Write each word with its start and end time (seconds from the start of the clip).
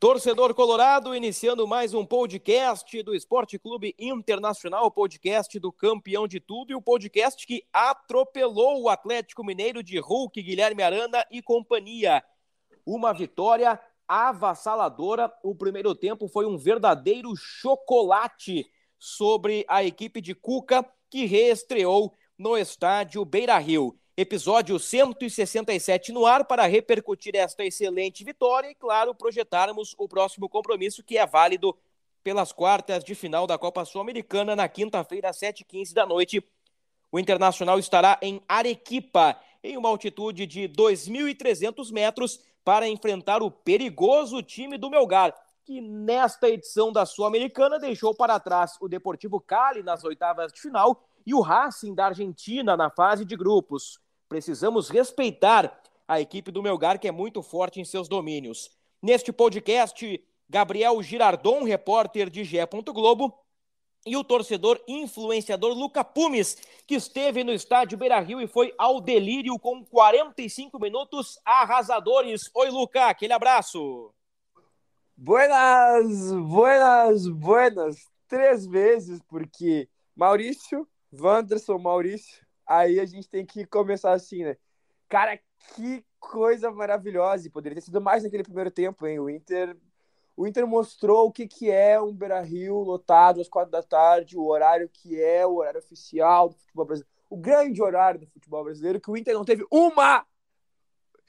Torcedor 0.00 0.54
Colorado, 0.54 1.12
iniciando 1.12 1.66
mais 1.66 1.92
um 1.92 2.06
podcast 2.06 3.02
do 3.02 3.16
Esporte 3.16 3.58
Clube 3.58 3.96
Internacional, 3.98 4.88
podcast 4.92 5.58
do 5.58 5.72
campeão 5.72 6.28
de 6.28 6.38
tudo 6.38 6.70
e 6.70 6.74
o 6.76 6.80
podcast 6.80 7.44
que 7.44 7.64
atropelou 7.72 8.80
o 8.80 8.88
Atlético 8.88 9.44
Mineiro 9.44 9.82
de 9.82 9.98
Hulk, 9.98 10.40
Guilherme 10.40 10.84
Arana 10.84 11.26
e 11.32 11.42
companhia. 11.42 12.22
Uma 12.86 13.12
vitória 13.12 13.80
avassaladora. 14.06 15.32
O 15.42 15.52
primeiro 15.52 15.92
tempo 15.96 16.28
foi 16.28 16.46
um 16.46 16.56
verdadeiro 16.56 17.34
chocolate 17.36 18.64
sobre 18.96 19.64
a 19.66 19.82
equipe 19.82 20.20
de 20.20 20.32
Cuca, 20.32 20.88
que 21.10 21.24
reestreou 21.24 22.14
no 22.38 22.56
estádio 22.56 23.24
Beira 23.24 23.58
Rio. 23.58 23.98
Episódio 24.20 24.80
167 24.80 26.10
no 26.10 26.26
ar 26.26 26.44
para 26.44 26.66
repercutir 26.66 27.36
esta 27.36 27.64
excelente 27.64 28.24
vitória 28.24 28.68
e, 28.68 28.74
claro, 28.74 29.14
projetarmos 29.14 29.94
o 29.96 30.08
próximo 30.08 30.48
compromisso 30.48 31.04
que 31.04 31.16
é 31.16 31.24
válido 31.24 31.72
pelas 32.24 32.50
quartas 32.50 33.04
de 33.04 33.14
final 33.14 33.46
da 33.46 33.56
Copa 33.56 33.84
Sul-Americana 33.84 34.56
na 34.56 34.68
quinta-feira, 34.68 35.28
às 35.28 35.38
7h15 35.38 35.92
da 35.94 36.04
noite. 36.04 36.42
O 37.12 37.20
Internacional 37.20 37.78
estará 37.78 38.18
em 38.20 38.42
Arequipa, 38.48 39.38
em 39.62 39.76
uma 39.76 39.88
altitude 39.88 40.48
de 40.48 40.68
2.300 40.68 41.92
metros, 41.92 42.40
para 42.64 42.88
enfrentar 42.88 43.40
o 43.40 43.52
perigoso 43.52 44.42
time 44.42 44.76
do 44.76 44.90
Melgar, 44.90 45.32
que 45.64 45.80
nesta 45.80 46.48
edição 46.48 46.92
da 46.92 47.06
Sul-Americana 47.06 47.78
deixou 47.78 48.12
para 48.12 48.40
trás 48.40 48.78
o 48.80 48.88
Deportivo 48.88 49.40
Cali 49.40 49.84
nas 49.84 50.02
oitavas 50.02 50.52
de 50.52 50.60
final 50.60 51.04
e 51.24 51.32
o 51.32 51.40
Racing 51.40 51.94
da 51.94 52.06
Argentina 52.06 52.76
na 52.76 52.90
fase 52.90 53.24
de 53.24 53.36
grupos. 53.36 54.00
Precisamos 54.28 54.88
respeitar 54.88 55.80
a 56.06 56.20
equipe 56.20 56.50
do 56.50 56.62
Melgar, 56.62 56.98
que 56.98 57.08
é 57.08 57.12
muito 57.12 57.42
forte 57.42 57.80
em 57.80 57.84
seus 57.84 58.08
domínios. 58.08 58.70
Neste 59.02 59.32
podcast, 59.32 60.22
Gabriel 60.48 61.02
Girardon, 61.02 61.64
repórter 61.64 62.28
de 62.28 62.44
Gé. 62.44 62.66
Globo, 62.66 63.34
e 64.06 64.16
o 64.16 64.24
torcedor 64.24 64.80
influenciador 64.88 65.74
Luca 65.74 66.02
Pumes, 66.02 66.56
que 66.86 66.94
esteve 66.94 67.44
no 67.44 67.52
estádio 67.52 67.98
Beira 67.98 68.18
Rio 68.20 68.40
e 68.40 68.46
foi 68.46 68.72
ao 68.78 69.00
delírio 69.00 69.58
com 69.58 69.84
45 69.84 70.78
minutos 70.78 71.38
arrasadores. 71.44 72.50
Oi, 72.54 72.70
Luca, 72.70 73.06
aquele 73.06 73.32
abraço. 73.32 74.12
Buenas, 75.16 76.32
buenas, 76.32 77.28
buenas. 77.28 77.96
Três 78.26 78.66
vezes, 78.66 79.20
porque 79.28 79.88
Maurício, 80.14 80.86
Wanderson, 81.12 81.78
Maurício, 81.78 82.46
aí 82.68 83.00
a 83.00 83.06
gente 83.06 83.28
tem 83.28 83.46
que 83.46 83.64
começar 83.66 84.12
assim, 84.12 84.44
né? 84.44 84.56
Cara, 85.08 85.40
que 85.74 86.04
coisa 86.20 86.70
maravilhosa. 86.70 87.46
E 87.46 87.50
poderia 87.50 87.76
ter 87.76 87.82
sido 87.82 88.00
mais 88.00 88.22
naquele 88.22 88.42
primeiro 88.42 88.70
tempo, 88.70 89.06
hein? 89.06 89.18
O 89.18 89.30
Inter 89.30 89.76
o 90.38 90.46
Inter 90.46 90.64
mostrou 90.68 91.26
o 91.26 91.32
que, 91.32 91.48
que 91.48 91.68
é 91.68 92.00
um 92.00 92.14
Beira-Rio 92.14 92.76
lotado 92.76 93.40
às 93.40 93.48
quatro 93.48 93.72
da 93.72 93.82
tarde, 93.82 94.38
o 94.38 94.46
horário 94.46 94.88
que 94.88 95.20
é 95.20 95.44
o 95.44 95.56
horário 95.56 95.80
oficial 95.80 96.50
do 96.50 96.54
futebol 96.54 96.84
brasileiro, 96.84 97.12
o 97.28 97.36
grande 97.36 97.82
horário 97.82 98.20
do 98.20 98.26
futebol 98.28 98.62
brasileiro, 98.62 99.00
que 99.00 99.10
o 99.10 99.16
Inter 99.16 99.34
não 99.34 99.44
teve 99.44 99.66
uma, 99.68 100.24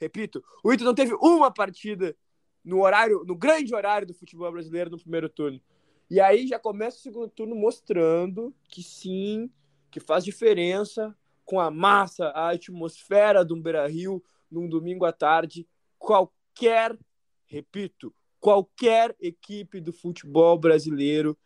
repito, 0.00 0.40
o 0.62 0.72
Inter 0.72 0.84
não 0.84 0.94
teve 0.94 1.12
uma 1.14 1.52
partida 1.52 2.16
no 2.64 2.82
horário, 2.82 3.24
no 3.24 3.34
grande 3.34 3.74
horário 3.74 4.06
do 4.06 4.14
futebol 4.14 4.52
brasileiro 4.52 4.90
no 4.90 5.00
primeiro 5.00 5.28
turno. 5.28 5.60
E 6.08 6.20
aí 6.20 6.46
já 6.46 6.60
começa 6.60 6.98
o 6.98 7.00
segundo 7.00 7.28
turno 7.30 7.56
mostrando 7.56 8.54
que 8.68 8.80
sim, 8.80 9.50
que 9.90 9.98
faz 9.98 10.22
diferença 10.22 11.16
com 11.50 11.58
a 11.58 11.68
massa, 11.68 12.28
a 12.28 12.50
atmosfera 12.50 13.44
do 13.44 13.56
Beira-Rio 13.56 14.22
num 14.48 14.68
domingo 14.68 15.04
à 15.04 15.12
tarde, 15.12 15.66
qualquer, 15.98 16.96
repito, 17.44 18.14
qualquer 18.38 19.16
equipe 19.18 19.80
do 19.80 19.92
futebol 19.92 20.56
brasileiro 20.56 21.36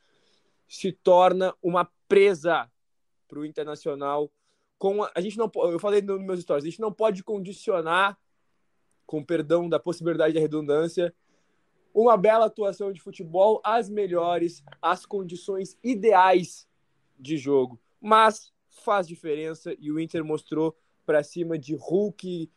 se 0.69 0.93
torna 0.93 1.55
uma 1.63 1.91
presa 2.07 2.71
para 3.27 3.39
o 3.39 3.47
internacional. 3.47 4.31
Com 4.77 5.03
a, 5.03 5.11
a, 5.15 5.23
gente 5.23 5.39
não, 5.39 5.51
eu 5.55 5.79
falei 5.79 6.03
nos 6.03 6.21
meus 6.21 6.43
stories, 6.43 6.67
a 6.67 6.69
gente 6.69 6.83
não 6.83 6.93
pode 6.93 7.25
condicionar, 7.25 8.19
com 9.07 9.25
perdão 9.25 9.71
da 9.71 9.81
possibilidade 9.81 10.35
da 10.35 10.41
redundância, 10.41 11.15
uma 11.95 12.19
bela 12.19 12.45
atuação 12.45 12.93
de 12.93 13.01
futebol 13.01 13.59
às 13.65 13.89
melhores, 13.89 14.63
às 14.83 15.07
condições 15.07 15.79
ideais 15.83 16.69
de 17.19 17.39
jogo. 17.39 17.81
Mas 17.99 18.53
faz 18.83 19.07
diferença 19.07 19.75
e 19.79 19.91
o 19.91 20.01
Inter 20.01 20.25
mostrou 20.25 20.75
para 21.07 21.23
cima 21.23 21.59
de 21.59 21.75
Hulk, 21.75 22.51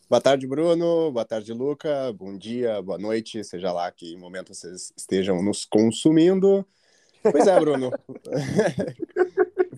Boa 0.10 0.22
tarde, 0.22 0.48
Bruno. 0.48 1.12
Boa 1.12 1.26
tarde, 1.26 1.52
Luca. 1.52 2.14
Bom 2.14 2.38
dia, 2.38 2.82
boa 2.82 2.98
noite, 2.98 3.44
seja 3.44 3.74
lá 3.74 3.92
que 3.92 4.16
momento 4.16 4.54
vocês 4.54 4.94
estejam 4.96 5.44
nos 5.44 5.66
consumindo. 5.66 6.66
Pois 7.22 7.46
é, 7.46 7.60
Bruno. 7.60 7.92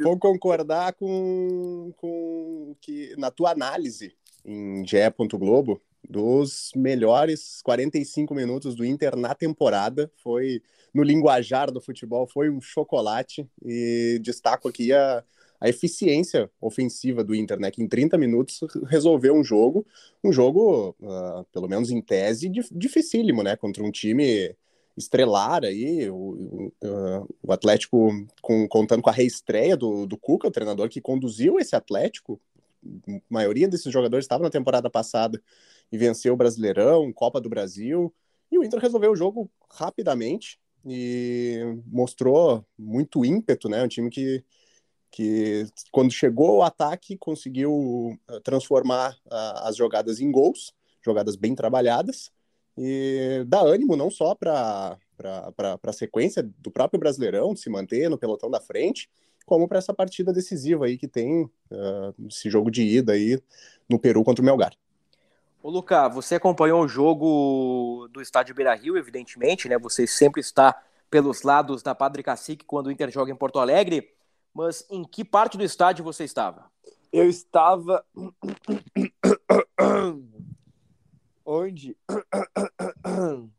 Vou 0.03 0.17
concordar 0.17 0.93
com, 0.93 1.93
com 1.97 2.75
que 2.81 3.15
na 3.17 3.31
tua 3.31 3.51
análise 3.51 4.13
em 4.45 4.85
GE. 4.85 4.97
Globo 5.33 5.81
dos 6.07 6.71
melhores 6.75 7.61
45 7.61 8.33
minutos 8.33 8.75
do 8.75 8.85
Inter 8.85 9.15
na 9.15 9.35
temporada. 9.35 10.11
Foi 10.23 10.61
no 10.93 11.03
linguajar 11.03 11.71
do 11.71 11.81
futebol, 11.81 12.27
foi 12.27 12.49
um 12.49 12.61
chocolate. 12.61 13.47
E 13.63 14.19
destaco 14.21 14.67
aqui 14.67 14.91
a, 14.91 15.23
a 15.59 15.69
eficiência 15.69 16.49
ofensiva 16.59 17.23
do 17.23 17.35
Inter, 17.35 17.59
né? 17.59 17.69
Que 17.69 17.83
em 17.83 17.87
30 17.87 18.17
minutos 18.17 18.59
resolveu 18.87 19.35
um 19.35 19.43
jogo, 19.43 19.85
um 20.23 20.31
jogo, 20.31 20.95
uh, 20.99 21.45
pelo 21.51 21.67
menos 21.67 21.91
em 21.91 22.01
tese, 22.01 22.49
dificílimo, 22.71 23.43
né? 23.43 23.55
Contra 23.55 23.83
um 23.83 23.91
time 23.91 24.55
estrelar 24.99 25.63
aí, 25.63 26.09
o, 26.09 26.71
o 27.41 27.53
Atlético 27.53 28.09
com, 28.41 28.67
contando 28.67 29.01
com 29.01 29.09
a 29.09 29.13
reestreia 29.13 29.77
do, 29.77 30.05
do 30.05 30.17
Cuca, 30.17 30.47
o 30.47 30.51
treinador 30.51 30.89
que 30.89 30.99
conduziu 30.99 31.57
esse 31.57 31.75
Atlético. 31.75 32.39
A 32.85 33.19
maioria 33.29 33.67
desses 33.67 33.91
jogadores 33.91 34.25
estava 34.25 34.43
na 34.43 34.49
temporada 34.49 34.89
passada 34.89 35.41
e 35.91 35.97
venceu 35.97 36.33
o 36.33 36.37
Brasileirão, 36.37 37.11
Copa 37.13 37.39
do 37.39 37.49
Brasil. 37.49 38.13
E 38.51 38.57
o 38.57 38.63
Inter 38.63 38.79
resolveu 38.79 39.11
o 39.11 39.15
jogo 39.15 39.49
rapidamente 39.71 40.59
e 40.85 41.59
mostrou 41.85 42.65
muito 42.77 43.23
ímpeto, 43.23 43.69
né? 43.69 43.83
Um 43.83 43.87
time 43.87 44.09
que, 44.09 44.43
que 45.11 45.65
quando 45.91 46.11
chegou 46.11 46.57
ao 46.57 46.63
ataque, 46.63 47.17
conseguiu 47.17 48.17
eh, 48.29 48.39
transformar 48.41 49.13
uh, 49.25 49.63
as 49.63 49.75
jogadas 49.75 50.19
em 50.19 50.31
gols, 50.31 50.73
jogadas 51.03 51.35
bem 51.35 51.53
trabalhadas, 51.53 52.31
e 52.81 53.43
dá 53.45 53.59
ânimo 53.59 53.97
não 53.97 54.09
só 54.09 54.33
para 54.33 54.97
a 55.83 55.93
sequência 55.93 56.41
do 56.59 56.71
próprio 56.71 56.97
Brasileirão, 56.97 57.53
de 57.53 57.59
se 57.59 57.69
manter 57.69 58.09
no 58.09 58.17
pelotão 58.17 58.49
da 58.49 58.61
frente, 58.61 59.09
como 59.45 59.67
para 59.67 59.79
essa 59.79 59.93
partida 59.93 60.31
decisiva 60.31 60.85
aí 60.85 60.97
que 60.97 61.07
tem 61.07 61.43
uh, 61.43 62.15
esse 62.29 62.49
jogo 62.49 62.71
de 62.71 62.83
ida 62.83 63.11
aí 63.11 63.37
no 63.89 63.99
Peru 63.99 64.23
contra 64.23 64.41
o 64.41 64.45
Melgar. 64.45 64.71
Ô, 65.61 65.69
Luca, 65.69 66.07
você 66.07 66.35
acompanhou 66.35 66.81
o 66.81 66.87
jogo 66.87 68.07
do 68.13 68.21
estádio 68.21 68.55
Beira 68.55 68.73
Rio, 68.73 68.97
evidentemente, 68.97 69.67
né? 69.67 69.77
Você 69.77 70.07
sempre 70.07 70.39
está 70.39 70.81
pelos 71.09 71.41
lados 71.41 71.83
da 71.83 71.93
Padre 71.93 72.23
Cacique 72.23 72.63
quando 72.63 72.87
o 72.87 72.91
Inter 72.91 73.11
joga 73.11 73.29
em 73.29 73.35
Porto 73.35 73.59
Alegre, 73.59 74.09
mas 74.53 74.85
em 74.89 75.03
que 75.03 75.25
parte 75.25 75.57
do 75.57 75.65
estádio 75.65 76.05
você 76.05 76.23
estava? 76.23 76.71
Eu 77.11 77.27
estava. 77.27 78.05
Onde? 81.51 81.97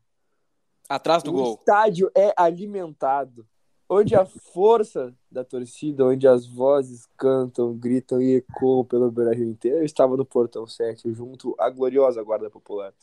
Atrás 0.87 1.21
do 1.23 1.31
o 1.31 1.33
gol. 1.33 1.55
estádio 1.55 2.09
é 2.15 2.33
alimentado. 2.37 3.45
Onde 3.89 4.15
a 4.15 4.25
força 4.25 5.13
da 5.29 5.43
torcida, 5.43 6.05
onde 6.05 6.25
as 6.25 6.47
vozes 6.47 7.05
cantam, 7.17 7.73
gritam 7.73 8.21
e 8.21 8.37
ecoam 8.37 8.85
pelo 8.85 9.11
Beira 9.11 9.35
Rio 9.35 9.49
inteiro, 9.49 9.79
eu 9.79 9.83
estava 9.83 10.15
no 10.15 10.23
Portão 10.23 10.65
7, 10.65 11.11
junto 11.11 11.53
à 11.59 11.69
gloriosa 11.69 12.23
Guarda 12.23 12.49
Popular. 12.49 12.93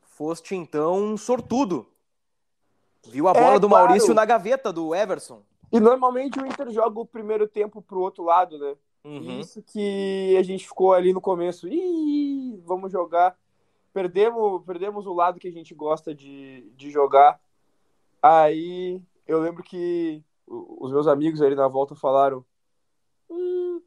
Foste 0.00 0.54
então 0.54 0.96
um 1.02 1.16
sortudo. 1.16 1.88
Viu 3.08 3.26
a 3.26 3.32
bola 3.34 3.56
É, 3.56 3.58
do 3.58 3.68
claro. 3.68 3.86
Maurício 3.88 4.14
na 4.14 4.24
gaveta 4.24 4.72
do 4.72 4.94
Everson. 4.94 5.42
E 5.72 5.80
normalmente 5.80 6.38
o 6.38 6.46
Inter 6.46 6.70
joga 6.70 7.00
o 7.00 7.06
primeiro 7.06 7.48
tempo 7.48 7.82
pro 7.82 7.98
outro 7.98 8.22
lado, 8.22 8.56
né? 8.60 8.76
Uhum. 9.04 9.40
Isso 9.40 9.62
que 9.62 10.36
a 10.38 10.42
gente 10.42 10.66
ficou 10.66 10.92
ali 10.92 11.12
no 11.12 11.20
começo. 11.20 11.66
Ih, 11.68 12.60
vamos 12.64 12.92
jogar. 12.92 13.36
Perdemos, 13.92 14.62
perdemos 14.64 15.06
o 15.06 15.14
lado 15.14 15.40
que 15.40 15.48
a 15.48 15.52
gente 15.52 15.74
gosta 15.74 16.14
de, 16.14 16.70
de 16.76 16.90
jogar. 16.90 17.40
Aí 18.22 19.02
eu 19.26 19.40
lembro 19.40 19.62
que 19.62 20.22
os 20.46 20.92
meus 20.92 21.06
amigos 21.06 21.40
ali 21.40 21.54
na 21.54 21.68
volta 21.68 21.94
falaram: 21.94 22.44
"Hum, 23.28 23.80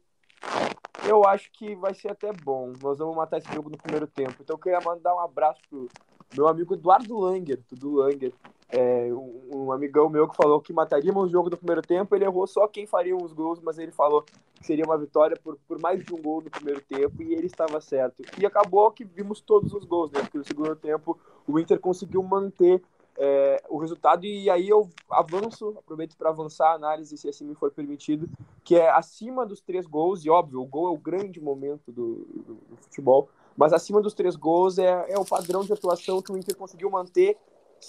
eu 1.08 1.24
acho 1.24 1.50
que 1.52 1.74
vai 1.76 1.94
ser 1.94 2.10
até 2.10 2.32
bom. 2.32 2.72
Nós 2.82 2.98
vamos 2.98 3.14
matar 3.16 3.38
esse 3.38 3.52
jogo 3.52 3.70
no 3.70 3.78
primeiro 3.78 4.06
tempo. 4.06 4.36
Então 4.40 4.54
eu 4.54 4.60
queria 4.60 4.80
mandar 4.80 5.14
um 5.14 5.20
abraço 5.20 5.60
pro 5.68 5.88
meu 6.34 6.48
amigo 6.48 6.74
Eduardo 6.74 7.18
Langer, 7.18 7.62
Dudu 7.70 7.96
Langer. 7.96 8.32
É, 8.70 9.12
um, 9.12 9.66
um 9.66 9.72
amigão 9.72 10.08
meu 10.08 10.26
que 10.28 10.36
falou 10.36 10.60
que 10.60 10.72
mataríamos 10.72 11.24
o 11.24 11.28
jogo 11.28 11.50
no 11.50 11.56
primeiro 11.56 11.82
tempo. 11.82 12.14
Ele 12.14 12.24
errou 12.24 12.46
só 12.46 12.66
quem 12.66 12.86
faria 12.86 13.16
os 13.16 13.32
gols, 13.32 13.60
mas 13.60 13.78
ele 13.78 13.92
falou 13.92 14.22
que 14.22 14.32
seria 14.60 14.84
uma 14.84 14.98
vitória 14.98 15.36
por, 15.42 15.56
por 15.68 15.78
mais 15.78 16.04
de 16.04 16.12
um 16.14 16.20
gol 16.20 16.42
no 16.42 16.50
primeiro 16.50 16.80
tempo 16.80 17.22
e 17.22 17.34
ele 17.34 17.46
estava 17.46 17.80
certo. 17.80 18.22
E 18.38 18.44
acabou 18.46 18.90
que 18.90 19.04
vimos 19.04 19.40
todos 19.40 19.72
os 19.72 19.84
gols, 19.84 20.10
né? 20.10 20.20
Porque 20.22 20.38
no 20.38 20.44
segundo 20.44 20.74
tempo 20.74 21.18
o 21.46 21.58
Inter 21.58 21.78
conseguiu 21.78 22.22
manter 22.22 22.82
é, 23.16 23.62
o 23.68 23.78
resultado 23.78 24.24
e 24.24 24.50
aí 24.50 24.68
eu 24.68 24.88
avanço, 25.08 25.74
aproveito 25.78 26.16
para 26.16 26.30
avançar 26.30 26.70
a 26.70 26.74
análise, 26.74 27.16
se 27.16 27.28
assim 27.28 27.44
me 27.44 27.54
for 27.54 27.70
permitido, 27.70 28.28
que 28.64 28.74
é 28.74 28.90
acima 28.90 29.46
dos 29.46 29.60
três 29.60 29.86
gols, 29.86 30.24
e 30.24 30.30
óbvio, 30.30 30.60
o 30.60 30.66
gol 30.66 30.88
é 30.88 30.90
o 30.90 30.98
grande 30.98 31.40
momento 31.40 31.92
do, 31.92 32.24
do- 32.24 32.54
do 32.54 32.76
futebol, 32.80 33.28
mas 33.56 33.72
acima 33.72 34.00
dos 34.00 34.14
três 34.14 34.34
gols 34.34 34.78
é, 34.78 35.06
é 35.12 35.16
o 35.18 35.24
padrão 35.24 35.62
de 35.62 35.72
atuação 35.72 36.20
que 36.20 36.32
o 36.32 36.36
Inter 36.36 36.56
conseguiu 36.56 36.90
manter 36.90 37.36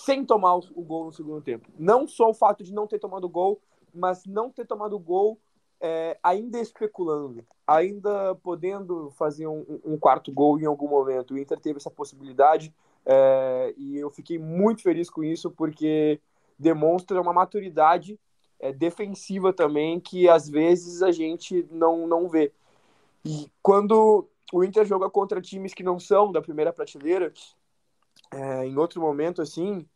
sem 0.04 0.26
tomar 0.26 0.56
o, 0.56 0.82
gol 0.84 1.06
no 1.06 1.14
segundo 1.14 1.42
tempo. 1.42 1.70
Não 1.78 2.08
só 2.08 2.30
o 2.30 2.34
fato 2.34 2.64
de 2.64 2.74
não 2.74 2.88
ter 2.88 3.00
tomado 3.00 3.26
o 3.26 3.30
gol, 3.30 3.62
mas 3.94 4.26
não 4.26 4.50
ter 4.50 4.66
tomado 4.66 4.96
o 4.96 5.00
gol 5.00 5.40
é, 5.80 6.18
ainda 6.22 6.60
especulando, 6.60 7.46
ainda 7.66 8.36
podendo 8.36 9.10
fazer 9.12 9.48
um, 9.48 9.80
um 9.84 9.98
quarto 9.98 10.32
gol 10.32 10.60
em 10.60 10.66
algum 10.66 10.88
momento. 10.88 11.34
O 11.34 11.38
Inter 11.38 11.60
teve 11.60 11.78
essa 11.78 11.90
possibilidade 11.90 12.74
é, 13.06 13.74
e 13.78 13.98
eu 13.98 14.10
fiquei 14.10 14.38
muito 14.38 14.82
feliz 14.82 15.10
com 15.10 15.24
isso 15.24 15.50
porque 15.50 16.20
demonstra 16.58 17.22
uma 17.22 17.34
maturidade 17.34 18.20
é, 18.60 18.74
defensiva 18.74 19.54
também 19.54 20.00
que 20.00 20.28
às 20.28 20.50
vezes 20.50 21.02
a 21.02 21.12
gente 21.12 21.68
não, 21.72 22.08
não 22.08 22.28
vê. 22.28 22.52
E 23.24 23.50
quando 23.62 24.28
o 24.54 24.64
Inter 24.64 24.86
joga 24.86 25.10
contra 25.10 25.42
times 25.42 25.74
que 25.74 25.84
não 25.84 26.00
são 26.00 26.32
da 26.32 26.42
primeira 26.42 26.74
prateleira, 26.74 27.32
é, 28.32 28.66
em 28.66 28.78
outro 28.78 29.02
momento 29.02 29.42
assim, 29.42 29.88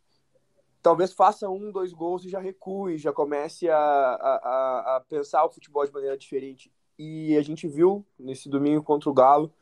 talvez 0.82 1.12
faça 1.12 1.48
um, 1.48 1.70
dois 1.70 1.92
gols 1.92 2.24
e 2.24 2.28
já 2.28 2.40
recue, 2.40 2.96
já 2.98 3.12
comece 3.12 3.68
a, 3.68 3.76
a, 3.76 4.96
a- 4.96 5.04
pensar 5.08 5.44
o 5.44 5.50
futebol 5.50 5.84
de 5.84 5.92
maneira 5.92 6.16
diferente. 6.16 6.72
E 6.98 7.36
a 7.36 7.42
gente 7.42 7.66
viu 7.66 8.04
nesse 8.18 8.48
domingo 8.48 8.82
contra 8.82 9.08
o 9.08 9.14
Galo 9.14 9.52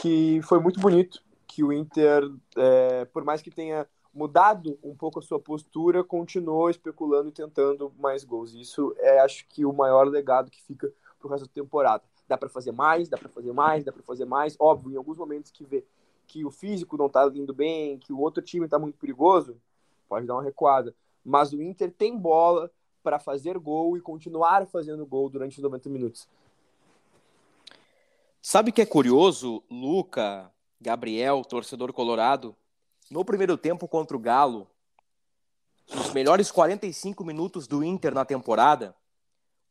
que 0.00 0.40
foi 0.42 0.60
muito 0.60 0.80
bonito, 0.80 1.22
que 1.46 1.64
o 1.64 1.72
Inter, 1.72 2.22
é, 2.56 3.04
por 3.06 3.24
mais 3.24 3.42
que 3.42 3.50
tenha 3.50 3.86
mudado 4.14 4.78
um 4.82 4.94
pouco 4.94 5.18
a 5.18 5.22
sua 5.22 5.40
postura, 5.40 6.04
continuou 6.04 6.70
especulando 6.70 7.28
e 7.28 7.32
tentando 7.32 7.92
mais 7.98 8.24
gols. 8.24 8.54
Isso 8.54 8.94
é, 8.98 9.20
acho 9.20 9.46
que, 9.48 9.64
o 9.64 9.72
maior 9.72 10.06
legado 10.06 10.50
que 10.50 10.62
fica 10.62 10.92
pro 11.18 11.28
resto 11.28 11.46
da 11.46 11.52
temporada. 11.52 12.04
Dá 12.28 12.36
para 12.36 12.48
fazer 12.48 12.72
mais, 12.72 13.08
dá 13.08 13.16
para 13.16 13.28
fazer 13.28 13.52
mais, 13.52 13.84
dá 13.84 13.92
para 13.92 14.02
fazer 14.02 14.24
mais. 14.24 14.56
Óbvio, 14.58 14.92
em 14.92 14.96
alguns 14.96 15.16
momentos 15.16 15.50
que 15.50 15.64
vê 15.64 15.84
que 16.28 16.44
o 16.44 16.50
físico 16.50 16.96
não 16.98 17.08
tá 17.08 17.28
indo 17.34 17.54
bem, 17.54 17.98
que 17.98 18.12
o 18.12 18.20
outro 18.20 18.42
time 18.42 18.68
tá 18.68 18.78
muito 18.78 18.98
perigoso, 18.98 19.56
pode 20.08 20.26
dar 20.26 20.34
uma 20.34 20.42
recuada. 20.42 20.94
Mas 21.24 21.52
o 21.52 21.60
Inter 21.60 21.90
tem 21.90 22.16
bola 22.16 22.70
para 23.02 23.18
fazer 23.18 23.58
gol 23.58 23.96
e 23.96 24.00
continuar 24.00 24.66
fazendo 24.66 25.06
gol 25.06 25.30
durante 25.30 25.56
os 25.56 25.62
90 25.62 25.88
minutos. 25.88 26.28
Sabe 28.42 28.70
que 28.70 28.82
é 28.82 28.86
curioso, 28.86 29.62
Luca, 29.70 30.52
Gabriel, 30.80 31.42
torcedor 31.42 31.92
colorado? 31.92 32.54
No 33.10 33.24
primeiro 33.24 33.56
tempo 33.56 33.88
contra 33.88 34.16
o 34.16 34.20
Galo, 34.20 34.68
os 35.88 36.12
melhores 36.12 36.50
45 36.50 37.24
minutos 37.24 37.66
do 37.66 37.82
Inter 37.82 38.14
na 38.14 38.24
temporada. 38.24 38.94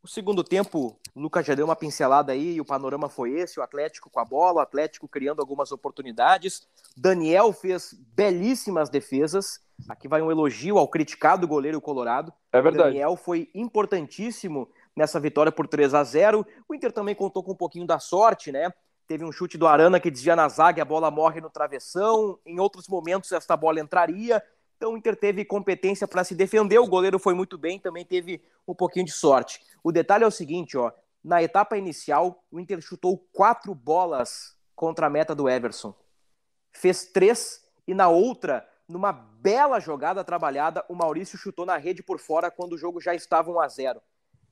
O 0.07 0.09
segundo 0.09 0.42
tempo, 0.42 0.98
o 1.13 1.19
Lucas 1.19 1.45
já 1.45 1.54
deu 1.54 1.65
uma 1.65 1.75
pincelada 1.75 2.31
aí 2.31 2.54
e 2.54 2.62
o 2.62 2.65
panorama 2.65 3.09
foi 3.09 3.31
esse: 3.31 3.59
o 3.59 3.62
Atlético 3.62 4.09
com 4.09 4.21
a 4.21 4.24
bola, 4.24 4.59
o 4.59 4.62
Atlético 4.62 5.06
criando 5.06 5.42
algumas 5.42 5.69
oportunidades. 5.74 6.65
Daniel 6.95 7.51
fez 7.51 7.94
belíssimas 8.15 8.89
defesas. 8.89 9.59
Aqui 9.89 10.07
vai 10.07 10.21
um 10.21 10.31
elogio 10.31 10.77
ao 10.77 10.88
criticado 10.88 11.45
goleiro 11.45 11.81
colorado. 11.81 12.31
É 12.54 12.59
O 12.62 12.63
verdade. 12.63 12.92
Daniel 12.92 13.18
foi 13.18 13.50
importantíssimo 13.54 14.69
nessa 14.95 15.19
vitória 15.19 15.51
por 15.51 15.68
3 15.68 15.94
a 15.94 16.06
0 16.06 16.48
O 16.69 16.74
Inter 16.74 16.94
também 16.94 17.13
contou 17.13 17.44
com 17.44 17.51
um 17.51 17.57
pouquinho 17.57 17.86
da 17.86 18.00
sorte, 18.00 18.50
né? 18.50 18.71
Teve 19.07 19.25
um 19.25 19.31
chute 19.31 19.57
do 19.57 19.68
Arana 19.68 20.00
que 20.00 20.10
desvia 20.10 20.38
na 20.38 20.48
zaga 20.48 20.83
a 20.83 20.86
bola 20.86 21.12
morre 21.12 21.42
no 21.42 21.50
travessão. 21.50 22.39
Em 22.45 22.62
outros 22.62 22.88
momentos, 22.88 23.33
esta 23.33 23.57
bola 23.57 23.81
entraria. 23.81 24.42
Então 24.77 24.94
o 24.94 24.97
Inter 24.97 25.15
teve 25.15 25.44
competência 25.44 26.07
para 26.07 26.24
se 26.24 26.35
defender. 26.35 26.77
O 26.77 26.88
goleiro 26.88 27.18
foi 27.18 27.33
muito 27.33 27.57
bem, 27.57 27.79
também 27.79 28.06
teve 28.06 28.41
um 28.68 28.75
pouquinho 28.75 29.06
de 29.06 29.12
sorte. 29.12 29.59
O 29.83 29.91
detalhe 29.91 30.24
é 30.24 30.27
o 30.27 30.31
seguinte, 30.31 30.77
ó. 30.77 30.91
Na 31.24 31.41
etapa 31.41 31.77
inicial, 31.77 32.44
o 32.51 32.59
Inter 32.59 32.79
chutou 32.79 33.18
quatro 33.33 33.74
bolas 33.74 34.56
contra 34.75 35.07
a 35.07 35.09
meta 35.09 35.33
do 35.33 35.50
Everson. 35.50 35.94
Fez 36.71 37.07
três 37.07 37.65
e 37.88 37.94
na 37.94 38.07
outra, 38.07 38.67
numa 38.88 39.12
bela 39.12 39.79
jogada 39.79 40.24
trabalhada, 40.24 40.86
o 40.88 40.93
Maurício 40.93 41.38
chutou 41.38 41.65
na 41.65 41.75
rede 41.75 42.03
por 42.03 42.19
fora 42.19 42.51
quando 42.51 42.74
o 42.74 42.77
jogo 42.77 43.01
já 43.01 43.15
estava 43.15 43.50
1 43.50 43.60
a 43.60 43.67
0. 43.67 44.01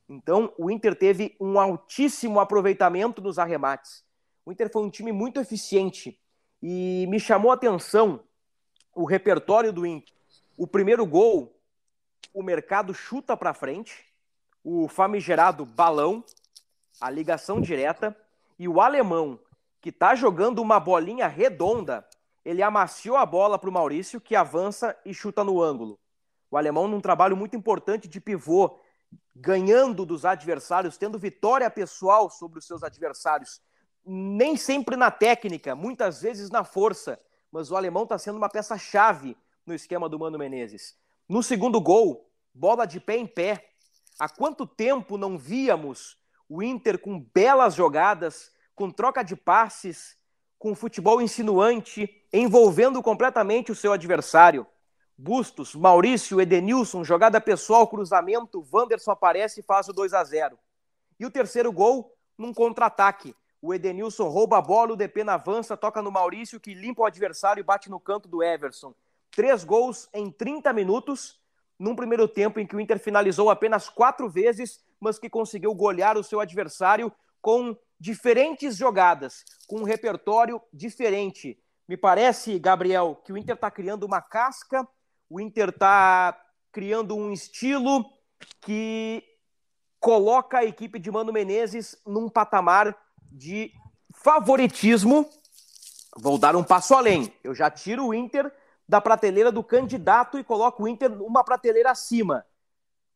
Então, 0.08 0.52
o 0.58 0.70
Inter 0.70 0.94
teve 0.96 1.36
um 1.40 1.58
altíssimo 1.58 2.40
aproveitamento 2.40 3.22
nos 3.22 3.38
arremates. 3.38 4.04
O 4.44 4.50
Inter 4.50 4.70
foi 4.70 4.82
um 4.82 4.90
time 4.90 5.12
muito 5.12 5.38
eficiente 5.40 6.18
e 6.60 7.06
me 7.08 7.20
chamou 7.20 7.50
a 7.50 7.54
atenção 7.54 8.20
o 8.94 9.04
repertório 9.04 9.72
do 9.72 9.86
Inter. 9.86 10.15
O 10.56 10.66
primeiro 10.66 11.04
gol, 11.04 11.54
o 12.32 12.42
mercado 12.42 12.94
chuta 12.94 13.36
para 13.36 13.52
frente, 13.52 14.06
o 14.64 14.88
famigerado 14.88 15.66
balão, 15.66 16.24
a 16.98 17.10
ligação 17.10 17.60
direta 17.60 18.16
e 18.58 18.66
o 18.66 18.80
alemão 18.80 19.38
que 19.82 19.90
está 19.90 20.14
jogando 20.14 20.60
uma 20.60 20.80
bolinha 20.80 21.28
redonda, 21.28 22.08
ele 22.42 22.62
amaciou 22.62 23.18
a 23.18 23.26
bola 23.26 23.58
para 23.58 23.68
o 23.68 23.72
Maurício 23.72 24.18
que 24.18 24.34
avança 24.34 24.96
e 25.04 25.12
chuta 25.12 25.44
no 25.44 25.62
ângulo. 25.62 25.98
O 26.50 26.56
alemão 26.56 26.88
num 26.88 27.02
trabalho 27.02 27.36
muito 27.36 27.54
importante 27.54 28.08
de 28.08 28.18
pivô, 28.18 28.80
ganhando 29.34 30.06
dos 30.06 30.24
adversários, 30.24 30.96
tendo 30.96 31.18
vitória 31.18 31.70
pessoal 31.70 32.30
sobre 32.30 32.60
os 32.60 32.66
seus 32.66 32.82
adversários. 32.82 33.60
Nem 34.02 34.56
sempre 34.56 34.96
na 34.96 35.10
técnica, 35.10 35.76
muitas 35.76 36.22
vezes 36.22 36.48
na 36.48 36.64
força, 36.64 37.20
mas 37.52 37.70
o 37.70 37.76
alemão 37.76 38.04
está 38.04 38.16
sendo 38.16 38.38
uma 38.38 38.48
peça-chave 38.48 39.36
no 39.66 39.74
esquema 39.74 40.08
do 40.08 40.18
Mano 40.18 40.38
Menezes. 40.38 40.96
No 41.28 41.42
segundo 41.42 41.80
gol, 41.80 42.30
bola 42.54 42.86
de 42.86 43.00
pé 43.00 43.16
em 43.16 43.26
pé. 43.26 43.70
Há 44.18 44.28
quanto 44.28 44.66
tempo 44.66 45.18
não 45.18 45.36
víamos 45.36 46.16
o 46.48 46.62
Inter 46.62 46.98
com 46.98 47.20
belas 47.34 47.74
jogadas, 47.74 48.52
com 48.74 48.90
troca 48.90 49.22
de 49.22 49.34
passes, 49.34 50.16
com 50.58 50.74
futebol 50.74 51.20
insinuante, 51.20 52.08
envolvendo 52.32 53.02
completamente 53.02 53.72
o 53.72 53.74
seu 53.74 53.92
adversário? 53.92 54.66
Bustos, 55.18 55.74
Maurício, 55.74 56.40
Edenilson, 56.40 57.02
jogada 57.02 57.40
pessoal, 57.40 57.88
cruzamento, 57.88 58.66
Wanderson 58.72 59.10
aparece 59.10 59.60
e 59.60 59.62
faz 59.62 59.88
o 59.88 59.92
2 59.92 60.14
a 60.14 60.22
0. 60.22 60.58
E 61.18 61.26
o 61.26 61.30
terceiro 61.30 61.72
gol 61.72 62.14
num 62.38 62.52
contra-ataque. 62.52 63.34
O 63.60 63.74
Edenilson 63.74 64.28
rouba 64.28 64.58
a 64.58 64.62
bola, 64.62 64.92
o 64.92 64.96
DP 64.96 65.22
avança, 65.22 65.76
toca 65.76 66.02
no 66.02 66.12
Maurício, 66.12 66.60
que 66.60 66.74
limpa 66.74 67.02
o 67.02 67.06
adversário 67.06 67.60
e 67.60 67.64
bate 67.64 67.90
no 67.90 67.98
canto 67.98 68.28
do 68.28 68.42
Everson. 68.42 68.94
Três 69.36 69.64
gols 69.64 70.08
em 70.14 70.30
30 70.30 70.72
minutos, 70.72 71.38
num 71.78 71.94
primeiro 71.94 72.26
tempo 72.26 72.58
em 72.58 72.66
que 72.66 72.74
o 72.74 72.80
Inter 72.80 72.98
finalizou 72.98 73.50
apenas 73.50 73.86
quatro 73.86 74.30
vezes, 74.30 74.80
mas 74.98 75.18
que 75.18 75.28
conseguiu 75.28 75.74
golear 75.74 76.16
o 76.16 76.24
seu 76.24 76.40
adversário 76.40 77.12
com 77.42 77.76
diferentes 78.00 78.78
jogadas, 78.78 79.44
com 79.66 79.80
um 79.80 79.84
repertório 79.84 80.58
diferente. 80.72 81.62
Me 81.86 81.98
parece, 81.98 82.58
Gabriel, 82.58 83.20
que 83.26 83.30
o 83.30 83.36
Inter 83.36 83.56
está 83.56 83.70
criando 83.70 84.04
uma 84.04 84.22
casca, 84.22 84.88
o 85.28 85.38
Inter 85.38 85.68
está 85.68 86.42
criando 86.72 87.14
um 87.14 87.30
estilo 87.30 88.06
que 88.62 89.22
coloca 90.00 90.60
a 90.60 90.64
equipe 90.64 90.98
de 90.98 91.10
Mano 91.10 91.30
Menezes 91.30 91.94
num 92.06 92.30
patamar 92.30 92.96
de 93.30 93.70
favoritismo. 94.14 95.28
Vou 96.16 96.38
dar 96.38 96.56
um 96.56 96.64
passo 96.64 96.94
além. 96.94 97.30
Eu 97.44 97.54
já 97.54 97.70
tiro 97.70 98.06
o 98.06 98.14
Inter 98.14 98.50
da 98.88 99.00
prateleira 99.00 99.50
do 99.50 99.62
candidato 99.62 100.38
e 100.38 100.44
coloco 100.44 100.84
o 100.84 100.88
Inter 100.88 101.10
uma 101.22 101.42
prateleira 101.42 101.90
acima. 101.90 102.44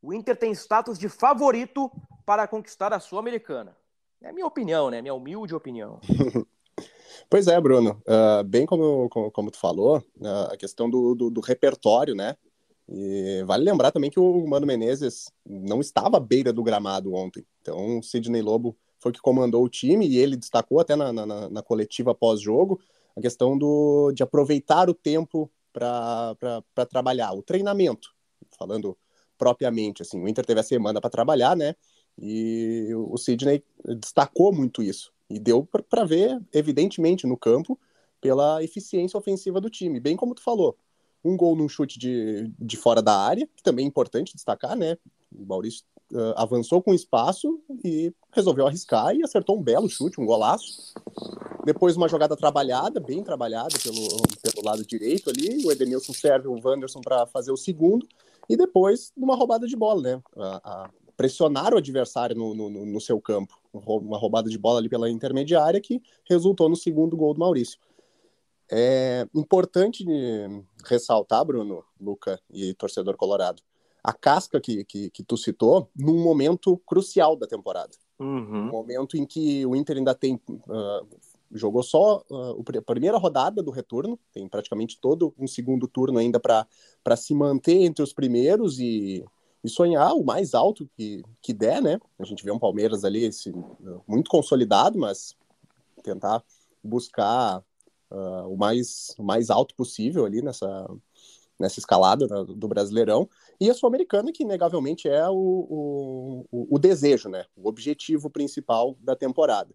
O 0.03 0.13
Inter 0.13 0.37
tem 0.37 0.53
status 0.53 0.99
de 0.99 1.09
favorito 1.09 1.91
para 2.25 2.49
conquistar 2.49 2.93
a 2.93 3.01
Sul-Americana. 3.01 3.77
É 4.23 4.33
minha 4.33 4.47
opinião, 4.47 4.91
né? 4.91 5.01
Minha 5.01 5.15
humilde 5.15 5.55
opinião. 5.55 6.01
pois 7.29 7.47
é, 7.47 7.61
Bruno. 7.61 8.03
Uh, 8.07 8.45
bem 8.45 8.67
como, 8.67 9.09
como, 9.09 9.31
como, 9.31 9.51
tu 9.51 9.59
falou, 9.59 9.99
uh, 10.21 10.53
a 10.53 10.57
questão 10.57 10.91
do, 10.91 11.15
do, 11.15 11.31
do, 11.31 11.41
repertório, 11.41 12.15
né? 12.15 12.37
E 12.89 13.43
vale 13.47 13.65
lembrar 13.65 13.93
também 13.93 14.11
que 14.11 14.19
o 14.19 14.47
Mano 14.47 14.67
Menezes 14.67 15.31
não 15.47 15.81
estava 15.81 16.17
à 16.17 16.21
beira 16.21 16.53
do 16.53 16.63
gramado 16.63 17.15
ontem. 17.15 17.47
Então, 17.61 17.99
o 17.99 18.03
Sidney 18.03 18.43
Lobo 18.43 18.77
foi 18.99 19.13
que 19.13 19.21
comandou 19.21 19.65
o 19.65 19.69
time 19.69 20.07
e 20.07 20.19
ele 20.19 20.37
destacou 20.37 20.81
até 20.81 20.97
na, 20.97 21.13
na, 21.13 21.49
na 21.49 21.63
coletiva 21.63 22.15
pós-jogo 22.15 22.81
a 23.17 23.21
questão 23.21 23.57
do, 23.57 24.13
de 24.13 24.23
aproveitar 24.23 24.89
o 24.91 24.95
tempo 24.95 25.51
para 25.73 26.87
trabalhar, 26.89 27.33
o 27.33 27.43
treinamento, 27.43 28.11
falando 28.59 28.97
propriamente, 29.39 30.03
assim, 30.03 30.21
o 30.21 30.29
Inter 30.29 30.45
teve 30.45 30.61
a 30.61 30.65
semana 30.65 31.01
para 31.01 31.11
trabalhar, 31.11 31.57
né, 31.57 31.75
e 32.19 32.89
o 32.95 33.17
Sidney 33.17 33.65
destacou 33.99 34.53
muito 34.53 34.83
isso, 34.83 35.13
e 35.29 35.39
deu 35.39 35.65
para 35.65 36.05
ver, 36.05 36.41
evidentemente, 36.53 37.27
no 37.27 37.37
campo, 37.37 37.79
pela 38.21 38.63
eficiência 38.63 39.17
ofensiva 39.17 39.61
do 39.61 39.71
time, 39.71 39.99
bem 39.99 40.17
como 40.17 40.35
tu 40.35 40.43
falou, 40.43 40.77
um 41.25 41.37
gol 41.37 41.57
num 41.57 41.69
chute 41.69 41.99
de, 41.99 42.53
de 42.59 42.77
fora 42.77 43.01
da 43.01 43.17
área, 43.17 43.49
que 43.57 43.63
também 43.63 43.85
é 43.85 43.89
importante 43.89 44.35
destacar, 44.35 44.77
né, 44.77 44.99
o 45.33 45.47
Maurício 45.47 45.85
uh, 46.13 46.35
avançou 46.37 46.83
com 46.83 46.93
espaço 46.93 47.61
e 47.85 48.13
resolveu 48.33 48.67
arriscar 48.67 49.15
e 49.15 49.23
acertou 49.23 49.59
um 49.59 49.63
belo 49.63 49.89
chute, 49.89 50.21
um 50.21 50.27
golaço. 50.27 50.95
Depois 51.65 51.97
uma 51.97 52.09
jogada 52.09 52.37
trabalhada, 52.37 53.01
bem 53.01 53.23
trabalhada 53.23 53.77
pelo, 53.83 54.09
pelo 54.43 54.65
lado 54.65 54.85
direito 54.85 55.31
ali, 55.31 55.65
o 55.65 55.71
Edenilson 55.71 56.13
serve 56.13 56.49
o 56.49 56.59
Wanderson 56.63 57.01
para 57.01 57.27
fazer 57.27 57.53
o 57.53 57.57
segundo, 57.57 58.07
e 58.49 58.57
depois 58.57 59.13
uma 59.17 59.37
roubada 59.37 59.67
de 59.67 59.77
bola, 59.77 60.03
né? 60.03 60.23
A, 60.37 60.85
a 60.85 60.91
pressionar 61.17 61.75
o 61.75 61.77
adversário 61.77 62.35
no, 62.35 62.55
no, 62.55 62.87
no, 62.87 63.01
seu 63.01 63.21
campo. 63.21 63.61
Uma 63.73 64.17
roubada 64.17 64.49
de 64.49 64.57
bola 64.57 64.79
ali 64.79 64.89
pela 64.89 65.11
intermediária 65.11 65.79
que 65.79 66.01
resultou 66.29 66.67
no 66.69 66.77
segundo 66.77 67.15
gol 67.15 67.35
do 67.35 67.41
Maurício. 67.41 67.79
É 68.73 69.27
importante 69.35 70.05
ressaltar, 70.87 71.45
Bruno, 71.45 71.85
Luca 72.01 72.41
e 72.51 72.73
torcedor 72.73 73.17
colorado, 73.17 73.63
a 74.03 74.13
casca 74.13 74.61
que, 74.61 74.83
que, 74.85 75.11
que 75.11 75.23
tu 75.23 75.37
citou 75.37 75.91
num 75.95 76.23
momento 76.23 76.77
crucial 76.87 77.37
da 77.37 77.47
temporada. 77.47 77.91
Uhum. 78.19 78.69
Um 78.69 78.71
momento 78.71 79.17
em 79.17 79.27
que 79.27 79.67
o 79.67 79.77
Inter 79.77 79.99
ainda 79.99 80.15
tem. 80.15 80.41
Uh, 80.47 81.07
jogou 81.53 81.83
só 81.83 82.23
uh, 82.31 82.63
a 82.79 82.83
primeira 82.83 83.19
rodada 83.19 83.63
do 83.63 83.71
retorno, 83.71 84.19
tem 84.33 84.49
praticamente 84.49 84.99
todo 85.01 85.35
um 85.39 85.47
segundo 85.47 85.89
turno 85.89 86.19
ainda 86.19 86.39
para 86.39 87.17
se 87.17 87.35
manter 87.35 87.83
entre 87.83 88.03
os 88.03 88.13
primeiros 88.13 88.79
e, 88.79 89.25
e 89.63 89.69
sonhar 89.69 90.15
o 90.15 90.25
mais 90.25 90.55
alto 90.55 90.89
que, 90.97 91.23
que 91.43 91.53
der, 91.53 91.83
né? 91.83 91.99
A 92.19 92.25
gente 92.25 92.45
vê 92.45 92.51
um 92.51 92.59
Palmeiras 92.59 93.05
ali 93.05 93.25
esse, 93.25 93.53
muito 94.07 94.31
consolidado, 94.31 94.99
mas 94.99 95.37
tentar 96.03 96.43
buscar 96.83 97.63
uh, 98.11 98.49
o, 98.49 98.57
mais, 98.57 99.15
o 99.19 99.23
mais 99.23 99.51
alto 99.51 99.75
possível 99.75 100.25
ali 100.25 100.43
nessa, 100.43 100.89
nessa 101.59 101.79
escalada 101.79 102.27
do 102.45 102.69
Brasileirão. 102.69 103.29
E 103.61 103.69
a 103.69 103.75
Sul-Americana, 103.75 104.33
que 104.33 104.43
inegavelmente 104.43 105.09
é 105.09 105.29
o, 105.29 106.47
o, 106.51 106.75
o, 106.75 106.79
desejo, 106.79 107.29
né? 107.29 107.45
o 107.57 107.69
objetivo 107.69 108.31
principal 108.31 108.97
da 109.01 109.15
temporada. 109.15 109.75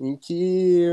Em 0.00 0.16
que 0.16 0.86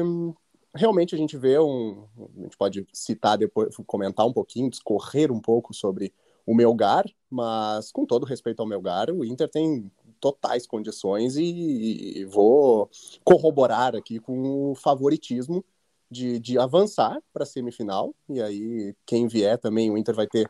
realmente 0.75 1.15
a 1.15 1.17
gente 1.17 1.37
vê 1.37 1.57
um. 1.59 2.05
A 2.37 2.41
gente 2.43 2.57
pode 2.57 2.85
citar 2.93 3.37
depois, 3.37 3.75
comentar 3.87 4.25
um 4.25 4.33
pouquinho, 4.33 4.69
discorrer 4.69 5.31
um 5.31 5.39
pouco 5.39 5.73
sobre 5.73 6.13
o 6.45 6.55
Melgar, 6.55 7.05
mas 7.29 7.91
com 7.91 8.05
todo 8.05 8.25
respeito 8.25 8.61
ao 8.61 8.67
Melgar, 8.67 9.09
o 9.09 9.25
Inter 9.25 9.49
tem 9.49 9.91
totais 10.19 10.65
condições 10.65 11.35
e, 11.35 12.19
e 12.19 12.25
vou 12.25 12.89
corroborar 13.23 13.95
aqui 13.95 14.19
com 14.19 14.71
o 14.71 14.75
favoritismo 14.75 15.63
de, 16.09 16.39
de 16.39 16.57
avançar 16.57 17.21
para 17.33 17.43
a 17.43 17.45
semifinal. 17.45 18.15
E 18.29 18.41
aí, 18.41 18.95
quem 19.05 19.27
vier 19.27 19.57
também, 19.57 19.91
o 19.91 19.97
Inter 19.97 20.15
vai 20.15 20.27
ter 20.27 20.49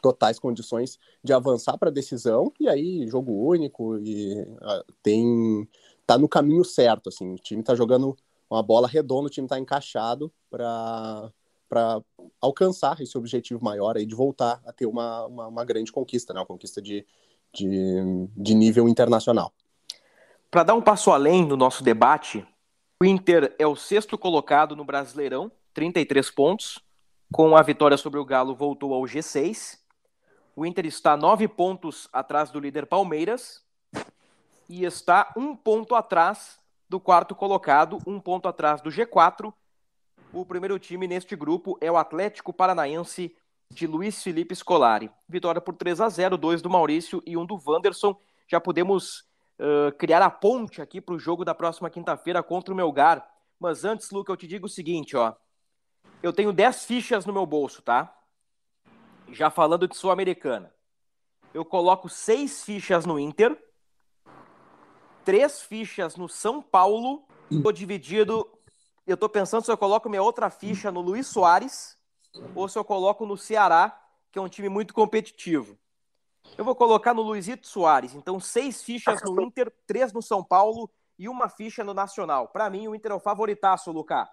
totais 0.00 0.38
condições 0.38 0.98
de 1.22 1.32
avançar 1.32 1.76
para 1.78 1.88
a 1.88 1.92
decisão 1.92 2.52
e 2.58 2.68
aí 2.68 3.06
jogo 3.06 3.32
único 3.32 3.98
e 3.98 4.40
uh, 4.40 4.92
tem 5.02 5.68
tá 6.08 6.18
no 6.18 6.28
caminho 6.28 6.64
certo 6.64 7.10
assim. 7.10 7.34
O 7.34 7.38
time 7.38 7.60
está 7.60 7.74
jogando 7.74 8.16
uma 8.50 8.62
bola 8.62 8.88
redonda 8.88 9.26
o 9.26 9.30
time 9.30 9.44
está 9.44 9.58
encaixado 9.58 10.32
para 10.50 11.30
para 11.68 12.00
alcançar 12.40 12.98
esse 12.98 13.18
objetivo 13.18 13.62
maior 13.62 13.98
aí 13.98 14.06
de 14.06 14.14
voltar 14.14 14.58
a 14.64 14.72
ter 14.72 14.86
uma, 14.86 15.26
uma, 15.26 15.48
uma 15.48 15.64
grande 15.66 15.92
conquista 15.92 16.32
né? 16.32 16.40
Uma 16.40 16.46
conquista 16.46 16.80
de, 16.80 17.06
de, 17.52 17.68
de 18.34 18.54
nível 18.54 18.88
internacional. 18.88 19.52
Para 20.50 20.62
dar 20.62 20.74
um 20.74 20.80
passo 20.80 21.10
além 21.10 21.46
no 21.46 21.58
nosso 21.58 21.84
debate 21.84 22.42
o 23.00 23.04
Inter 23.04 23.54
é 23.58 23.66
o 23.66 23.76
sexto 23.76 24.16
colocado 24.16 24.74
no 24.74 24.84
Brasileirão 24.84 25.52
33 25.74 26.30
pontos. 26.30 26.80
Com 27.30 27.54
a 27.54 27.62
vitória 27.62 27.98
sobre 27.98 28.18
o 28.18 28.24
Galo, 28.24 28.56
voltou 28.56 28.94
ao 28.94 29.02
G6. 29.02 29.78
O 30.56 30.64
Inter 30.64 30.86
está 30.86 31.16
nove 31.16 31.46
pontos 31.46 32.08
atrás 32.12 32.50
do 32.50 32.58
líder 32.58 32.86
Palmeiras 32.86 33.62
e 34.68 34.84
está 34.84 35.32
um 35.36 35.56
ponto 35.56 35.94
atrás 35.94 36.58
do 36.88 37.00
quarto 37.00 37.34
colocado, 37.34 37.98
um 38.06 38.20
ponto 38.20 38.48
atrás 38.48 38.80
do 38.80 38.90
G4. 38.90 39.52
O 40.32 40.44
primeiro 40.44 40.78
time 40.78 41.06
neste 41.06 41.34
grupo 41.34 41.78
é 41.80 41.90
o 41.90 41.96
Atlético 41.96 42.52
Paranaense 42.52 43.34
de 43.70 43.86
Luiz 43.86 44.22
Felipe 44.22 44.54
Scolari. 44.54 45.10
Vitória 45.28 45.60
por 45.60 45.74
3 45.74 46.00
a 46.00 46.08
0, 46.08 46.36
dois 46.36 46.62
do 46.62 46.70
Maurício 46.70 47.22
e 47.26 47.36
um 47.36 47.44
do 47.44 47.60
Wanderson. 47.66 48.18
Já 48.46 48.60
podemos 48.60 49.20
uh, 49.58 49.92
criar 49.98 50.22
a 50.22 50.30
ponte 50.30 50.80
aqui 50.82 51.00
para 51.00 51.14
o 51.14 51.18
jogo 51.18 51.44
da 51.44 51.54
próxima 51.54 51.90
quinta-feira 51.90 52.42
contra 52.42 52.72
o 52.72 52.76
Melgar. 52.76 53.26
Mas 53.58 53.84
antes, 53.84 54.10
Luca, 54.10 54.32
eu 54.32 54.36
te 54.36 54.46
digo 54.46 54.66
o 54.66 54.70
seguinte, 54.70 55.16
ó 55.16 55.34
eu 56.22 56.32
tenho 56.32 56.52
10 56.52 56.84
fichas 56.84 57.24
no 57.24 57.32
meu 57.32 57.46
bolso, 57.46 57.82
tá? 57.82 58.14
Já 59.30 59.50
falando 59.50 59.86
de 59.86 59.96
Sul-Americana. 59.96 60.72
Eu 61.54 61.64
coloco 61.64 62.08
seis 62.08 62.64
fichas 62.64 63.06
no 63.06 63.18
Inter, 63.18 63.56
três 65.28 65.60
fichas 65.60 66.16
no 66.16 66.26
São 66.26 66.62
Paulo. 66.62 67.22
Tô 67.62 67.70
dividido. 67.70 68.50
Eu 69.06 69.14
tô 69.14 69.28
pensando 69.28 69.62
se 69.62 69.70
eu 69.70 69.76
coloco 69.76 70.08
minha 70.08 70.22
outra 70.22 70.48
ficha 70.48 70.90
no 70.90 71.02
Luiz 71.02 71.26
Soares 71.26 71.98
ou 72.54 72.66
se 72.66 72.78
eu 72.78 72.84
coloco 72.84 73.26
no 73.26 73.36
Ceará, 73.36 73.94
que 74.32 74.38
é 74.38 74.42
um 74.42 74.48
time 74.48 74.70
muito 74.70 74.94
competitivo. 74.94 75.76
Eu 76.56 76.64
vou 76.64 76.74
colocar 76.74 77.12
no 77.12 77.20
Luizito 77.20 77.66
Soares. 77.66 78.14
Então, 78.14 78.40
seis 78.40 78.82
fichas 78.82 79.20
no 79.22 79.42
Inter, 79.42 79.70
três 79.86 80.14
no 80.14 80.22
São 80.22 80.42
Paulo 80.42 80.90
e 81.18 81.28
uma 81.28 81.50
ficha 81.50 81.84
no 81.84 81.92
Nacional. 81.92 82.48
Para 82.48 82.70
mim, 82.70 82.88
o 82.88 82.94
Inter 82.94 83.12
é 83.12 83.14
o 83.14 83.20
favoritaço, 83.20 83.92
Lucas. 83.92 84.26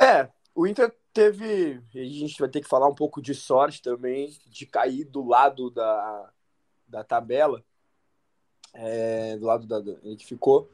É, 0.00 0.30
o 0.54 0.66
Inter 0.66 0.90
teve. 1.12 1.82
A 1.94 1.98
gente 1.98 2.40
vai 2.40 2.48
ter 2.48 2.62
que 2.62 2.68
falar 2.68 2.88
um 2.88 2.94
pouco 2.94 3.20
de 3.20 3.34
sorte 3.34 3.82
também, 3.82 4.34
de 4.46 4.64
cair 4.64 5.04
do 5.04 5.22
lado 5.22 5.70
da, 5.70 6.32
da 6.88 7.04
tabela. 7.04 7.62
É, 8.78 9.36
do 9.36 9.46
lado 9.46 9.66
da. 9.66 9.78
A 9.78 10.08
gente 10.08 10.26
ficou. 10.26 10.68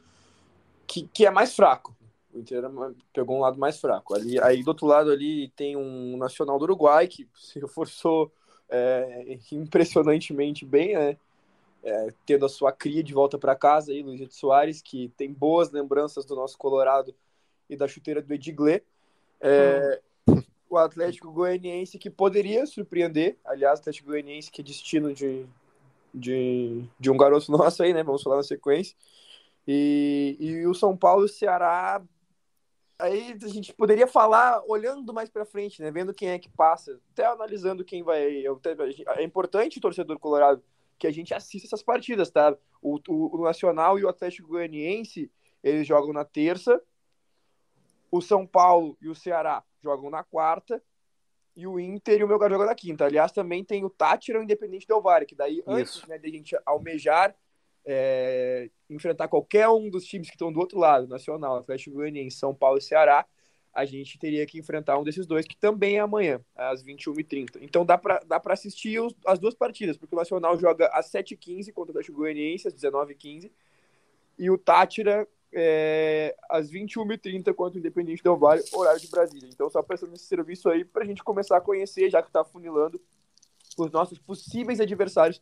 Que, 0.86 1.08
que 1.08 1.24
é 1.24 1.30
mais 1.30 1.54
fraco. 1.54 1.94
O 2.32 2.38
Inter 2.38 2.64
pegou 3.12 3.36
um 3.36 3.40
lado 3.40 3.58
mais 3.58 3.78
fraco. 3.78 4.14
Ali, 4.14 4.40
aí 4.40 4.62
do 4.62 4.68
outro 4.68 4.86
lado 4.86 5.10
ali 5.10 5.48
tem 5.50 5.76
um 5.76 6.16
Nacional 6.16 6.58
do 6.58 6.64
Uruguai 6.64 7.06
que 7.06 7.28
se 7.36 7.60
reforçou 7.60 8.32
é, 8.68 9.38
impressionantemente 9.52 10.64
bem, 10.64 10.94
né? 10.94 11.16
É, 11.84 12.14
tendo 12.24 12.46
a 12.46 12.48
sua 12.48 12.70
cria 12.70 13.02
de 13.02 13.12
volta 13.12 13.36
para 13.36 13.56
casa 13.56 13.90
aí, 13.90 14.02
Luiz 14.02 14.32
Soares, 14.34 14.80
que 14.80 15.08
tem 15.16 15.32
boas 15.32 15.72
lembranças 15.72 16.24
do 16.24 16.36
nosso 16.36 16.56
Colorado 16.56 17.12
e 17.68 17.76
da 17.76 17.88
chuteira 17.88 18.22
do 18.22 18.32
Edgley. 18.32 18.82
É, 19.40 20.00
o 20.70 20.76
Atlético 20.78 21.32
Goianiense 21.32 21.98
que 21.98 22.08
poderia 22.08 22.64
surpreender, 22.66 23.36
aliás, 23.44 23.78
o 23.78 23.82
Atlético 23.82 24.10
Goianiense 24.10 24.50
que 24.50 24.62
é 24.62 24.64
destino 24.64 25.12
de, 25.12 25.44
de, 26.14 26.84
de 26.98 27.10
um 27.10 27.16
garoto 27.16 27.50
nosso 27.52 27.82
aí, 27.82 27.92
né? 27.92 28.02
Vamos 28.02 28.22
falar 28.22 28.36
na 28.36 28.42
sequência. 28.42 28.96
E, 29.66 30.36
e 30.38 30.66
o 30.66 30.74
São 30.74 30.96
Paulo 30.96 31.22
e 31.22 31.26
o 31.26 31.28
Ceará. 31.28 32.02
Aí 32.98 33.36
a 33.42 33.48
gente 33.48 33.72
poderia 33.74 34.06
falar 34.06 34.62
olhando 34.66 35.12
mais 35.12 35.28
para 35.28 35.44
frente, 35.44 35.82
né? 35.82 35.90
Vendo 35.90 36.14
quem 36.14 36.30
é 36.30 36.38
que 36.38 36.48
passa, 36.48 37.00
até 37.12 37.26
analisando 37.26 37.84
quem 37.84 38.02
vai. 38.02 38.44
É 39.16 39.22
importante, 39.22 39.80
torcedor 39.80 40.18
colorado, 40.18 40.62
que 40.98 41.06
a 41.06 41.12
gente 41.12 41.34
assista 41.34 41.66
essas 41.66 41.82
partidas, 41.82 42.30
tá? 42.30 42.56
O, 42.80 42.98
o, 43.08 43.40
o 43.40 43.44
Nacional 43.44 43.98
e 43.98 44.04
o 44.04 44.08
Atlético 44.08 44.48
Goianiense 44.48 45.30
eles 45.62 45.86
jogam 45.86 46.12
na 46.12 46.24
terça. 46.24 46.80
O 48.10 48.20
São 48.20 48.46
Paulo 48.46 48.96
e 49.00 49.08
o 49.08 49.14
Ceará 49.14 49.64
jogam 49.82 50.10
na 50.10 50.22
quarta. 50.22 50.82
E 51.54 51.66
o 51.66 51.78
Inter 51.78 52.20
e 52.20 52.24
o 52.24 52.28
Melgar 52.28 52.50
jogam 52.50 52.66
na 52.66 52.74
quinta. 52.74 53.04
Aliás, 53.04 53.30
também 53.30 53.62
tem 53.62 53.84
o 53.84 53.90
Tátira 53.90 54.38
e 54.38 54.40
o 54.40 54.44
Independente 54.44 54.86
Del 54.86 55.02
Valle, 55.02 55.26
que 55.26 55.34
daí, 55.34 55.58
Isso. 55.58 55.70
antes 55.70 56.06
né, 56.06 56.18
de 56.18 56.26
a 56.26 56.30
gente 56.30 56.56
almejar 56.64 57.34
é, 57.84 58.70
enfrentar 58.88 59.28
qualquer 59.28 59.68
um 59.68 59.90
dos 59.90 60.04
times 60.04 60.28
que 60.28 60.34
estão 60.34 60.52
do 60.52 60.60
outro 60.60 60.78
lado, 60.78 61.06
Nacional, 61.06 61.56
Atlético 61.56 61.96
Goianiense, 61.96 62.36
São 62.36 62.54
Paulo 62.54 62.78
e 62.78 62.82
Ceará, 62.82 63.26
a 63.74 63.84
gente 63.84 64.18
teria 64.18 64.46
que 64.46 64.58
enfrentar 64.58 64.98
um 64.98 65.04
desses 65.04 65.26
dois, 65.26 65.46
que 65.46 65.56
também 65.56 65.96
é 65.96 66.00
amanhã, 66.00 66.40
às 66.54 66.84
21h30. 66.84 67.58
Então 67.62 67.86
dá 67.86 67.96
para 67.96 68.20
dá 68.20 68.40
assistir 68.48 69.00
os, 69.00 69.14
as 69.26 69.38
duas 69.38 69.54
partidas, 69.54 69.96
porque 69.96 70.14
o 70.14 70.18
Nacional 70.18 70.58
joga 70.58 70.88
às 70.88 71.10
7h15 71.10 71.72
contra 71.72 71.90
o 71.90 71.92
Atlético 71.92 72.18
Goianiense, 72.18 72.68
às 72.68 72.74
19h15, 72.74 73.50
e 74.38 74.50
o 74.50 74.58
Tátira 74.58 75.26
é, 75.52 76.34
às 76.48 76.70
21h30 76.70 77.52
contra 77.54 77.76
o 77.76 77.80
Independente 77.80 78.22
Del 78.22 78.36
Vale, 78.36 78.62
horário 78.72 79.00
de 79.00 79.08
Brasília. 79.08 79.48
Então 79.52 79.68
só 79.68 79.82
prestando 79.82 80.14
esse 80.14 80.24
serviço 80.24 80.68
aí 80.68 80.84
para 80.84 81.02
a 81.02 81.06
gente 81.06 81.22
começar 81.22 81.56
a 81.56 81.60
conhecer, 81.60 82.10
já 82.10 82.22
que 82.22 82.28
está 82.28 82.44
funilando 82.44 83.00
os 83.78 83.90
nossos 83.90 84.18
possíveis 84.18 84.80
adversários, 84.80 85.40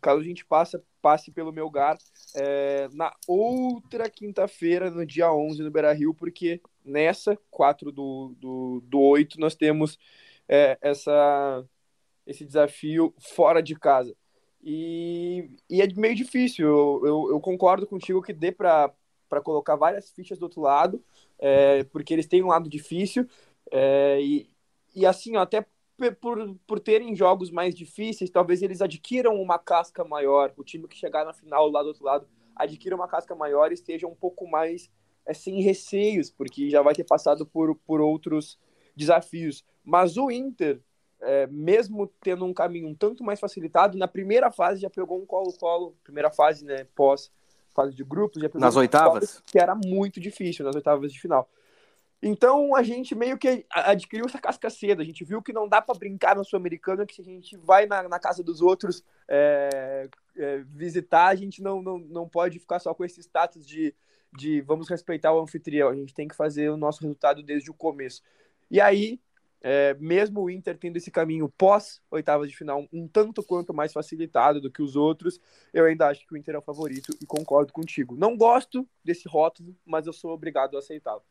caso 0.00 0.20
a 0.20 0.24
gente 0.24 0.44
passe, 0.44 0.80
passe 1.00 1.30
pelo 1.30 1.52
Melgar 1.52 1.96
é, 2.34 2.88
na 2.92 3.14
outra 3.26 4.10
quinta-feira, 4.10 4.90
no 4.90 5.06
dia 5.06 5.32
11, 5.32 5.62
no 5.62 5.70
Beira-Rio, 5.70 6.12
porque 6.12 6.60
nessa, 6.84 7.38
4 7.50 7.92
do, 7.92 8.34
do, 8.38 8.82
do 8.84 9.00
8, 9.00 9.38
nós 9.38 9.54
temos 9.54 9.98
é, 10.48 10.76
essa, 10.80 11.64
esse 12.26 12.44
desafio 12.44 13.14
fora 13.18 13.62
de 13.62 13.76
casa. 13.76 14.14
E, 14.62 15.50
e 15.68 15.82
é 15.82 15.88
meio 15.96 16.14
difícil, 16.14 16.66
eu, 16.66 17.02
eu, 17.04 17.30
eu 17.32 17.40
concordo 17.40 17.86
contigo 17.86 18.22
que 18.22 18.32
dê 18.32 18.52
para 18.52 18.92
colocar 19.40 19.76
várias 19.76 20.10
fichas 20.10 20.38
do 20.38 20.44
outro 20.44 20.60
lado, 20.60 21.02
é, 21.38 21.84
porque 21.84 22.12
eles 22.12 22.26
têm 22.26 22.42
um 22.42 22.48
lado 22.48 22.68
difícil, 22.68 23.26
é, 23.70 24.20
e, 24.20 24.50
e 24.94 25.06
assim, 25.06 25.36
ó, 25.36 25.40
até 25.40 25.64
por, 26.20 26.56
por 26.66 26.80
terem 26.80 27.14
jogos 27.14 27.50
mais 27.50 27.74
difíceis, 27.74 28.30
talvez 28.30 28.62
eles 28.62 28.82
adquiram 28.82 29.40
uma 29.40 29.58
casca 29.58 30.04
maior. 30.04 30.52
O 30.56 30.64
time 30.64 30.88
que 30.88 30.96
chegar 30.96 31.24
na 31.24 31.32
final 31.32 31.70
lá 31.70 31.82
do 31.82 31.88
outro 31.88 32.04
lado 32.04 32.26
adquira 32.56 32.96
uma 32.96 33.08
casca 33.08 33.34
maior 33.34 33.70
e 33.70 33.74
esteja 33.74 34.06
um 34.06 34.14
pouco 34.14 34.46
mais 34.48 34.90
é, 35.24 35.32
sem 35.32 35.60
receios, 35.62 36.30
porque 36.30 36.68
já 36.70 36.82
vai 36.82 36.94
ter 36.94 37.04
passado 37.04 37.46
por, 37.46 37.74
por 37.76 38.00
outros 38.00 38.58
desafios. 38.96 39.64
Mas 39.84 40.16
o 40.16 40.30
Inter, 40.30 40.80
é, 41.20 41.46
mesmo 41.46 42.10
tendo 42.20 42.44
um 42.44 42.52
caminho 42.52 42.88
um 42.88 42.94
tanto 42.94 43.22
mais 43.22 43.38
facilitado, 43.38 43.96
na 43.96 44.08
primeira 44.08 44.50
fase 44.50 44.80
já 44.80 44.90
pegou 44.90 45.20
um 45.20 45.26
colo-colo, 45.26 45.96
primeira 46.02 46.30
fase, 46.30 46.64
né, 46.64 46.86
pós 46.94 47.30
fase 47.74 47.94
de 47.94 48.04
grupos, 48.04 48.42
nas 48.54 48.76
oitavas, 48.76 49.42
que 49.46 49.58
era 49.58 49.74
muito 49.74 50.20
difícil 50.20 50.64
nas 50.64 50.74
oitavas 50.74 51.12
de 51.12 51.20
final. 51.20 51.48
Então 52.22 52.76
a 52.76 52.84
gente 52.84 53.16
meio 53.16 53.36
que 53.36 53.66
adquiriu 53.68 54.26
essa 54.26 54.38
casca 54.38 54.70
cedo. 54.70 55.02
A 55.02 55.04
gente 55.04 55.24
viu 55.24 55.42
que 55.42 55.52
não 55.52 55.68
dá 55.68 55.82
para 55.82 55.98
brincar 55.98 56.36
no 56.36 56.44
Sul-Americano, 56.44 57.04
que 57.04 57.16
se 57.16 57.20
a 57.20 57.24
gente 57.24 57.56
vai 57.56 57.84
na, 57.86 58.08
na 58.08 58.18
casa 58.20 58.44
dos 58.44 58.60
outros 58.60 59.02
é, 59.28 60.08
é, 60.36 60.58
visitar, 60.58 61.26
a 61.26 61.34
gente 61.34 61.60
não, 61.60 61.82
não, 61.82 61.98
não 61.98 62.28
pode 62.28 62.60
ficar 62.60 62.78
só 62.78 62.94
com 62.94 63.04
esse 63.04 63.20
status 63.20 63.66
de, 63.66 63.92
de 64.32 64.60
vamos 64.60 64.88
respeitar 64.88 65.32
o 65.32 65.40
anfitrião. 65.40 65.88
A 65.88 65.96
gente 65.96 66.14
tem 66.14 66.28
que 66.28 66.36
fazer 66.36 66.70
o 66.70 66.76
nosso 66.76 67.00
resultado 67.00 67.42
desde 67.42 67.72
o 67.72 67.74
começo. 67.74 68.22
E 68.70 68.80
aí, 68.80 69.20
é, 69.62 69.94
mesmo 69.94 70.42
o 70.42 70.50
Inter 70.50 70.76
tendo 70.76 70.96
esse 70.96 71.10
caminho 71.10 71.48
pós 71.48 72.02
oitavas 72.10 72.50
de 72.50 72.56
final 72.56 72.86
um 72.92 73.06
tanto 73.06 73.42
quanto 73.42 73.72
mais 73.72 73.92
facilitado 73.92 74.60
do 74.60 74.70
que 74.70 74.82
os 74.82 74.96
outros, 74.96 75.40
eu 75.72 75.84
ainda 75.84 76.08
acho 76.08 76.26
que 76.26 76.34
o 76.34 76.36
Inter 76.36 76.56
é 76.56 76.58
o 76.58 76.62
favorito 76.62 77.16
e 77.20 77.26
concordo 77.26 77.72
contigo. 77.72 78.16
Não 78.16 78.36
gosto 78.36 78.86
desse 79.04 79.28
rótulo, 79.28 79.76
mas 79.86 80.06
eu 80.06 80.12
sou 80.12 80.32
obrigado 80.32 80.76
a 80.76 80.80
aceitá-lo. 80.80 81.22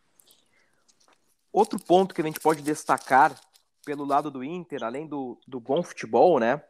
Outro 1.52 1.78
ponto 1.78 2.16
que 2.16 2.22
a 2.22 2.24
gente 2.24 2.40
pode 2.40 2.62
destacar 2.62 3.38
pelo 3.86 4.06
lado 4.06 4.32
do 4.32 4.44
Inter, 4.44 4.84
além 4.84 5.06
do, 5.06 5.38
do 5.46 5.60
bom 5.60 5.84
futebol, 5.84 6.40
né, 6.40 6.64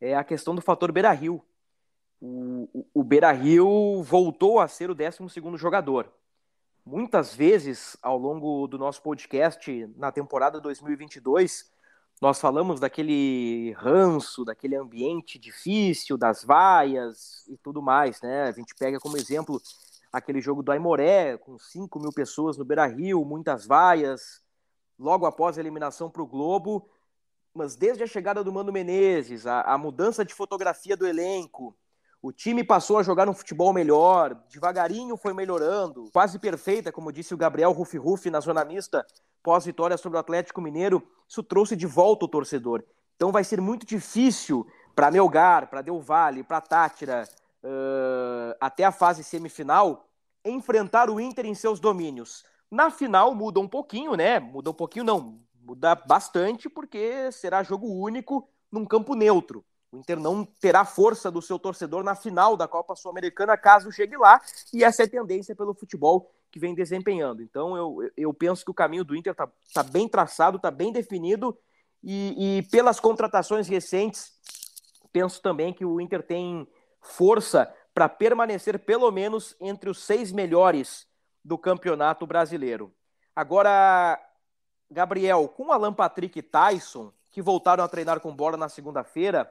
é 0.00 0.14
a 0.14 0.24
questão 0.24 0.54
do 0.54 0.60
fator 0.60 0.92
Beira-Rio. 0.92 1.42
O, 2.20 2.68
o, 2.74 2.86
o 3.00 3.02
Beira-Rio 3.02 4.02
voltou 4.02 4.60
a 4.60 4.68
ser 4.68 4.90
o 4.90 4.94
12 4.94 5.18
jogador. 5.56 6.12
Muitas 6.90 7.32
vezes, 7.32 7.96
ao 8.02 8.18
longo 8.18 8.66
do 8.66 8.76
nosso 8.76 9.00
podcast, 9.00 9.86
na 9.96 10.10
temporada 10.10 10.60
2022, 10.60 11.70
nós 12.20 12.40
falamos 12.40 12.80
daquele 12.80 13.72
ranço, 13.78 14.44
daquele 14.44 14.74
ambiente 14.74 15.38
difícil, 15.38 16.18
das 16.18 16.42
vaias 16.42 17.46
e 17.46 17.56
tudo 17.58 17.80
mais, 17.80 18.20
né? 18.20 18.42
A 18.42 18.50
gente 18.50 18.74
pega 18.74 18.98
como 18.98 19.16
exemplo 19.16 19.62
aquele 20.12 20.40
jogo 20.40 20.64
do 20.64 20.72
Aimoré, 20.72 21.38
com 21.38 21.56
5 21.56 22.00
mil 22.00 22.12
pessoas 22.12 22.58
no 22.58 22.64
Beira 22.64 22.86
Rio, 22.86 23.24
muitas 23.24 23.64
vaias, 23.64 24.42
logo 24.98 25.26
após 25.26 25.56
a 25.56 25.60
eliminação 25.60 26.10
para 26.10 26.22
o 26.22 26.26
Globo. 26.26 26.90
Mas 27.54 27.76
desde 27.76 28.02
a 28.02 28.06
chegada 28.08 28.42
do 28.42 28.52
Mano 28.52 28.72
Menezes, 28.72 29.46
a, 29.46 29.60
a, 29.60 29.78
mudança 29.78 30.24
de 30.24 30.34
fotografia 30.34 30.96
do 30.96 31.06
elenco, 31.06 31.72
o 32.22 32.30
time 32.32 32.62
passou 32.62 32.98
a 32.98 33.02
jogar 33.02 33.28
um 33.28 33.34
futebol 33.34 33.72
melhor, 33.72 34.34
devagarinho 34.50 35.16
foi 35.16 35.32
melhorando, 35.32 36.04
quase 36.12 36.38
perfeita, 36.38 36.92
como 36.92 37.12
disse 37.12 37.32
o 37.32 37.36
Gabriel 37.36 37.72
Rufi 37.72 37.96
Rufi 37.96 38.30
na 38.30 38.40
zona 38.40 38.62
mista, 38.64 39.06
pós-vitória 39.42 39.96
sobre 39.96 40.18
o 40.18 40.20
Atlético 40.20 40.60
Mineiro. 40.60 41.02
Isso 41.26 41.42
trouxe 41.42 41.74
de 41.74 41.86
volta 41.86 42.26
o 42.26 42.28
torcedor. 42.28 42.84
Então 43.16 43.32
vai 43.32 43.42
ser 43.42 43.60
muito 43.60 43.86
difícil 43.86 44.66
para 44.94 45.10
Melgar, 45.10 45.68
para 45.70 45.80
Del 45.80 45.98
Valle, 45.98 46.44
para 46.44 46.60
Tátira, 46.60 47.26
uh, 47.64 48.54
até 48.60 48.84
a 48.84 48.92
fase 48.92 49.24
semifinal, 49.24 50.06
enfrentar 50.44 51.08
o 51.08 51.18
Inter 51.18 51.46
em 51.46 51.54
seus 51.54 51.80
domínios. 51.80 52.44
Na 52.70 52.90
final 52.90 53.34
muda 53.34 53.60
um 53.60 53.68
pouquinho, 53.68 54.14
né? 54.14 54.38
Muda 54.38 54.70
um 54.70 54.74
pouquinho, 54.74 55.04
não, 55.04 55.40
muda 55.62 55.94
bastante, 55.94 56.68
porque 56.68 57.32
será 57.32 57.62
jogo 57.62 57.86
único 57.86 58.46
num 58.70 58.84
campo 58.84 59.14
neutro. 59.14 59.64
O 59.92 59.98
Inter 59.98 60.18
não 60.18 60.44
terá 60.44 60.84
força 60.84 61.30
do 61.30 61.42
seu 61.42 61.58
torcedor 61.58 62.04
na 62.04 62.14
final 62.14 62.56
da 62.56 62.68
Copa 62.68 62.94
Sul-Americana 62.94 63.56
caso 63.56 63.90
chegue 63.90 64.16
lá, 64.16 64.40
e 64.72 64.84
essa 64.84 65.02
é 65.02 65.06
a 65.06 65.10
tendência 65.10 65.54
pelo 65.56 65.74
futebol 65.74 66.30
que 66.50 66.60
vem 66.60 66.74
desempenhando. 66.74 67.42
Então 67.42 67.76
eu, 67.76 68.10
eu 68.16 68.32
penso 68.32 68.64
que 68.64 68.70
o 68.70 68.74
caminho 68.74 69.04
do 69.04 69.16
Inter 69.16 69.32
está 69.32 69.48
tá 69.74 69.82
bem 69.82 70.08
traçado, 70.08 70.56
está 70.58 70.70
bem 70.70 70.92
definido, 70.92 71.56
e, 72.02 72.58
e 72.58 72.62
pelas 72.70 73.00
contratações 73.00 73.68
recentes, 73.68 74.32
penso 75.12 75.42
também 75.42 75.72
que 75.72 75.84
o 75.84 76.00
Inter 76.00 76.22
tem 76.22 76.66
força 77.00 77.72
para 77.92 78.08
permanecer 78.08 78.78
pelo 78.78 79.10
menos 79.10 79.56
entre 79.60 79.90
os 79.90 80.02
seis 80.04 80.30
melhores 80.30 81.06
do 81.44 81.58
campeonato 81.58 82.26
brasileiro. 82.26 82.92
Agora, 83.34 84.20
Gabriel, 84.90 85.48
com 85.48 85.72
Alan 85.72 85.92
Patrick 85.92 86.38
e 86.38 86.42
Tyson, 86.42 87.12
que 87.30 87.42
voltaram 87.42 87.82
a 87.82 87.88
treinar 87.88 88.20
com 88.20 88.34
bola 88.34 88.56
na 88.56 88.68
segunda-feira, 88.68 89.50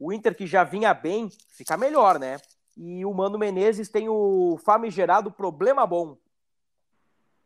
o 0.00 0.12
Inter 0.12 0.34
que 0.34 0.46
já 0.46 0.64
vinha 0.64 0.94
bem, 0.94 1.30
fica 1.50 1.76
melhor, 1.76 2.18
né? 2.18 2.38
E 2.76 3.04
o 3.04 3.12
Mano 3.12 3.38
Menezes 3.38 3.90
tem 3.90 4.08
o 4.08 4.58
famigerado 4.64 5.30
problema 5.30 5.86
bom. 5.86 6.16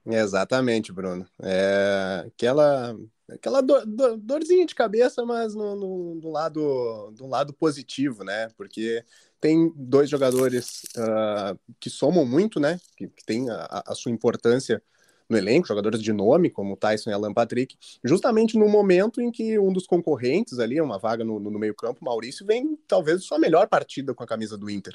Exatamente, 0.06 0.92
Bruno. 0.92 1.26
É 1.42 2.24
aquela 2.26 2.96
aquela 3.28 3.60
dor, 3.60 3.84
dor, 3.86 4.16
dorzinha 4.18 4.66
de 4.66 4.74
cabeça, 4.74 5.24
mas 5.24 5.54
no, 5.54 5.74
no, 5.74 6.14
no, 6.16 6.30
lado, 6.30 7.10
do 7.12 7.26
lado 7.26 7.52
positivo, 7.52 8.22
né? 8.22 8.48
Porque 8.56 9.02
tem 9.40 9.72
dois 9.74 10.08
jogadores 10.08 10.82
uh, 10.96 11.58
que 11.80 11.90
somam 11.90 12.24
muito, 12.24 12.60
né? 12.60 12.78
Que, 12.96 13.08
que 13.08 13.24
tem 13.24 13.50
a, 13.50 13.82
a, 13.86 13.94
sua 13.94 14.12
importância 14.12 14.82
no 15.28 15.36
elenco, 15.36 15.66
jogadores 15.66 16.02
de 16.02 16.12
nome, 16.12 16.50
como 16.50 16.76
Tyson 16.76 17.10
e 17.10 17.12
Alan 17.12 17.32
Patrick, 17.32 17.76
justamente 18.02 18.58
no 18.58 18.68
momento 18.68 19.20
em 19.20 19.30
que 19.30 19.58
um 19.58 19.72
dos 19.72 19.86
concorrentes 19.86 20.58
ali, 20.58 20.80
uma 20.80 20.98
vaga 20.98 21.24
no, 21.24 21.40
no 21.40 21.58
meio-campo, 21.58 22.04
Maurício, 22.04 22.44
vem 22.44 22.78
talvez 22.86 23.24
sua 23.24 23.38
melhor 23.38 23.68
partida 23.68 24.14
com 24.14 24.22
a 24.22 24.26
camisa 24.26 24.58
do 24.58 24.68
Inter. 24.68 24.94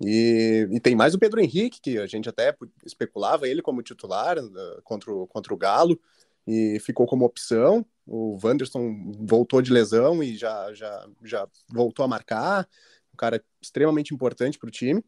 E, 0.00 0.66
e, 0.70 0.80
tem 0.80 0.96
mais 0.96 1.14
o 1.14 1.18
Pedro 1.18 1.40
Henrique, 1.40 1.80
que 1.80 1.98
a 1.98 2.06
gente 2.06 2.28
até 2.28 2.56
especulava 2.84 3.46
ele 3.46 3.60
como 3.60 3.82
titular 3.82 4.38
uh, 4.38 4.82
contra, 4.82 5.12
o, 5.12 5.26
contra 5.26 5.52
o 5.52 5.56
Galo, 5.56 6.00
e 6.46 6.80
ficou 6.80 7.06
como 7.06 7.24
opção. 7.24 7.84
O 8.06 8.38
Wanderson 8.42 9.12
voltou 9.20 9.60
de 9.60 9.72
lesão 9.72 10.22
e 10.22 10.36
já, 10.36 10.72
já, 10.72 11.06
já 11.22 11.48
voltou 11.68 12.04
a 12.04 12.08
marcar. 12.08 12.66
Um 13.12 13.16
cara 13.16 13.44
extremamente 13.60 14.14
importante 14.14 14.58
para 14.58 14.68
o 14.68 14.72
time. 14.72 15.04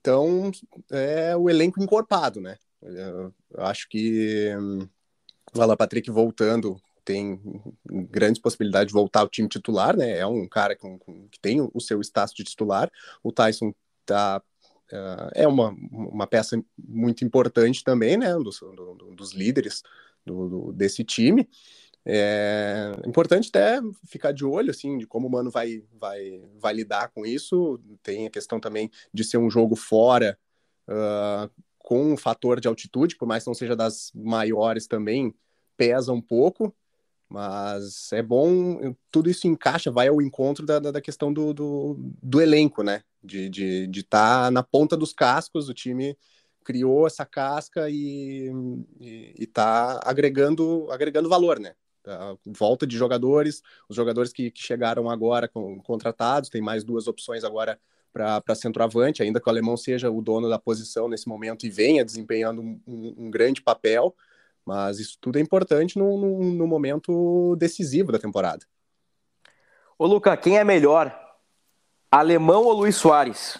Então, 0.00 0.52
é 0.90 1.36
o 1.36 1.50
elenco 1.50 1.82
encorpado, 1.82 2.40
né? 2.40 2.56
Eu 2.84 3.32
acho 3.58 3.88
que 3.88 4.54
hum, 4.58 4.88
o 5.54 5.62
Alan 5.62 5.76
Patrick 5.76 6.10
voltando 6.10 6.80
tem 7.04 7.40
grandes 8.10 8.40
possibilidades 8.40 8.88
de 8.88 8.94
voltar 8.94 9.20
ao 9.20 9.28
time 9.28 9.48
titular, 9.48 9.96
né? 9.96 10.18
É 10.18 10.26
um 10.26 10.48
cara 10.48 10.74
com, 10.74 10.98
com, 10.98 11.28
que 11.28 11.38
tem 11.38 11.60
o 11.60 11.80
seu 11.80 12.00
status 12.00 12.34
de 12.34 12.44
titular. 12.44 12.90
O 13.22 13.30
Tyson 13.30 13.74
tá, 14.06 14.42
uh, 14.90 15.30
é 15.34 15.46
uma, 15.46 15.76
uma 15.90 16.26
peça 16.26 16.62
muito 16.78 17.24
importante 17.24 17.84
também, 17.84 18.16
né? 18.16 18.34
Dos, 18.34 18.60
do, 18.60 19.14
dos 19.14 19.32
líderes 19.32 19.82
do, 20.24 20.48
do, 20.48 20.72
desse 20.72 21.04
time. 21.04 21.48
É 22.06 22.92
importante 23.06 23.48
até 23.48 23.80
ficar 24.06 24.32
de 24.32 24.44
olho, 24.44 24.70
assim, 24.70 24.98
de 24.98 25.06
como 25.06 25.26
o 25.26 25.30
Mano 25.30 25.50
vai, 25.50 25.82
vai, 25.98 26.42
vai 26.58 26.74
lidar 26.74 27.08
com 27.08 27.24
isso. 27.24 27.80
Tem 28.02 28.26
a 28.26 28.30
questão 28.30 28.60
também 28.60 28.90
de 29.12 29.24
ser 29.24 29.38
um 29.38 29.50
jogo 29.50 29.74
fora, 29.74 30.38
uh, 30.88 31.50
com 31.84 32.14
o 32.14 32.16
fator 32.16 32.60
de 32.60 32.66
altitude, 32.66 33.14
por 33.14 33.28
mais 33.28 33.44
que 33.44 33.50
não 33.50 33.54
seja 33.54 33.76
das 33.76 34.10
maiores 34.14 34.86
também, 34.86 35.34
pesa 35.76 36.14
um 36.14 36.20
pouco, 36.20 36.74
mas 37.28 38.10
é 38.10 38.22
bom, 38.22 38.96
tudo 39.10 39.28
isso 39.28 39.46
encaixa, 39.46 39.90
vai 39.90 40.08
ao 40.08 40.22
encontro 40.22 40.64
da, 40.64 40.78
da 40.78 40.98
questão 40.98 41.30
do, 41.30 41.52
do, 41.52 41.94
do, 42.22 42.40
elenco, 42.40 42.82
né? 42.82 43.02
De 43.22 43.42
estar 43.42 43.50
de, 43.50 43.86
de 43.86 44.02
tá 44.02 44.50
na 44.50 44.62
ponta 44.62 44.96
dos 44.96 45.12
cascos, 45.12 45.68
o 45.68 45.74
time 45.74 46.16
criou 46.64 47.06
essa 47.06 47.26
casca 47.26 47.90
e 47.90 48.50
está 49.38 50.00
agregando, 50.04 50.90
agregando 50.90 51.28
valor, 51.28 51.60
né? 51.60 51.74
A 52.06 52.34
volta 52.46 52.86
de 52.86 52.96
jogadores, 52.96 53.60
os 53.90 53.96
jogadores 53.96 54.32
que, 54.32 54.50
que 54.50 54.62
chegaram 54.62 55.10
agora 55.10 55.48
com, 55.48 55.78
contratados, 55.80 56.48
tem 56.48 56.62
mais 56.62 56.82
duas 56.82 57.06
opções 57.06 57.44
agora 57.44 57.78
para 58.14 58.54
centroavante, 58.54 59.24
ainda 59.24 59.40
que 59.40 59.48
o 59.48 59.50
alemão 59.50 59.76
seja 59.76 60.08
o 60.08 60.22
dono 60.22 60.48
da 60.48 60.56
posição 60.56 61.08
nesse 61.08 61.28
momento 61.28 61.66
e 61.66 61.70
venha 61.70 62.04
desempenhando 62.04 62.62
um, 62.62 62.80
um, 62.86 63.28
grande 63.28 63.60
papel, 63.60 64.14
mas 64.64 65.00
isso 65.00 65.18
tudo 65.20 65.36
é 65.36 65.40
importante 65.40 65.98
no, 65.98 66.16
no, 66.16 66.44
no, 66.52 66.66
momento 66.66 67.56
decisivo 67.56 68.12
da 68.12 68.18
temporada. 68.18 68.64
Ô, 69.98 70.06
Luca, 70.06 70.36
quem 70.36 70.58
é 70.58 70.62
melhor? 70.62 71.12
Alemão 72.08 72.62
ou 72.62 72.72
Luiz 72.72 72.94
Soares? 72.94 73.58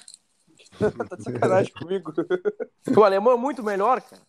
tá 0.78 1.16
de 1.16 1.24
sacanagem 1.24 1.72
comigo. 1.72 2.12
O 2.96 3.02
alemão 3.02 3.32
é 3.32 3.36
muito 3.36 3.62
melhor, 3.62 4.00
cara. 4.00 4.22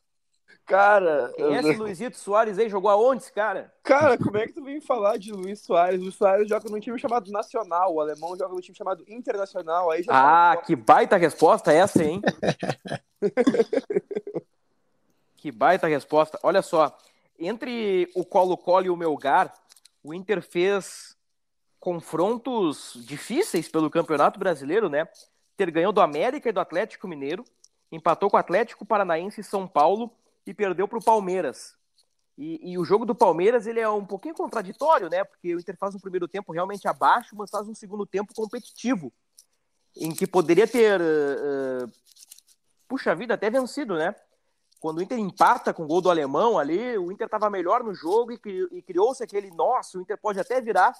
Cara. 0.66 1.32
É 1.38 1.54
esse 1.54 1.76
Luizito 1.76 2.18
Soares 2.18 2.58
aí? 2.58 2.68
Jogou 2.68 2.90
aonde 2.90 3.22
esse 3.22 3.32
cara? 3.32 3.72
Cara, 3.84 4.18
como 4.18 4.36
é 4.38 4.48
que 4.48 4.54
tu 4.54 4.64
vem 4.64 4.82
falar 4.82 5.18
de 5.18 5.32
Luiz 5.32 5.60
Soares? 5.60 6.02
Luiz 6.02 6.16
Soares 6.16 6.50
joga 6.50 6.70
num 6.70 6.80
time 6.80 6.98
chamado 6.98 7.32
Nacional, 7.32 7.94
o 7.94 8.02
alemão 8.02 8.36
joga 8.36 8.54
num 8.54 8.60
time 8.60 8.76
chamado 8.76 9.04
Internacional. 9.08 9.92
Aí 9.92 10.04
ah, 10.10 10.60
que 10.66 10.76
baita 10.76 11.18
resposta 11.18 11.72
essa, 11.72 12.04
hein? 12.04 12.20
que 15.38 15.52
baita 15.52 15.88
resposta. 15.88 16.40
Olha 16.42 16.64
só, 16.64 16.98
entre 17.38 18.10
o 18.16 18.26
Colo-Colo 18.26 18.88
e 18.88 18.90
o 18.90 18.98
Melgar, 18.98 19.54
o 20.04 20.16
Inter 20.16 20.42
fez 20.42 21.16
confrontos 21.80 22.94
difíceis 23.06 23.70
pelo 23.70 23.92
Campeonato 23.92 24.40
Brasileiro, 24.40 24.90
né? 24.90 25.08
Ter 25.56 25.70
ganhou 25.70 25.94
do 25.94 26.02
América 26.02 26.50
e 26.50 26.52
do 26.52 26.60
Atlético 26.60 27.08
Mineiro, 27.08 27.46
empatou 27.92 28.32
com 28.32 28.38
o 28.38 28.40
Atlético 28.40 28.84
Paranaense 28.84 29.42
e 29.42 29.44
São 29.44 29.68
Paulo 29.68 30.12
e 30.46 30.54
perdeu 30.54 30.88
para 30.88 31.00
o 31.00 31.04
Palmeiras. 31.04 31.76
E, 32.38 32.72
e, 32.72 32.78
o 32.78 32.84
jogo 32.84 33.06
do 33.06 33.16
Palmeiras 33.16 33.66
ele 33.66 33.80
é 33.80 33.90
um 33.90 34.06
pouquinho 34.06 34.36
contraditório, 34.36 35.10
né? 35.10 35.24
Porque 35.24 35.56
o 35.56 35.60
Inter 35.60 35.78
faz 35.78 35.96
um 35.96 36.00
primeiro 36.00 36.28
tempo 36.28 36.52
realmente 36.52 36.88
abaixo, 36.88 37.36
mas 37.36 37.50
faz 37.50 37.68
um 37.68 37.74
segundo 37.74 38.06
tempo 38.06 38.34
competitivo, 38.34 39.12
em 39.96 40.14
que 40.14 40.28
poderia 40.28 40.68
ter, 40.68 41.00
uh, 41.00 41.86
uh, 41.86 41.92
puxa 42.90 43.16
vida, 43.16 43.36
até 43.36 43.50
vencido, 43.50 43.96
né? 43.96 44.14
Quando 44.82 44.98
o 44.98 45.02
Inter 45.02 45.18
empata 45.18 45.74
com 45.74 45.84
o 45.84 45.88
gol 45.88 46.02
do 46.02 46.10
alemão 46.10 46.60
ali, 46.60 46.98
o 46.98 47.10
Inter 47.10 47.26
estava 47.26 47.50
melhor 47.50 47.82
no 47.84 47.96
jogo 47.96 48.34
e, 48.34 48.40
e 48.72 48.82
criou-se 48.82 49.24
aquele, 49.24 49.50
nossa, 49.52 49.98
o 49.98 50.02
Inter 50.02 50.18
pode 50.18 50.38
até 50.38 50.60
virar, 50.60 50.94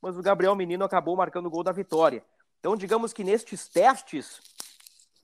mas 0.00 0.16
o 0.16 0.22
Gabriel 0.22 0.54
Menino 0.54 0.84
acabou 0.84 1.16
marcando 1.16 1.46
o 1.46 1.50
gol 1.50 1.64
da 1.64 1.72
vitória. 1.72 2.24
Então, 2.60 2.76
digamos 2.76 3.12
que 3.12 3.24
nestes 3.24 3.68
testes, 3.68 4.40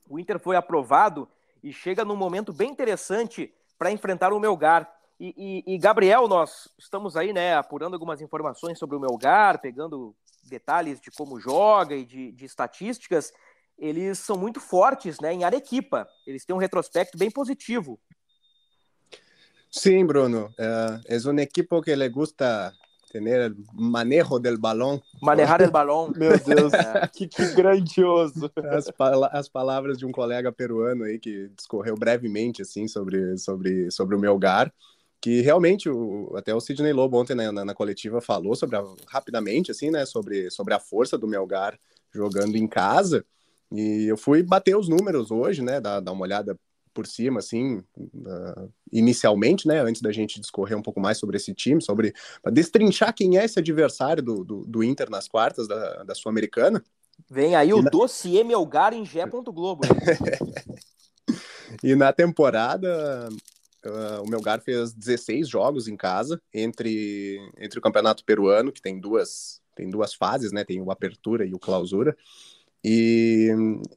o 0.09 0.19
Inter 0.19 0.37
foi 0.37 0.57
aprovado 0.57 1.27
e 1.63 1.71
chega 1.71 2.03
num 2.03 2.15
momento 2.17 2.51
bem 2.51 2.69
interessante 2.69 3.53
para 3.77 3.91
enfrentar 3.91 4.33
o 4.33 4.39
Melgar. 4.39 4.91
E, 5.19 5.63
e, 5.67 5.75
e, 5.75 5.77
Gabriel, 5.77 6.27
nós 6.27 6.67
estamos 6.77 7.15
aí, 7.15 7.31
né, 7.31 7.55
apurando 7.55 7.93
algumas 7.93 8.21
informações 8.21 8.77
sobre 8.77 8.95
o 8.95 8.99
Melgar, 8.99 9.61
pegando 9.61 10.15
detalhes 10.43 10.99
de 10.99 11.11
como 11.11 11.39
joga 11.39 11.95
e 11.95 12.05
de, 12.05 12.31
de 12.31 12.45
estatísticas. 12.45 13.31
Eles 13.77 14.19
são 14.19 14.37
muito 14.37 14.59
fortes, 14.59 15.19
né, 15.19 15.33
em 15.33 15.43
Arequipa. 15.43 16.07
Eles 16.27 16.45
têm 16.45 16.55
um 16.55 16.59
retrospecto 16.59 17.17
bem 17.17 17.31
positivo. 17.31 17.99
Sim, 19.71 20.05
Bruno. 20.05 20.53
É 20.57 21.17
um 21.27 21.39
equipo 21.39 21.81
que 21.81 21.95
le 21.95 22.07
gusta 22.07 22.71
ter 23.21 23.55
manejo 23.73 24.39
del 24.39 24.57
balão. 24.57 25.01
Manejar 25.21 25.61
el 25.61 25.69
balão. 25.69 26.11
Meu 26.17 26.31
Deus, 26.39 26.73
é. 26.73 27.07
que, 27.07 27.27
que, 27.27 27.53
grandioso. 27.53 28.51
As, 28.71 28.91
as, 29.31 29.47
palavras 29.47 29.97
de 29.97 30.05
um 30.05 30.11
colega 30.11 30.51
peruano 30.51 31.03
aí 31.03 31.19
que 31.19 31.49
discorreu 31.55 31.95
brevemente 31.95 32.63
assim 32.63 32.87
sobre, 32.87 33.37
sobre, 33.37 33.91
sobre 33.91 34.15
o 34.15 34.19
Melgar, 34.19 34.73
que 35.21 35.41
realmente 35.41 35.87
o, 35.89 36.33
até 36.35 36.55
o 36.55 36.59
Sidney 36.59 36.91
Lobo 36.91 37.19
ontem 37.19 37.35
na, 37.35 37.51
na, 37.51 37.65
na 37.65 37.73
coletiva 37.75 38.19
falou 38.19 38.55
sobre 38.55 38.77
a, 38.77 38.83
rapidamente 39.07 39.69
assim, 39.69 39.91
né, 39.91 40.05
sobre, 40.05 40.49
sobre 40.49 40.73
a 40.73 40.79
força 40.79 41.17
do 41.17 41.27
Melgar 41.27 41.77
jogando 42.11 42.55
em 42.55 42.67
casa. 42.67 43.23
E 43.71 44.05
eu 44.07 44.17
fui 44.17 44.41
bater 44.41 44.75
os 44.75 44.87
números 44.87 45.29
hoje, 45.29 45.61
né, 45.61 45.79
dar, 45.79 45.99
dar 45.99 46.11
uma 46.11 46.23
olhada 46.23 46.57
por 46.93 47.07
cima, 47.07 47.39
assim, 47.39 47.83
uh, 47.97 48.71
inicialmente, 48.91 49.67
né, 49.67 49.79
antes 49.81 50.01
da 50.01 50.11
gente 50.11 50.39
discorrer 50.39 50.77
um 50.77 50.81
pouco 50.81 50.99
mais 50.99 51.17
sobre 51.17 51.37
esse 51.37 51.53
time, 51.53 51.81
sobre 51.81 52.13
destrinchar 52.51 53.13
quem 53.13 53.37
é 53.37 53.45
esse 53.45 53.59
adversário 53.59 54.21
do, 54.21 54.43
do, 54.43 54.65
do 54.65 54.83
Inter 54.83 55.09
nas 55.09 55.27
quartas 55.27 55.67
da, 55.67 56.03
da 56.03 56.15
Sul-Americana. 56.15 56.83
Vem 57.29 57.55
aí 57.55 57.69
e 57.69 57.73
o 57.73 57.81
na... 57.81 57.89
dossiê 57.89 58.43
Melgar 58.43 58.93
em 58.93 59.05
Gé. 59.05 59.25
Globo. 59.25 59.81
e 61.83 61.95
na 61.95 62.13
temporada, 62.13 63.29
uh, 63.85 64.23
o 64.23 64.29
Melgar 64.29 64.61
fez 64.61 64.93
16 64.93 65.47
jogos 65.47 65.87
em 65.87 65.97
casa, 65.97 66.41
entre, 66.53 67.39
entre 67.57 67.79
o 67.79 67.81
Campeonato 67.81 68.23
Peruano, 68.23 68.71
que 68.71 68.81
tem 68.81 68.99
duas, 68.99 69.61
tem 69.75 69.89
duas 69.89 70.13
fases, 70.13 70.51
né, 70.51 70.63
tem 70.63 70.81
o 70.81 70.91
Apertura 70.91 71.45
e 71.45 71.53
o 71.53 71.59
Clausura, 71.59 72.15
e, 72.83 73.49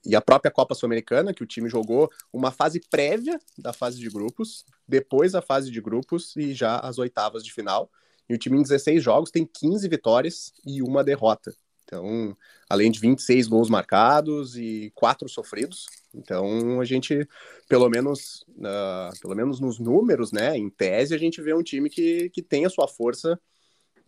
e 0.04 0.14
a 0.14 0.20
própria 0.20 0.50
Copa 0.50 0.74
Sul-Americana, 0.74 1.34
que 1.34 1.42
o 1.42 1.46
time 1.46 1.68
jogou 1.68 2.10
uma 2.32 2.52
fase 2.52 2.80
prévia 2.88 3.38
da 3.58 3.72
fase 3.72 3.98
de 3.98 4.08
grupos, 4.08 4.64
depois 4.86 5.34
a 5.34 5.42
fase 5.42 5.70
de 5.70 5.80
grupos 5.80 6.36
e 6.36 6.54
já 6.54 6.78
as 6.78 6.98
oitavas 6.98 7.44
de 7.44 7.52
final. 7.52 7.90
E 8.28 8.34
o 8.34 8.38
time 8.38 8.58
em 8.58 8.62
16 8.62 9.02
jogos 9.02 9.30
tem 9.30 9.44
15 9.44 9.88
vitórias 9.88 10.52
e 10.64 10.82
uma 10.82 11.02
derrota. 11.02 11.54
Então, 11.84 12.36
além 12.68 12.90
de 12.90 12.98
26 12.98 13.46
gols 13.46 13.70
marcados 13.70 14.56
e 14.56 14.90
quatro 14.94 15.28
sofridos. 15.28 15.86
Então, 16.12 16.80
a 16.80 16.84
gente, 16.84 17.28
pelo 17.68 17.88
menos, 17.88 18.44
uh, 18.58 19.20
pelo 19.20 19.36
menos 19.36 19.60
nos 19.60 19.78
números, 19.78 20.32
né, 20.32 20.56
em 20.56 20.68
tese, 20.68 21.14
a 21.14 21.18
gente 21.18 21.40
vê 21.40 21.54
um 21.54 21.62
time 21.62 21.88
que, 21.88 22.28
que 22.30 22.42
tem 22.42 22.64
a 22.66 22.70
sua 22.70 22.88
força 22.88 23.38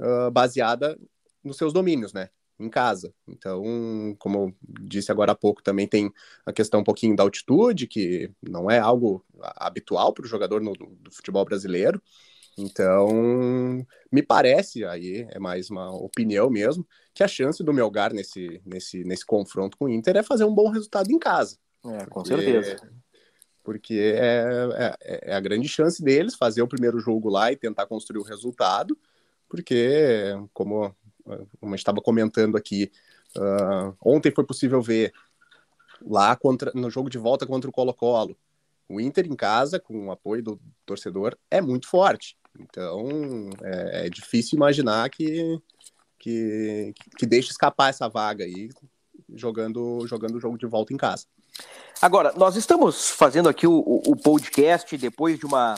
uh, 0.00 0.30
baseada 0.30 0.98
nos 1.42 1.56
seus 1.56 1.72
domínios, 1.72 2.12
né? 2.12 2.30
Em 2.58 2.68
casa. 2.68 3.12
Então, 3.26 3.62
como 4.18 4.38
eu 4.38 4.54
disse 4.80 5.12
agora 5.12 5.32
há 5.32 5.34
pouco, 5.34 5.62
também 5.62 5.86
tem 5.86 6.12
a 6.44 6.52
questão 6.52 6.80
um 6.80 6.84
pouquinho 6.84 7.14
da 7.14 7.22
altitude, 7.22 7.86
que 7.86 8.30
não 8.42 8.70
é 8.70 8.78
algo 8.78 9.24
habitual 9.40 10.12
para 10.12 10.24
o 10.24 10.28
jogador 10.28 10.60
no, 10.60 10.72
do 10.72 11.10
futebol 11.10 11.44
brasileiro. 11.44 12.02
Então, 12.58 13.86
me 14.10 14.20
parece, 14.20 14.84
aí 14.84 15.26
é 15.30 15.38
mais 15.38 15.70
uma 15.70 15.94
opinião 15.94 16.50
mesmo, 16.50 16.84
que 17.14 17.22
a 17.22 17.28
chance 17.28 17.62
do 17.62 17.72
Melgar 17.72 18.12
nesse, 18.12 18.60
nesse, 18.66 19.04
nesse 19.04 19.24
confronto 19.24 19.76
com 19.76 19.84
o 19.84 19.88
Inter 19.88 20.16
é 20.16 20.22
fazer 20.24 20.44
um 20.44 20.54
bom 20.54 20.68
resultado 20.68 21.10
em 21.12 21.18
casa. 21.18 21.56
É, 21.84 22.04
com 22.06 22.22
porque, 22.22 22.42
certeza. 22.42 22.92
Porque 23.62 23.94
é, 23.94 24.96
é, 25.00 25.30
é 25.30 25.34
a 25.34 25.40
grande 25.40 25.68
chance 25.68 26.02
deles 26.02 26.34
fazer 26.34 26.62
o 26.62 26.68
primeiro 26.68 26.98
jogo 26.98 27.28
lá 27.28 27.52
e 27.52 27.56
tentar 27.56 27.86
construir 27.86 28.18
o 28.18 28.24
resultado, 28.24 28.98
porque, 29.48 30.34
como 30.52 30.92
como 31.60 31.74
a 31.74 31.76
gente 31.76 31.78
estava 31.78 32.00
comentando 32.00 32.56
aqui, 32.56 32.90
uh, 33.36 33.96
ontem 34.00 34.32
foi 34.32 34.44
possível 34.44 34.80
ver 34.80 35.12
lá 36.00 36.34
contra, 36.36 36.72
no 36.74 36.90
jogo 36.90 37.10
de 37.10 37.18
volta 37.18 37.46
contra 37.46 37.68
o 37.68 37.72
Colo-Colo. 37.72 38.36
O 38.88 39.00
Inter 39.00 39.26
em 39.26 39.36
casa, 39.36 39.78
com 39.78 40.06
o 40.06 40.10
apoio 40.10 40.42
do 40.42 40.60
torcedor, 40.86 41.36
é 41.50 41.60
muito 41.60 41.88
forte. 41.88 42.36
Então 42.58 43.50
é, 43.62 44.06
é 44.06 44.10
difícil 44.10 44.56
imaginar 44.56 45.10
que, 45.10 45.60
que, 46.18 46.94
que 47.18 47.26
deixe 47.26 47.50
escapar 47.50 47.90
essa 47.90 48.08
vaga 48.08 48.44
aí 48.44 48.70
jogando, 49.34 50.06
jogando 50.06 50.36
o 50.36 50.40
jogo 50.40 50.56
de 50.56 50.66
volta 50.66 50.92
em 50.92 50.96
casa. 50.96 51.26
Agora, 52.00 52.32
nós 52.36 52.56
estamos 52.56 53.10
fazendo 53.10 53.48
aqui 53.48 53.66
o, 53.66 54.02
o 54.06 54.16
podcast 54.16 54.96
depois 54.96 55.38
de 55.38 55.44
uma 55.44 55.76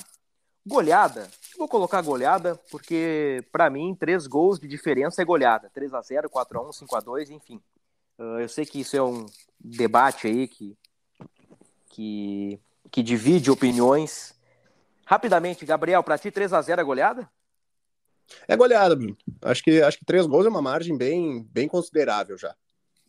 goleada 0.66 1.28
Vou 1.60 1.68
colocar 1.68 2.00
goleada, 2.00 2.58
porque 2.70 3.44
para 3.52 3.68
mim, 3.68 3.94
três 3.94 4.26
gols 4.26 4.58
de 4.58 4.66
diferença 4.66 5.20
é 5.20 5.26
goleada. 5.26 5.68
3 5.74 5.92
a 5.92 6.00
0 6.00 6.30
4 6.30 6.58
a 6.58 6.68
1 6.70 6.72
5 6.72 6.96
a 6.96 7.00
2 7.00 7.30
enfim. 7.30 7.60
Uh, 8.18 8.40
eu 8.40 8.48
sei 8.48 8.64
que 8.64 8.80
isso 8.80 8.96
é 8.96 9.02
um 9.02 9.26
debate 9.62 10.26
aí 10.26 10.48
que, 10.48 10.74
que, 11.90 12.58
que 12.90 13.02
divide 13.02 13.50
opiniões. 13.50 14.34
Rapidamente, 15.04 15.66
Gabriel, 15.66 16.02
para 16.02 16.16
ti 16.16 16.30
3 16.30 16.50
a 16.54 16.62
0 16.62 16.80
é 16.80 16.84
goleada? 16.84 17.30
É 18.48 18.56
goleada, 18.56 18.96
Bruno. 18.96 19.18
Acho 19.42 19.62
que, 19.62 19.82
acho 19.82 19.98
que 19.98 20.06
três 20.06 20.24
gols 20.24 20.46
é 20.46 20.48
uma 20.48 20.62
margem 20.62 20.96
bem, 20.96 21.42
bem 21.42 21.68
considerável 21.68 22.38
já. 22.38 22.56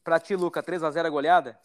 Para 0.03 0.19
ti, 0.19 0.35
Luca, 0.35 0.61
3 0.61 0.83
a 0.83 0.91
0 0.91 1.07
é 1.07 1.09
goleada? 1.09 1.57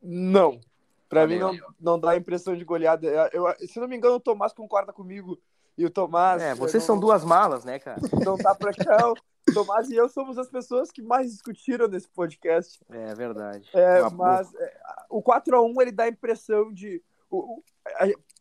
Não. 0.00 0.60
Para 1.08 1.26
mim 1.26 1.40
não, 1.40 1.58
não 1.80 1.98
dá 1.98 2.12
a 2.12 2.16
impressão 2.16 2.56
de 2.56 2.64
goleada. 2.64 3.08
Eu, 3.32 3.44
se 3.66 3.80
não 3.80 3.88
me 3.88 3.96
engano, 3.96 4.14
o 4.14 4.20
Tomás 4.20 4.52
concorda 4.52 4.92
comigo 4.92 5.36
e 5.76 5.84
o 5.84 5.90
Tomás. 5.90 6.42
É, 6.42 6.54
vocês 6.54 6.82
não, 6.82 6.86
são 6.86 7.00
duas 7.00 7.24
malas, 7.24 7.64
né, 7.64 7.78
cara? 7.78 8.00
Não 8.24 8.36
tá 8.36 8.54
pra 8.54 8.72
cá. 8.72 9.10
O 9.10 9.54
Tomás 9.54 9.88
e 9.90 9.96
eu 9.96 10.08
somos 10.08 10.38
as 10.38 10.48
pessoas 10.48 10.90
que 10.90 11.02
mais 11.02 11.30
discutiram 11.30 11.88
nesse 11.88 12.08
podcast. 12.08 12.80
É 12.90 13.14
verdade. 13.14 13.68
É, 13.72 14.08
mas 14.10 14.54
é, 14.54 14.80
o 15.10 15.22
4x1 15.22 15.80
ele 15.80 15.92
dá 15.92 16.04
a 16.04 16.08
impressão 16.08 16.72
de. 16.72 17.02
O, 17.30 17.62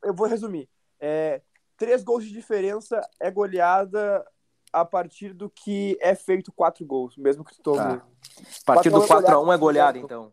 eu 0.04 0.14
vou 0.14 0.28
resumir. 0.28 0.70
É, 1.00 1.42
três 1.78 2.04
gols 2.04 2.24
de 2.24 2.32
diferença 2.32 3.02
é 3.20 3.32
goleada 3.32 4.26
a 4.72 4.86
partir 4.86 5.34
do 5.34 5.50
que 5.50 5.98
é 6.00 6.16
feito 6.16 6.52
quatro 6.52 6.86
gols, 6.86 7.18
mesmo 7.18 7.44
que 7.44 7.56
tu 7.56 7.62
tome. 7.62 7.78
Tá. 7.78 8.06
A 8.62 8.66
partir 8.66 8.90
do 8.90 9.02
4x1 9.02 9.54
é 9.54 9.58
goleada, 9.58 9.98
então. 9.98 10.32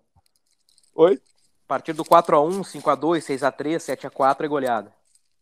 Oi? 0.94 1.14
A 1.14 1.68
partir 1.68 1.92
do 1.92 2.04
4x1, 2.04 2.60
5x2, 2.60 3.18
6x3, 3.20 3.76
7x4 3.96 4.44
é 4.44 4.48
goleada. 4.48 4.97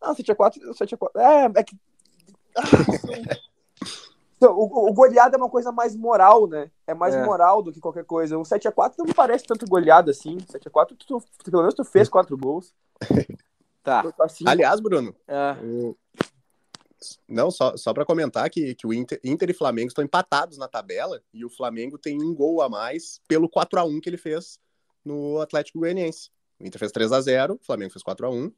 Não, 0.07 0.15
7x4, 0.15 0.59
7x4. 0.73 1.09
É, 1.19 1.59
é 1.59 1.63
que. 1.63 1.75
Então, 4.39 4.55
o, 4.55 4.89
o 4.89 4.93
goleada 4.93 5.35
é 5.35 5.39
uma 5.39 5.49
coisa 5.49 5.71
mais 5.71 5.95
moral, 5.95 6.45
né? 6.47 6.69
É 6.85 6.93
mais 6.93 7.15
É. 7.15 7.25
moral 7.25 7.63
do 7.63 7.71
que 7.71 7.79
qualquer 7.79 8.05
coisa. 8.05 8.37
Um 8.37 8.43
7x4 8.43 8.93
não 8.99 9.05
me 9.07 9.13
parece 9.13 9.43
tanto 9.45 9.65
goleada 9.65 10.11
assim. 10.11 10.37
7x4, 10.37 10.95
tu, 10.95 11.07
tu- 11.07 11.23
pelo 11.49 11.63
menos 11.63 11.73
tu 11.73 11.83
fez 11.83 12.07
quatro 12.07 12.37
gols. 12.37 12.71
Tá. 13.83 14.03
Tá 14.11 14.25
assim, 14.25 14.43
Aliás, 14.45 14.79
Bruno, 14.81 15.15
É. 15.27 15.53
o- 15.63 15.97
não, 17.27 17.49
só, 17.49 17.75
só 17.77 17.93
para 17.93 18.05
comentar 18.05 18.49
que, 18.49 18.75
que 18.75 18.85
o 18.85 18.93
Inter, 18.93 19.17
Inter 19.23 19.49
e 19.49 19.53
Flamengo 19.53 19.87
estão 19.87 20.03
empatados 20.03 20.57
na 20.57 20.67
tabela 20.67 21.21
e 21.33 21.45
o 21.45 21.49
Flamengo 21.49 21.97
tem 21.97 22.21
um 22.21 22.35
gol 22.35 22.61
a 22.61 22.67
mais 22.67 23.21
pelo 23.29 23.47
4 23.49 23.79
a 23.79 23.85
1 23.85 24.01
que 24.01 24.09
ele 24.09 24.17
fez 24.17 24.59
no 25.05 25.39
Atlético 25.39 25.79
Goianiense. 25.79 26.29
O 26.59 26.65
Inter 26.67 26.77
fez 26.77 26.91
3 26.91 27.13
a 27.13 27.21
0 27.21 27.53
o 27.53 27.65
Flamengo 27.65 27.93
fez 27.93 28.03
4 28.03 28.27
a 28.27 28.29
1 28.29 28.51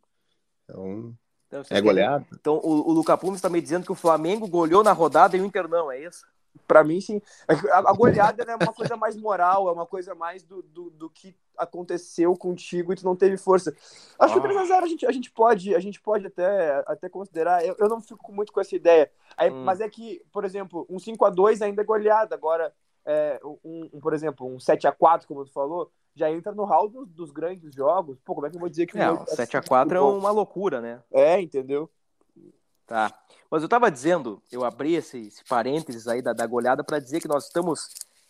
Então, 0.63 1.15
Então, 1.49 1.61
é 1.61 1.63
tem- 1.63 1.83
goleado. 1.83 2.25
Então, 2.31 2.57
o, 2.63 2.89
o 2.89 2.93
Luca 2.93 3.17
Pumes 3.17 3.37
está 3.39 3.49
me 3.49 3.59
dizendo 3.59 3.83
que 3.85 3.91
o 3.91 3.95
Flamengo 3.95 4.47
goleou 4.47 4.83
na 4.83 4.91
rodada 4.93 5.35
e 5.35 5.41
o 5.41 5.45
Inter 5.45 5.67
não, 5.67 5.91
é 5.91 5.99
isso? 5.99 6.23
Pra 6.67 6.83
mim, 6.83 7.01
sim. 7.01 7.19
É 7.47 7.53
A, 7.71 7.89
a 7.89 7.93
goleada 7.93 8.45
né, 8.45 8.53
é 8.53 8.63
uma 8.63 8.73
coisa 8.73 8.95
mais 8.95 9.15
moral, 9.17 9.67
é 9.67 9.71
uma 9.71 9.85
coisa 9.85 10.13
mais 10.13 10.43
do, 10.43 10.61
do, 10.61 10.89
do 10.91 11.09
que 11.09 11.35
aconteceu 11.57 12.35
contigo 12.37 12.93
e 12.93 12.95
tu 12.95 13.03
não 13.05 13.15
teve 13.15 13.35
força. 13.37 13.75
Acho 14.19 14.33
que 14.33 14.39
o 14.39 14.43
Ah. 14.43 14.63
3x0 14.63 14.83
a 14.83 14.87
gente, 14.87 15.05
a 15.05 15.11
gente 15.11 15.31
pode, 15.31 15.75
a 15.75 15.79
gente 15.79 15.99
pode 15.99 16.27
até, 16.27 16.83
até 16.87 17.09
considerar. 17.09 17.65
Eu, 17.65 17.75
eu 17.79 17.89
não 17.89 17.99
fico 18.01 18.31
muito 18.31 18.51
com 18.53 18.61
essa 18.61 18.75
ideia. 18.75 19.11
Aí, 19.35 19.49
Hum. 19.51 19.63
Mas 19.63 19.79
é 19.81 19.89
que, 19.89 20.21
por 20.31 20.45
exemplo, 20.45 20.85
um 20.89 20.97
5x2 20.97 21.61
ainda 21.63 21.81
é 21.81 21.85
goleada. 21.85 22.35
Agora, 22.35 22.71
é, 23.09 23.39
um, 23.43 23.89
um, 23.93 23.99
por 23.99 24.13
exemplo, 24.13 24.45
um 24.45 24.57
7x4, 24.57 25.25
como 25.25 25.43
tu 25.43 25.51
falou, 25.51 25.91
já 26.15 26.29
entra 26.31 26.51
no 26.51 26.63
hall 26.63 26.87
dos, 26.87 27.09
dos 27.09 27.31
grandes 27.31 27.73
jogos. 27.73 28.19
Pô, 28.23 28.35
como 28.35 28.45
é 28.45 28.49
que 28.49 28.55
eu 28.55 28.59
vou 28.59 28.69
dizer 28.69 28.85
que 28.85 28.97
É, 28.97 29.05
meu 29.05 29.15
o 29.15 29.23
é 29.23 29.25
7x4 29.25 29.95
é 29.95 29.99
uma 29.99 30.31
loucura, 30.31 30.79
né? 30.79 31.01
É, 31.11 31.41
entendeu? 31.41 31.89
Tá. 32.85 33.11
Mas 33.49 33.63
eu 33.63 33.69
tava 33.69 33.89
dizendo, 33.89 34.41
eu 34.51 34.63
abri 34.63 34.95
esse, 34.95 35.27
esse 35.27 35.43
parênteses 35.43 36.07
aí 36.07 36.21
da, 36.21 36.33
da 36.33 36.45
goleada 36.45 36.83
para 36.83 36.99
dizer 36.99 37.19
que 37.19 37.27
nós 37.27 37.45
estamos 37.45 37.89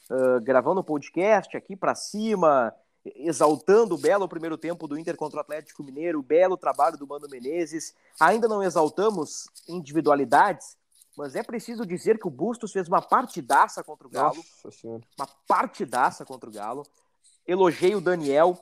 ah, 0.09 0.39
gravando 0.41 0.81
um 0.81 0.83
podcast 0.83 1.55
aqui 1.55 1.75
para 1.75 1.93
cima, 1.93 2.73
exaltando 3.15 3.95
o 3.95 3.97
belo 3.97 4.27
primeiro 4.27 4.57
tempo 4.57 4.87
do 4.87 4.97
Inter 4.97 5.15
contra 5.15 5.37
o 5.37 5.41
Atlético 5.41 5.83
Mineiro, 5.83 6.19
o 6.19 6.23
belo 6.23 6.57
trabalho 6.57 6.97
do 6.97 7.07
Mano 7.07 7.27
Menezes. 7.29 7.93
Ainda 8.19 8.47
não 8.47 8.63
exaltamos 8.63 9.47
individualidades, 9.67 10.75
mas 11.19 11.35
é 11.35 11.43
preciso 11.43 11.85
dizer 11.85 12.17
que 12.17 12.25
o 12.25 12.31
Bustos 12.31 12.71
fez 12.71 12.87
uma 12.87 13.01
partidaça 13.01 13.83
contra 13.83 14.07
o 14.07 14.09
Galo. 14.09 14.37
Nossa 14.37 14.71
senhora. 14.71 15.03
uma 15.17 15.27
partidaça 15.45 16.23
contra 16.23 16.49
o 16.49 16.53
Galo. 16.53 16.87
Elogiei 17.45 17.93
o 17.93 17.99
Daniel, 17.99 18.57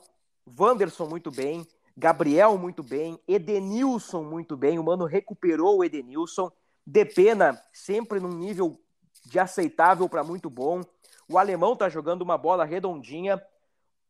Wanderson 0.58 1.06
muito 1.06 1.30
bem, 1.30 1.64
Gabriel 1.96 2.58
muito 2.58 2.82
bem, 2.82 3.16
Edenilson 3.28 4.24
muito 4.24 4.56
bem. 4.56 4.76
O 4.76 4.82
Mano 4.82 5.04
recuperou 5.04 5.78
o 5.78 5.84
Edenilson. 5.84 6.50
Depena 6.84 7.62
sempre 7.72 8.18
num 8.18 8.32
nível 8.32 8.76
de 9.24 9.38
aceitável 9.38 10.08
para 10.08 10.24
muito 10.24 10.50
bom. 10.50 10.82
O 11.28 11.38
alemão 11.38 11.76
tá 11.76 11.88
jogando 11.88 12.22
uma 12.22 12.36
bola 12.36 12.64
redondinha, 12.64 13.40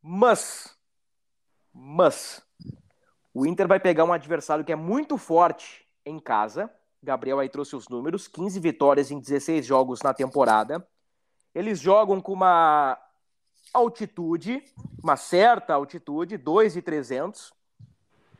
mas 0.00 0.74
mas 1.70 2.42
o 3.34 3.44
Inter 3.44 3.68
vai 3.68 3.78
pegar 3.78 4.04
um 4.04 4.12
adversário 4.14 4.64
que 4.64 4.72
é 4.72 4.76
muito 4.76 5.18
forte 5.18 5.87
em 6.02 6.18
casa. 6.18 6.72
Gabriel 7.02 7.38
aí 7.38 7.48
trouxe 7.48 7.76
os 7.76 7.88
números, 7.88 8.26
15 8.26 8.58
vitórias 8.61 9.11
em 9.11 9.18
16 9.18 9.64
jogos 9.64 10.02
na 10.02 10.12
temporada. 10.12 10.87
Eles 11.54 11.78
jogam 11.80 12.20
com 12.20 12.32
uma 12.32 12.98
altitude, 13.72 14.62
uma 15.02 15.16
certa 15.16 15.74
altitude, 15.74 16.37
2,300. 16.37 17.52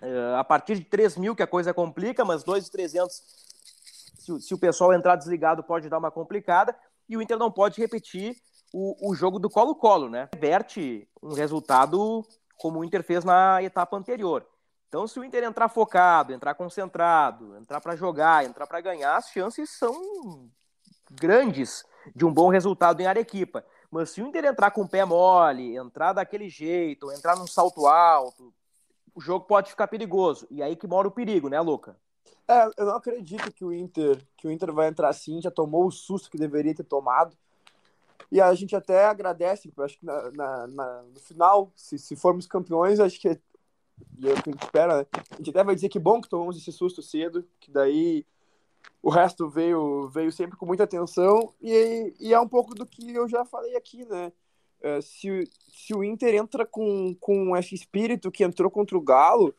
É, 0.01 0.35
a 0.37 0.44
partir 0.44 0.77
de 0.77 0.85
3 0.85 1.16
mil 1.16 1.35
que 1.35 1.42
a 1.42 1.47
coisa 1.47 1.75
complica, 1.75 2.25
mas 2.25 2.44
2,300, 2.44 3.14
se, 4.18 4.40
se 4.40 4.55
o 4.55 4.59
pessoal 4.59 4.92
entrar 4.92 5.16
desligado, 5.16 5.62
pode 5.62 5.88
dar 5.88 5.99
uma 5.99 6.11
complicada. 6.11 6.77
E 7.09 7.16
o 7.16 7.23
Inter 7.23 7.38
não 7.38 7.51
pode 7.51 7.81
repetir 7.81 8.37
o, 8.73 9.11
o 9.11 9.14
jogo 9.14 9.38
do 9.38 9.49
Colo-Colo, 9.49 10.09
né? 10.09 10.29
Verte 10.37 11.09
um 11.23 11.33
resultado 11.33 12.25
como 12.57 12.81
o 12.81 12.85
Inter 12.85 13.03
fez 13.03 13.25
na 13.25 13.62
etapa 13.62 13.97
anterior. 13.97 14.47
Então, 14.88 15.07
se 15.07 15.20
o 15.20 15.24
Inter 15.24 15.44
entrar 15.44 15.68
focado, 15.68 16.33
entrar 16.33 16.55
concentrado, 16.55 17.57
entrar 17.59 17.81
para 17.81 17.94
jogar, 17.94 18.44
entrar 18.44 18.66
para 18.66 18.81
ganhar, 18.81 19.16
as 19.16 19.29
chances 19.29 19.68
são 19.70 20.48
grandes 21.11 21.85
de 22.16 22.24
um 22.24 22.33
bom 22.33 22.48
resultado 22.48 23.01
em 23.01 23.07
Arequipa. 23.07 23.64
Mas 23.90 24.11
se 24.11 24.22
o 24.22 24.27
Inter 24.27 24.46
entrar 24.46 24.70
com 24.70 24.83
o 24.83 24.88
pé 24.88 25.05
mole, 25.05 25.77
entrar 25.77 26.14
daquele 26.14 26.48
jeito, 26.48 27.12
entrar 27.12 27.37
num 27.37 27.46
salto 27.46 27.87
alto, 27.87 28.53
o 29.14 29.20
jogo 29.20 29.44
pode 29.44 29.70
ficar 29.70 29.88
perigoso. 29.88 30.46
E 30.51 30.62
aí 30.62 30.74
que 30.74 30.87
mora 30.87 31.07
o 31.07 31.11
perigo, 31.12 31.51
né, 31.51 31.61
Luca? 31.61 31.96
É, 32.46 32.66
eu 32.79 32.87
não 32.87 32.96
acredito 32.96 33.53
que 33.53 33.64
o 33.64 33.72
Inter, 33.72 34.27
que 34.38 34.46
o 34.48 34.51
Inter 34.51 34.72
vai 34.72 34.88
entrar 34.88 35.11
assim, 35.11 35.40
já 35.42 35.51
tomou 35.51 35.87
o 35.87 35.90
susto 35.90 36.31
que 36.31 36.38
deveria 36.38 36.74
ter 36.74 36.85
tomado. 36.85 37.37
E 38.33 38.40
a 38.40 38.55
gente 38.55 38.74
até 38.74 39.05
agradece, 39.07 39.72
acho 39.79 39.98
que 39.98 40.05
na, 40.07 40.31
na- 40.31 40.66
na- 40.66 41.03
no 41.03 41.20
final, 41.20 41.72
se, 41.77 41.98
se 41.98 42.16
formos 42.16 42.46
campeões, 42.46 43.01
acho 43.01 43.20
que 43.20 43.38
e 44.19 44.29
é 44.29 44.33
o 44.33 44.43
que 44.43 44.51
a 44.51 44.53
gente 44.53 44.65
espera, 44.65 44.99
né? 44.99 45.07
A 45.31 45.37
gente 45.37 45.51
até 45.51 45.63
vai 45.65 45.75
dizer 45.75 45.89
que 45.89 45.99
bom 45.99 46.21
que 46.21 46.29
tomamos 46.29 46.57
esse 46.57 46.73
susto 46.73 47.03
cedo, 47.03 47.47
que 47.61 47.71
daí 47.71 48.27
o 49.03 49.11
resto 49.11 49.49
veio, 49.49 50.09
veio 50.09 50.33
sempre 50.33 50.57
com 50.57 50.67
muita 50.67 50.85
atenção, 50.85 51.55
e, 51.61 52.15
e 52.19 52.35
é 52.35 52.41
um 52.41 52.49
pouco 52.49 52.75
do 52.75 52.85
que 52.87 53.15
eu 53.15 53.29
já 53.29 53.45
falei 53.45 53.77
aqui, 53.77 54.05
né? 54.05 54.33
É, 54.81 55.01
se, 55.01 55.49
se 55.73 55.95
o 55.95 56.05
Inter 56.05 56.35
entra 56.35 56.65
com, 56.65 57.15
com 57.21 57.57
esse 57.57 57.75
espírito 57.75 58.31
que 58.31 58.45
entrou 58.45 58.71
contra 58.71 58.97
o 58.97 59.01
Galo, 59.01 59.55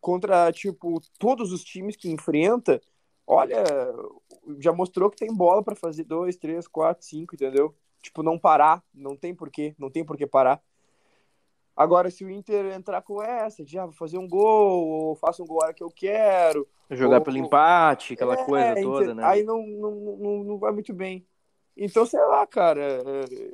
contra, 0.00 0.50
tipo, 0.52 1.00
todos 1.18 1.52
os 1.52 1.62
times 1.62 1.94
que 1.94 2.10
enfrenta, 2.10 2.80
olha, 3.26 3.64
já 4.58 4.72
mostrou 4.72 5.10
que 5.10 5.16
tem 5.16 5.32
bola 5.32 5.62
para 5.62 5.76
fazer 5.76 6.04
dois, 6.04 6.36
três, 6.36 6.66
quatro, 6.66 7.04
cinco, 7.04 7.34
entendeu? 7.34 7.74
Tipo, 8.02 8.22
não 8.22 8.38
parar, 8.38 8.82
não 8.92 9.16
tem 9.16 9.34
porquê, 9.34 9.74
não 9.78 9.90
tem 9.90 10.04
porquê 10.04 10.26
parar. 10.26 10.60
Agora, 11.76 12.10
se 12.10 12.24
o 12.24 12.30
Inter 12.30 12.74
entrar 12.74 13.02
com 13.02 13.22
essa, 13.22 13.64
de 13.64 13.78
ah, 13.78 13.86
vou 13.86 13.94
fazer 13.94 14.18
um 14.18 14.28
gol, 14.28 14.88
ou 14.88 15.16
faço 15.16 15.42
um 15.42 15.46
gol 15.46 15.62
a 15.62 15.66
hora 15.66 15.74
que 15.74 15.82
eu 15.82 15.90
quero, 15.90 16.68
Jogar 16.96 17.18
Ou- 17.18 17.24
pelo 17.24 17.38
empate, 17.38 18.12
aquela 18.12 18.34
é, 18.34 18.44
coisa 18.44 18.82
toda, 18.82 19.14
né? 19.14 19.24
Aí 19.24 19.42
não, 19.42 19.66
não, 19.66 19.90
não, 20.18 20.44
não 20.44 20.58
vai 20.58 20.72
muito 20.72 20.92
bem. 20.92 21.26
Então, 21.76 22.04
sei 22.04 22.20
lá, 22.20 22.46
cara, 22.46 23.00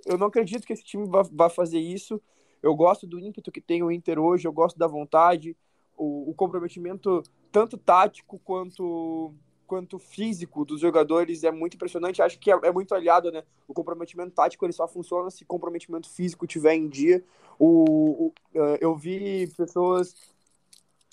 eu 0.05 0.19
não 0.19 0.27
acredito 0.27 0.67
que 0.67 0.73
esse 0.73 0.83
time 0.83 1.07
vá, 1.07 1.23
vá 1.31 1.49
fazer 1.49 1.79
isso. 1.79 2.21
Eu 2.61 2.75
gosto 2.75 3.07
do 3.07 3.21
ímpeto 3.21 3.53
que 3.53 3.61
tem 3.61 3.83
o 3.83 3.93
Inter 3.93 4.19
hoje, 4.19 4.49
eu 4.49 4.53
gosto 4.53 4.77
da 4.77 4.89
vontade, 4.89 5.57
o, 5.97 6.31
o 6.31 6.35
comprometimento 6.35 7.23
tanto 7.53 7.79
tático 7.79 8.41
quanto, 8.41 9.33
quanto 9.69 9.99
físico 10.01 10.65
dos 10.65 10.81
jogadores 10.81 11.45
é 11.45 11.53
muito 11.53 11.77
impressionante. 11.77 12.23
Acho 12.23 12.39
que 12.41 12.51
é, 12.51 12.59
é 12.65 12.73
muito 12.73 12.95
aliado, 12.95 13.31
né? 13.33 13.45
O 13.69 13.75
comprometimento 13.75 14.33
tático 14.33 14.67
ele 14.67 14.73
só 14.73 14.89
funciona 14.89 15.31
se 15.31 15.45
comprometimento 15.45 16.11
físico 16.11 16.47
tiver 16.47 16.75
em 16.75 16.89
dia. 16.89 17.25
O, 17.59 18.29
o- 18.29 18.35
eh, 18.55 18.79
eu 18.81 18.97
vi 18.97 19.47
pessoas 19.57 20.15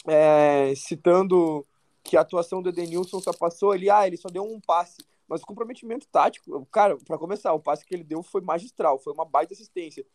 é, 0.07 0.73
citando 0.75 1.65
que 2.03 2.15
a 2.17 2.21
atuação 2.21 2.61
do 2.61 2.69
Edenilson 2.69 3.19
só 3.19 3.31
passou 3.33 3.71
ali, 3.71 3.89
ah, 3.89 4.05
ele 4.05 4.17
só 4.17 4.29
deu 4.29 4.43
um 4.43 4.59
passe. 4.59 4.97
Mas 5.27 5.41
o 5.41 5.45
comprometimento 5.45 6.07
tático, 6.11 6.65
cara, 6.71 6.97
para 6.97 7.17
começar, 7.17 7.51
o 7.53 7.59
passe 7.59 7.83
que 7.83 7.95
ele 7.95 8.03
deu 8.03 8.21
foi 8.21 8.41
magistral, 8.41 8.99
foi 8.99 9.11
uma 9.13 9.25
baita 9.25 9.53
assistência. 9.53 10.05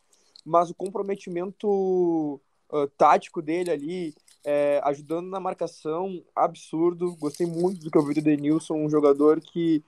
Mas 0.44 0.70
o 0.70 0.74
comprometimento 0.74 2.40
ah, 2.72 2.88
tático 2.96 3.42
dele 3.42 3.70
ali, 3.70 4.14
é, 4.44 4.80
ajudando 4.84 5.28
na 5.28 5.40
marcação, 5.40 6.22
absurdo. 6.34 7.14
Gostei 7.16 7.46
muito 7.46 7.80
do 7.84 7.90
que 7.90 7.98
eu 7.98 8.04
vi 8.04 8.14
do 8.14 8.18
Edenilson, 8.20 8.74
um 8.74 8.88
jogador 8.90 9.40
que, 9.40 9.82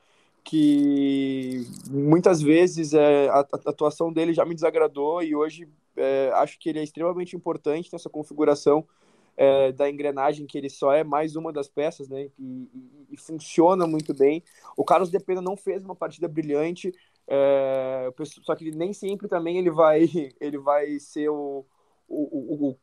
que 0.44 1.66
muitas 1.90 2.40
vezes 2.42 2.92
é, 2.94 3.28
a, 3.28 3.40
a 3.40 3.70
atuação 3.70 4.12
dele 4.12 4.32
já 4.34 4.44
me 4.44 4.54
desagradou 4.54 5.22
e 5.22 5.34
hoje 5.34 5.68
é, 5.96 6.30
acho 6.34 6.58
que 6.58 6.68
ele 6.68 6.78
é 6.80 6.82
extremamente 6.82 7.36
importante 7.36 7.90
nessa 7.92 8.10
configuração 8.10 8.86
é, 9.36 9.72
da 9.72 9.88
engrenagem, 9.88 10.46
que 10.46 10.58
ele 10.58 10.68
só 10.68 10.92
é 10.92 11.02
mais 11.04 11.36
uma 11.36 11.52
das 11.52 11.68
peças, 11.68 12.08
né? 12.08 12.28
E, 12.38 12.42
e- 12.74 13.06
e 13.12 13.16
funciona 13.16 13.86
muito 13.86 14.14
bem. 14.14 14.42
O 14.76 14.84
Carlos 14.84 15.10
Depena 15.10 15.40
não 15.42 15.56
fez 15.56 15.84
uma 15.84 15.94
partida 15.96 16.28
brilhante, 16.28 16.92
é, 17.28 18.10
só 18.42 18.54
que 18.54 18.70
nem 18.70 18.92
sempre 18.92 19.28
também 19.28 19.58
ele 19.58 19.70
vai, 19.70 20.02
ele 20.40 20.58
vai 20.58 20.98
ser 20.98 21.28
o, 21.30 21.64
o, 22.08 22.68
o, 22.70 22.78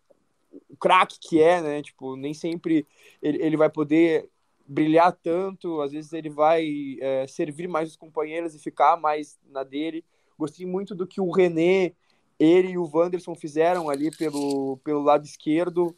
o- 0.52 0.76
craque 0.78 1.18
que 1.20 1.42
é, 1.42 1.62
né? 1.62 1.82
Tipo, 1.82 2.16
nem 2.16 2.34
sempre 2.34 2.88
ele, 3.22 3.42
ele 3.44 3.58
vai 3.58 3.70
poder 3.70 4.30
brilhar 4.68 5.12
tanto, 5.14 5.82
às 5.82 5.92
vezes 5.92 6.14
ele 6.14 6.30
vai 6.30 6.98
é, 7.02 7.26
servir 7.28 7.68
mais 7.68 7.90
os 7.90 7.96
companheiros 7.98 8.54
e 8.56 8.60
ficar 8.60 8.98
mais 8.98 9.40
na 9.50 9.64
dele. 9.64 10.06
Gostei 10.38 10.66
muito 10.66 10.94
do 10.96 11.08
que 11.08 11.20
o 11.20 11.32
René, 11.32 11.94
ele 12.40 12.70
e 12.70 12.78
o 12.78 12.90
Wanderson 12.92 13.36
fizeram 13.36 13.90
ali 13.90 14.12
pelo, 14.16 14.78
pelo 14.84 15.02
lado 15.02 15.26
esquerdo 15.26 15.96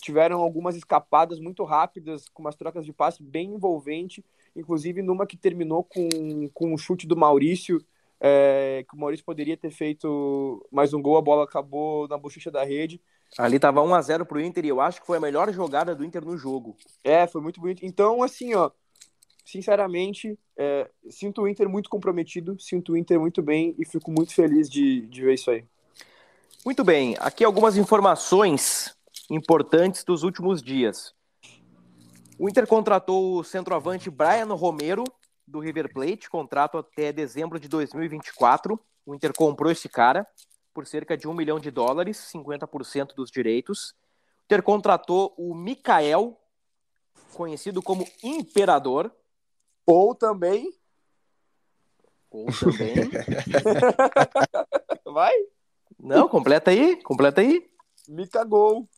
tiveram 0.00 0.40
algumas 0.40 0.76
escapadas 0.76 1.38
muito 1.38 1.64
rápidas, 1.64 2.28
com 2.28 2.42
umas 2.42 2.56
trocas 2.56 2.84
de 2.84 2.92
passe 2.92 3.22
bem 3.22 3.54
envolvente, 3.54 4.24
inclusive 4.54 5.02
numa 5.02 5.26
que 5.26 5.36
terminou 5.36 5.84
com, 5.84 6.08
com 6.54 6.72
um 6.72 6.78
chute 6.78 7.06
do 7.06 7.16
Maurício, 7.16 7.84
é, 8.20 8.84
que 8.88 8.94
o 8.94 8.98
Maurício 8.98 9.24
poderia 9.24 9.56
ter 9.56 9.70
feito 9.70 10.66
mais 10.70 10.92
um 10.92 11.00
gol, 11.00 11.16
a 11.16 11.22
bola 11.22 11.44
acabou 11.44 12.06
na 12.08 12.18
bochecha 12.18 12.50
da 12.50 12.64
rede. 12.64 13.00
Ali 13.38 13.58
tava 13.58 13.82
1 13.82 13.94
a 13.94 14.02
0 14.02 14.26
pro 14.26 14.40
Inter 14.40 14.64
e 14.64 14.68
eu 14.68 14.80
acho 14.80 15.00
que 15.00 15.06
foi 15.06 15.18
a 15.18 15.20
melhor 15.20 15.52
jogada 15.52 15.94
do 15.94 16.04
Inter 16.04 16.24
no 16.24 16.36
jogo. 16.36 16.76
É, 17.04 17.26
foi 17.26 17.40
muito 17.40 17.60
bonito. 17.60 17.84
Então, 17.84 18.22
assim, 18.22 18.54
ó, 18.54 18.70
sinceramente, 19.44 20.38
é, 20.56 20.90
sinto 21.08 21.42
o 21.42 21.48
Inter 21.48 21.68
muito 21.68 21.88
comprometido, 21.88 22.58
sinto 22.58 22.92
o 22.92 22.96
Inter 22.96 23.20
muito 23.20 23.42
bem 23.42 23.74
e 23.78 23.84
fico 23.84 24.10
muito 24.10 24.34
feliz 24.34 24.68
de, 24.68 25.02
de 25.06 25.22
ver 25.22 25.34
isso 25.34 25.50
aí. 25.50 25.64
Muito 26.64 26.84
bem, 26.84 27.16
aqui 27.20 27.44
algumas 27.44 27.76
informações 27.76 28.94
importantes 29.30 30.04
dos 30.04 30.22
últimos 30.22 30.62
dias. 30.62 31.14
O 32.38 32.48
Inter 32.48 32.66
contratou 32.66 33.38
o 33.38 33.44
centroavante 33.44 34.10
Brian 34.10 34.52
Romero, 34.54 35.04
do 35.46 35.58
River 35.60 35.92
Plate, 35.92 36.30
contrato 36.30 36.78
até 36.78 37.12
dezembro 37.12 37.58
de 37.58 37.68
2024. 37.68 38.78
O 39.06 39.14
Inter 39.14 39.32
comprou 39.34 39.70
esse 39.70 39.88
cara 39.88 40.26
por 40.72 40.86
cerca 40.86 41.16
de 41.16 41.28
um 41.28 41.34
milhão 41.34 41.58
de 41.58 41.70
dólares, 41.70 42.30
50% 42.32 43.14
dos 43.14 43.30
direitos. 43.30 43.90
O 43.90 44.44
Inter 44.44 44.62
contratou 44.62 45.34
o 45.36 45.54
Mikael, 45.54 46.38
conhecido 47.34 47.82
como 47.82 48.06
Imperador. 48.22 49.12
Ou 49.86 50.14
também. 50.14 50.72
Ou 52.30 52.46
também. 52.46 52.94
Vai? 55.04 55.34
Não, 55.98 56.28
completa 56.28 56.70
aí, 56.70 57.02
completa 57.02 57.40
aí. 57.40 57.68
Me 58.08 58.26
cagou. 58.26 58.88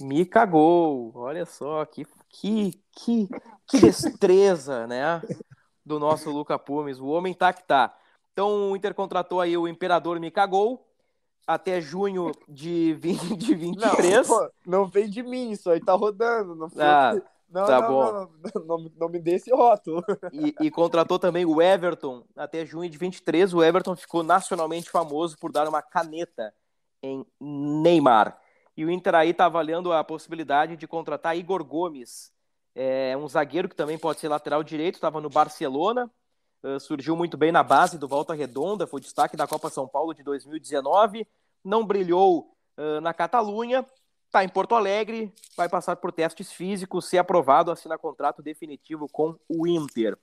Me 0.00 0.26
cagou. 0.26 1.12
Olha 1.14 1.46
só, 1.46 1.84
que, 1.86 2.06
que, 2.28 2.72
que, 2.92 3.28
que 3.66 3.80
destreza, 3.80 4.86
né? 4.86 5.22
Do 5.84 5.98
nosso 5.98 6.30
Luca 6.30 6.58
Pumes. 6.58 6.98
O 6.98 7.06
homem 7.06 7.32
tá 7.32 7.52
que 7.52 7.64
tá. 7.64 7.96
Então 8.32 8.70
o 8.70 8.76
Inter 8.76 8.94
contratou 8.94 9.40
aí 9.40 9.56
o 9.56 9.66
Imperador 9.66 10.20
Me 10.20 10.30
cagou 10.30 10.85
até 11.46 11.80
junho 11.80 12.32
de, 12.48 12.94
20, 12.94 13.36
de 13.36 13.54
23. 13.54 14.28
Não, 14.28 14.38
pô, 14.38 14.50
não 14.66 14.86
vem 14.86 15.08
de 15.08 15.22
mim, 15.22 15.50
isso 15.50 15.70
aí 15.70 15.80
tá 15.80 15.92
rodando. 15.94 16.54
Não 16.54 16.68
foi... 16.68 16.82
Ah, 16.82 17.14
Não, 17.48 17.66
Tá 17.66 17.80
não, 17.80 17.88
bom. 17.88 18.12
não, 18.12 18.30
não, 18.54 18.78
não, 18.78 18.90
não 19.00 19.08
me 19.08 19.20
dê 19.20 19.36
esse 19.36 19.52
rótulo. 19.52 20.02
E, 20.32 20.54
e 20.60 20.70
contratou 20.70 21.18
também 21.18 21.44
o 21.44 21.62
Everton 21.62 22.24
até 22.36 22.66
junho 22.66 22.90
de 22.90 22.98
23. 22.98 23.54
O 23.54 23.62
Everton 23.62 23.94
ficou 23.94 24.22
nacionalmente 24.22 24.90
famoso 24.90 25.36
por 25.38 25.52
dar 25.52 25.68
uma 25.68 25.80
caneta 25.80 26.52
em 27.02 27.24
Neymar. 27.40 28.36
E 28.76 28.84
o 28.84 28.90
Inter 28.90 29.14
aí 29.14 29.32
tá 29.32 29.46
avaliando 29.46 29.92
a 29.92 30.02
possibilidade 30.04 30.76
de 30.76 30.86
contratar 30.86 31.36
Igor 31.36 31.64
Gomes, 31.64 32.32
é 32.74 33.16
um 33.16 33.26
zagueiro 33.26 33.70
que 33.70 33.74
também 33.74 33.96
pode 33.96 34.20
ser 34.20 34.28
lateral 34.28 34.62
direito, 34.62 34.96
estava 34.96 35.18
no 35.18 35.30
Barcelona, 35.30 36.10
eh, 36.62 36.78
surgiu 36.78 37.16
muito 37.16 37.36
bem 37.36 37.52
na 37.52 37.62
base 37.62 37.98
do 37.98 38.08
Volta 38.08 38.34
Redonda, 38.34 38.86
foi 38.86 39.00
destaque 39.00 39.36
da 39.36 39.46
Copa 39.46 39.70
São 39.70 39.86
Paulo 39.86 40.14
de 40.14 40.22
2019, 40.22 41.26
não 41.64 41.84
brilhou 41.84 42.52
eh, 42.76 43.00
na 43.00 43.12
Catalunha, 43.14 43.84
está 44.26 44.44
em 44.44 44.48
Porto 44.48 44.74
Alegre, 44.74 45.32
vai 45.56 45.68
passar 45.68 45.96
por 45.96 46.12
testes 46.12 46.52
físicos, 46.52 47.08
ser 47.08 47.18
aprovado, 47.18 47.70
assina 47.70 47.96
contrato 47.96 48.42
definitivo 48.42 49.08
com 49.08 49.36
o 49.48 49.66
Inter. 49.66 50.16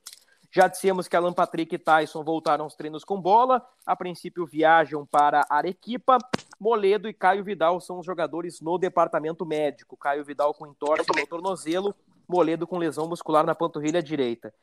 Já 0.54 0.68
dissemos 0.68 1.08
que 1.08 1.16
Alan 1.16 1.32
Patrick 1.32 1.74
e 1.74 1.78
Tyson 1.78 2.22
voltaram 2.22 2.62
aos 2.62 2.76
treinos 2.76 3.02
com 3.02 3.20
bola. 3.20 3.60
A 3.84 3.96
princípio 3.96 4.46
viajam 4.46 5.04
para 5.04 5.44
Arequipa. 5.50 6.16
Moledo 6.60 7.08
e 7.08 7.12
Caio 7.12 7.42
Vidal 7.42 7.80
são 7.80 7.98
os 7.98 8.06
jogadores 8.06 8.60
no 8.60 8.78
departamento 8.78 9.44
médico. 9.44 9.96
Caio 9.96 10.24
Vidal 10.24 10.54
com 10.54 10.64
entorse 10.64 11.08
no 11.08 11.26
tornozelo, 11.26 11.92
Moledo 12.28 12.68
com 12.68 12.78
lesão 12.78 13.08
muscular 13.08 13.44
na 13.44 13.52
panturrilha 13.52 14.00
direita. 14.00 14.54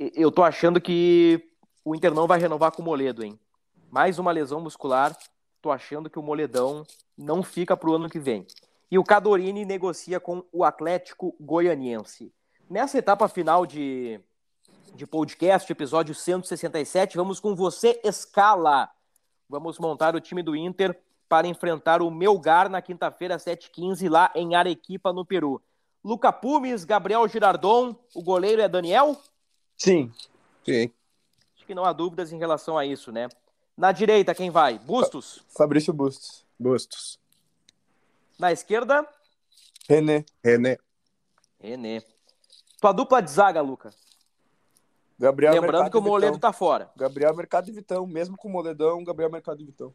Eu 0.00 0.30
tô 0.30 0.44
achando 0.44 0.80
que 0.80 1.42
o 1.84 1.92
Inter 1.92 2.14
não 2.14 2.28
vai 2.28 2.38
renovar 2.38 2.70
com 2.70 2.80
o 2.80 2.84
Moledo, 2.84 3.24
hein? 3.24 3.36
Mais 3.90 4.16
uma 4.16 4.30
lesão 4.30 4.60
muscular. 4.60 5.16
Tô 5.60 5.72
achando 5.72 6.08
que 6.08 6.20
o 6.20 6.22
Moledão 6.22 6.86
não 7.16 7.42
fica 7.42 7.76
pro 7.76 7.96
ano 7.96 8.08
que 8.08 8.20
vem. 8.20 8.46
E 8.88 8.96
o 8.96 9.02
Cadorini 9.02 9.64
negocia 9.64 10.20
com 10.20 10.44
o 10.52 10.62
Atlético 10.62 11.34
Goianiense. 11.40 12.32
Nessa 12.70 12.98
etapa 12.98 13.26
final 13.26 13.66
de, 13.66 14.20
de 14.94 15.04
podcast, 15.04 15.70
episódio 15.72 16.14
167, 16.14 17.16
vamos 17.16 17.40
com 17.40 17.56
você, 17.56 18.00
Escala. 18.04 18.88
Vamos 19.48 19.80
montar 19.80 20.14
o 20.14 20.20
time 20.20 20.44
do 20.44 20.54
Inter 20.54 20.96
para 21.28 21.48
enfrentar 21.48 22.02
o 22.02 22.10
Melgar 22.10 22.68
na 22.68 22.80
quinta-feira, 22.80 23.36
7h15, 23.36 24.08
lá 24.08 24.30
em 24.32 24.54
Arequipa, 24.54 25.12
no 25.12 25.24
Peru. 25.24 25.60
Luca 26.04 26.32
Pumes, 26.32 26.84
Gabriel 26.84 27.26
Girardon, 27.26 27.96
o 28.14 28.22
goleiro 28.22 28.62
é 28.62 28.68
Daniel? 28.68 29.16
Sim. 29.78 30.12
Sim. 30.64 30.92
Acho 31.56 31.64
que 31.64 31.74
não 31.74 31.84
há 31.84 31.92
dúvidas 31.92 32.32
em 32.32 32.38
relação 32.38 32.76
a 32.76 32.84
isso, 32.84 33.10
né? 33.10 33.28
Na 33.76 33.92
direita, 33.92 34.34
quem 34.34 34.50
vai? 34.50 34.78
Bustos. 34.78 35.42
Fabrício 35.56 35.92
Bustos. 35.94 36.44
Bustos. 36.58 37.18
Na 38.38 38.52
esquerda, 38.52 39.06
René. 39.88 40.24
René. 40.44 40.76
René. 41.58 42.02
Tua 42.78 42.92
dupla 42.92 43.22
de 43.22 43.30
zaga, 43.30 43.60
Luca. 43.62 43.90
Gabriel 45.18 45.54
Lembrando 45.54 45.72
Mercado 45.72 45.90
que 45.90 45.96
o 45.96 46.00
Vitão. 46.00 46.12
Moledo 46.12 46.38
tá 46.38 46.52
fora. 46.52 46.90
Gabriel 46.94 47.34
Mercado 47.34 47.68
e 47.68 47.72
Vitão. 47.72 48.06
Mesmo 48.06 48.36
com 48.36 48.48
o 48.48 48.50
Moledão, 48.50 49.02
Gabriel 49.02 49.30
Mercado 49.30 49.60
e 49.62 49.64
Vitão. 49.64 49.94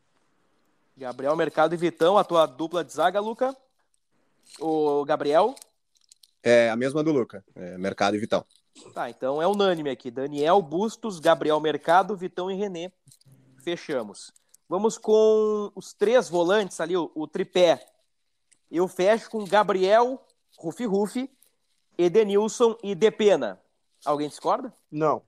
Gabriel 0.98 1.36
Mercado 1.36 1.74
e 1.74 1.78
Vitão, 1.78 2.17
a 2.17 2.24
tua 2.24 2.46
dupla 2.46 2.84
de 2.84 2.91
zaga, 2.91 3.19
Luca. 3.19 3.56
O 4.60 5.06
Gabriel. 5.06 5.56
É 6.41 6.69
a 6.69 6.76
mesma 6.76 7.04
do 7.04 7.12
Luca. 7.12 7.46
É, 7.56 7.78
Mercado 7.78 8.15
e 8.15 8.19
Vitão. 8.19 8.43
Tá, 8.93 9.09
então 9.09 9.41
é 9.41 9.47
unânime 9.47 9.89
aqui. 9.89 10.09
Daniel, 10.09 10.62
Bustos, 10.62 11.19
Gabriel 11.19 11.59
Mercado, 11.59 12.15
Vitão 12.15 12.49
e 12.49 12.55
René. 12.55 12.91
Fechamos. 13.63 14.33
Vamos 14.67 14.97
com 14.97 15.71
os 15.75 15.93
três 15.93 16.29
volantes 16.29 16.79
ali, 16.79 16.97
o, 16.97 17.12
o 17.15 17.27
tripé. 17.27 17.86
Eu 18.71 18.88
fecho 18.88 19.29
com 19.29 19.45
Gabriel, 19.45 20.25
Rufi 20.57 20.86
Rufi, 20.86 21.29
Edenilson 21.97 22.75
e 22.83 22.95
Depena. 22.95 23.62
Alguém 24.03 24.27
discorda? 24.27 24.73
Não. 24.91 25.21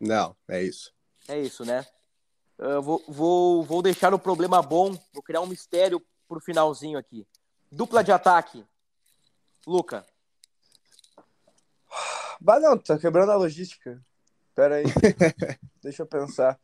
Não, 0.00 0.36
é 0.48 0.62
isso. 0.62 0.92
É 1.28 1.38
isso, 1.38 1.64
né? 1.64 1.86
Eu 2.58 2.82
vou, 2.82 3.02
vou, 3.06 3.62
vou 3.62 3.82
deixar 3.82 4.12
o 4.12 4.18
problema 4.18 4.60
bom, 4.60 4.92
vou 5.12 5.22
criar 5.22 5.40
um 5.40 5.46
mistério 5.46 6.02
pro 6.26 6.40
finalzinho 6.40 6.98
aqui. 6.98 7.26
Dupla 7.70 8.02
de 8.02 8.10
ataque. 8.10 8.64
Luca. 9.66 10.04
Bah, 12.40 12.60
não, 12.60 12.76
tá 12.78 12.98
quebrando 12.98 13.32
a 13.32 13.36
logística. 13.36 14.00
Pera 14.54 14.76
aí. 14.76 14.84
Deixa 15.82 16.02
eu 16.02 16.06
pensar. 16.06 16.58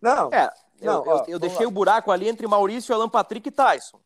Não, 0.00 0.30
É, 0.32 0.52
eu, 0.80 0.92
Não, 0.92 1.04
eu- 1.04 1.10
ó, 1.10 1.18
eu 1.20 1.24
vamos 1.26 1.40
deixei 1.40 1.64
lá. 1.64 1.68
o 1.68 1.70
buraco 1.74 2.10
ali 2.10 2.28
entre 2.28 2.46
Maurício, 2.46 2.94
Alan 2.94 3.08
Patrick 3.08 3.48
e 3.48 3.52
Tyson. 3.52 4.00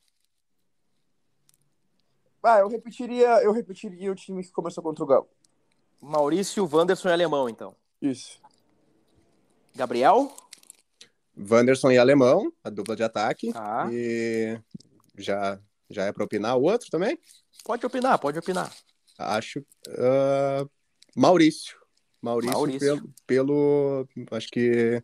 ah, 2.42 2.58
eu 2.60 2.68
repetiria, 2.68 3.42
eu 3.42 3.52
repetiria 3.52 4.10
o 4.10 4.14
time 4.14 4.42
que 4.42 4.50
começou 4.52 4.82
contra 4.82 5.02
o 5.04 5.06
Galo. 5.06 5.28
Maurício, 6.00 6.68
Wanderson 6.72 7.08
e 7.08 7.12
Alemão, 7.12 7.48
então. 7.48 7.74
Isso. 8.00 8.40
Gabriel? 9.74 10.34
Wanderson 11.36 11.90
e 11.90 11.98
Alemão, 11.98 12.52
a 12.64 12.70
dupla 12.70 12.96
de 12.96 13.02
ataque. 13.02 13.52
Tá. 13.52 13.88
E 13.92 14.58
já, 15.16 15.58
já 15.90 16.04
é 16.04 16.12
para 16.12 16.24
opinar 16.24 16.56
o 16.56 16.62
outro 16.62 16.88
também? 16.90 17.18
Pode 17.64 17.84
opinar, 17.84 18.18
pode 18.18 18.38
opinar. 18.38 18.72
Acho. 19.18 19.64
ah, 19.98 20.64
Maurício. 21.16 21.76
Maurício, 22.20 22.52
Maurício. 22.52 23.12
Pelo, 23.26 24.06
pelo. 24.14 24.26
Acho 24.32 24.48
que. 24.48 25.02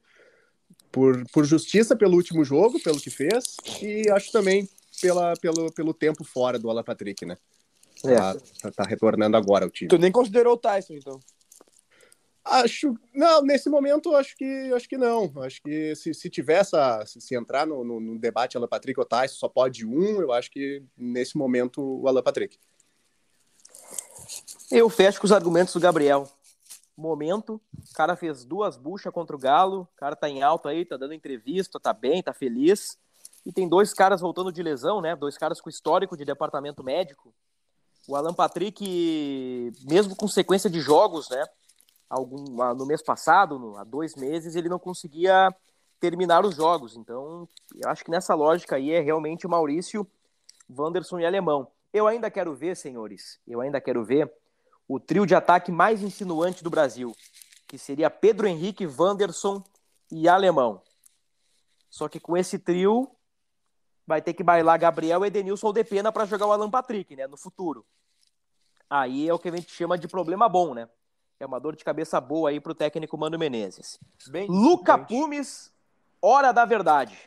Por, 0.91 1.25
por 1.33 1.45
justiça 1.45 1.97
pelo 1.97 2.15
último 2.15 2.45
jogo, 2.45 2.81
pelo 2.81 3.01
que 3.01 3.11
fez. 3.11 3.57
E 3.83 4.09
acho 4.11 4.31
também 4.31 4.69
pela, 5.01 5.35
pelo, 5.35 5.73
pelo 5.73 5.93
tempo 5.93 6.23
fora 6.23 6.59
do 6.59 6.71
Alan 6.71 6.85
Patrick, 6.85 7.27
né? 7.27 7.37
É. 8.05 8.15
Tá, 8.17 8.35
tá- 8.63 8.71
tá 8.71 8.85
retornando 8.85 9.37
agora 9.37 9.65
ao 9.65 9.71
time. 9.71 9.89
Tu 9.89 9.99
nem 9.99 10.13
considerou 10.13 10.55
o 10.55 10.59
Tyson, 10.59 10.95
então. 10.95 11.19
Acho. 12.45 12.95
Não, 13.15 13.43
nesse 13.43 13.71
momento 13.71 14.15
acho 14.15 14.37
que 14.37 14.45
acho 14.75 14.89
que 14.89 14.99
não. 14.99 15.33
Acho 15.43 15.63
que 15.63 15.95
se, 15.97 16.13
se 16.13 16.29
tiver 16.29 16.61
essa. 16.61 17.05
Se, 17.07 17.21
se 17.21 17.35
entrar 17.35 17.67
no, 17.67 17.83
no, 17.83 17.99
no 17.99 18.19
debate 18.19 18.57
Alan 18.57 18.69
Patrick 18.69 19.01
ou 19.01 19.07
Tyson, 19.07 19.37
só 19.37 19.49
pode 19.49 19.87
um, 19.87 20.21
eu 20.21 20.33
acho 20.33 20.51
que 20.51 20.83
nesse 20.97 21.37
momento 21.39 21.81
o 21.81 22.07
Alan 22.07 22.23
Patrick. 22.23 22.59
Eu 24.77 24.91
fecho 24.91 25.21
com 25.21 25.25
os 25.25 25.31
argumentos 25.31 25.73
do 25.73 25.79
Gabriel. 25.79 26.29
Momento, 26.97 27.61
o 27.73 27.95
cara 27.95 28.17
fez 28.17 28.45
duas 28.45 28.77
buchas 28.77 29.13
contra 29.13 29.37
o 29.37 29.39
Galo, 29.39 29.83
o 29.83 29.97
cara 29.97 30.17
tá 30.17 30.29
em 30.29 30.43
alta 30.43 30.71
aí, 30.71 30.85
tá 30.85 30.97
dando 30.97 31.15
entrevista, 31.15 31.79
tá 31.79 31.93
bem, 31.93 32.21
tá 32.21 32.33
feliz. 32.33 32.99
E 33.47 33.53
tem 33.53 33.69
dois 33.69 33.95
caras 33.95 34.21
voltando 34.21 34.51
de 34.51 34.61
lesão, 34.65 35.01
né? 35.01 35.15
Dois 35.15 35.39
caras 35.39 35.61
com 35.61 35.71
histórico 35.71 36.17
de 36.17 36.25
departamento 36.25 36.83
médico. 36.83 37.33
O 38.09 38.17
Alan 38.17 38.35
Patrick, 38.35 39.73
mesmo 39.89 40.17
com 40.17 40.27
sequência 40.27 40.69
de 40.69 40.81
jogos, 40.81 41.29
né? 41.31 41.47
Algum, 42.11 42.61
ah, 42.61 42.75
no 42.75 42.85
mês 42.85 43.01
passado, 43.01 43.61
no- 43.61 43.77
há 43.77 43.85
dois 43.85 44.17
meses, 44.17 44.57
ele 44.57 44.69
não 44.69 44.81
conseguia 44.81 45.55
terminar 46.01 46.45
os 46.45 46.57
jogos. 46.57 46.97
Então, 46.97 47.49
eu 47.77 47.89
acho 47.89 48.05
que 48.05 48.11
nessa 48.11 48.35
lógica 48.35 48.75
aí 48.75 48.91
é 48.91 48.99
realmente 48.99 49.47
Maurício, 49.47 50.05
Wanderson 50.69 51.21
e 51.21 51.27
Alemão. 51.27 51.69
Eu 51.93 52.09
ainda 52.09 52.29
quero 52.29 52.57
ver, 52.57 52.77
senhores, 52.77 53.39
eu 53.47 53.61
ainda 53.61 53.81
quero 53.81 54.05
ver 54.05 54.33
o 54.89 55.01
trio 55.01 55.27
de 55.27 55.35
ataque 55.35 55.73
mais 55.73 56.03
insinuante 56.03 56.63
do 56.63 56.71
Brasil, 56.71 57.15
que 57.67 57.79
seria 57.79 58.11
Pedro 58.11 58.47
Henrique, 58.47 58.87
Wanderson 58.87 59.63
e 60.11 60.29
Alemão. 60.29 60.83
Só 61.89 62.09
que 62.09 62.21
com 62.21 62.37
esse 62.37 62.59
trio 62.59 63.11
vai 64.07 64.21
ter 64.21 64.35
que 64.35 64.43
bailar 64.43 64.79
Gabriel, 64.79 65.25
Edenilson 65.25 65.69
ou 65.69 65.73
Depena 65.73 66.13
para 66.13 66.27
jogar 66.27 66.47
o 66.47 66.53
Alan 66.53 66.71
Patrick, 66.71 67.17
né, 67.17 67.27
no 67.27 67.37
futuro. 67.37 67.87
Aí 68.89 69.29
é 69.29 69.33
o 69.33 69.39
que 69.39 69.49
a 69.49 69.57
gente 69.57 69.71
chama 69.73 69.97
de 69.97 70.07
problema 70.07 70.49
bom, 70.49 70.75
né? 70.75 70.89
É 71.41 71.47
uma 71.47 71.59
dor 71.59 71.75
de 71.75 71.85
cabeça 71.85 72.21
boa 72.21 72.51
aí 72.51 72.61
pro 72.61 72.75
técnico 72.75 73.19
Mano 73.19 73.39
Menezes. 73.39 73.99
Bem 74.29 74.47
Luca 74.49 74.97
distante. 74.99 75.09
Pumes, 75.09 75.73
hora 76.21 76.53
da 76.53 76.65
verdade. 76.65 77.19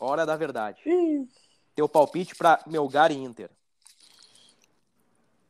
Hora 0.00 0.24
da 0.24 0.36
verdade. 0.36 0.80
Ih, 0.86 1.28
Teu 1.74 1.88
palpite 1.88 2.34
para 2.34 2.62
Melgar 2.66 3.10
e 3.12 3.16
Inter. 3.16 3.50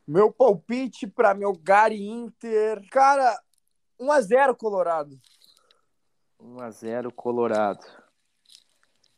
Meu 0.08 0.32
palpite 0.32 1.06
pra 1.06 1.34
meu 1.34 1.52
Gary 1.52 2.02
Inter. 2.08 2.82
Cara, 2.90 3.38
1x0 4.00 4.56
Colorado. 4.56 5.20
1 6.40 6.60
a 6.62 6.70
0 6.70 7.12
Colorado. 7.12 7.84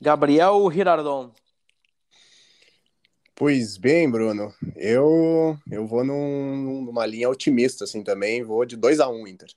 Gabriel 0.01 0.68
Girardon. 0.72 1.30
Pois 3.36 3.76
bem, 3.76 4.11
Bruno, 4.11 4.53
eu 4.74 5.57
eu 5.70 5.86
vou 5.86 6.03
num- 6.03 6.82
numa 6.82 7.07
linha 7.07 7.30
otimista 7.30 7.84
assim 7.84 8.03
também, 8.03 8.43
vou 8.43 8.66
de 8.66 8.76
2 8.76 8.99
a 8.99 9.09
1 9.09 9.28
Inter. 9.28 9.49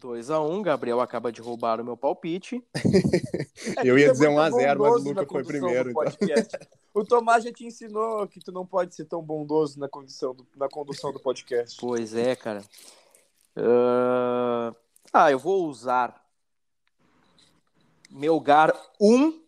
2 0.00 0.30
a 0.30 0.40
1 0.40 0.62
Gabriel 0.62 1.00
acaba 1.00 1.30
de 1.30 1.42
roubar 1.42 1.78
o 1.78 1.84
meu 1.84 1.96
palpite. 1.96 2.64
Eu 3.84 3.98
ia 3.98 4.06
é 4.06 4.12
dizer 4.12 4.28
muito 4.30 4.38
1 4.38 4.42
a 4.42 4.50
0, 4.50 4.80
mas 4.80 4.94
o 4.94 5.08
Luca 5.08 5.26
foi 5.26 5.44
primeiro, 5.44 5.90
então. 5.90 6.02
O 6.98 7.04
Tomás 7.04 7.44
já 7.44 7.52
te 7.52 7.64
ensinou 7.64 8.26
que 8.26 8.40
tu 8.40 8.50
não 8.50 8.66
pode 8.66 8.94
ser 8.94 9.04
tão 9.04 9.22
bondoso 9.22 9.78
na 9.78 9.88
condição 9.88 10.34
do- 10.34 10.46
na 10.56 10.68
condução 10.68 11.12
do 11.12 11.20
podcast. 11.20 11.76
Pois 11.80 12.14
é, 12.14 12.34
cara. 12.34 12.64
Ah, 13.56 14.74
Ah, 15.12 15.30
eu 15.30 15.38
vou 15.38 15.66
usar 15.68 16.22
Melgar 18.10 18.72
1 19.00 19.40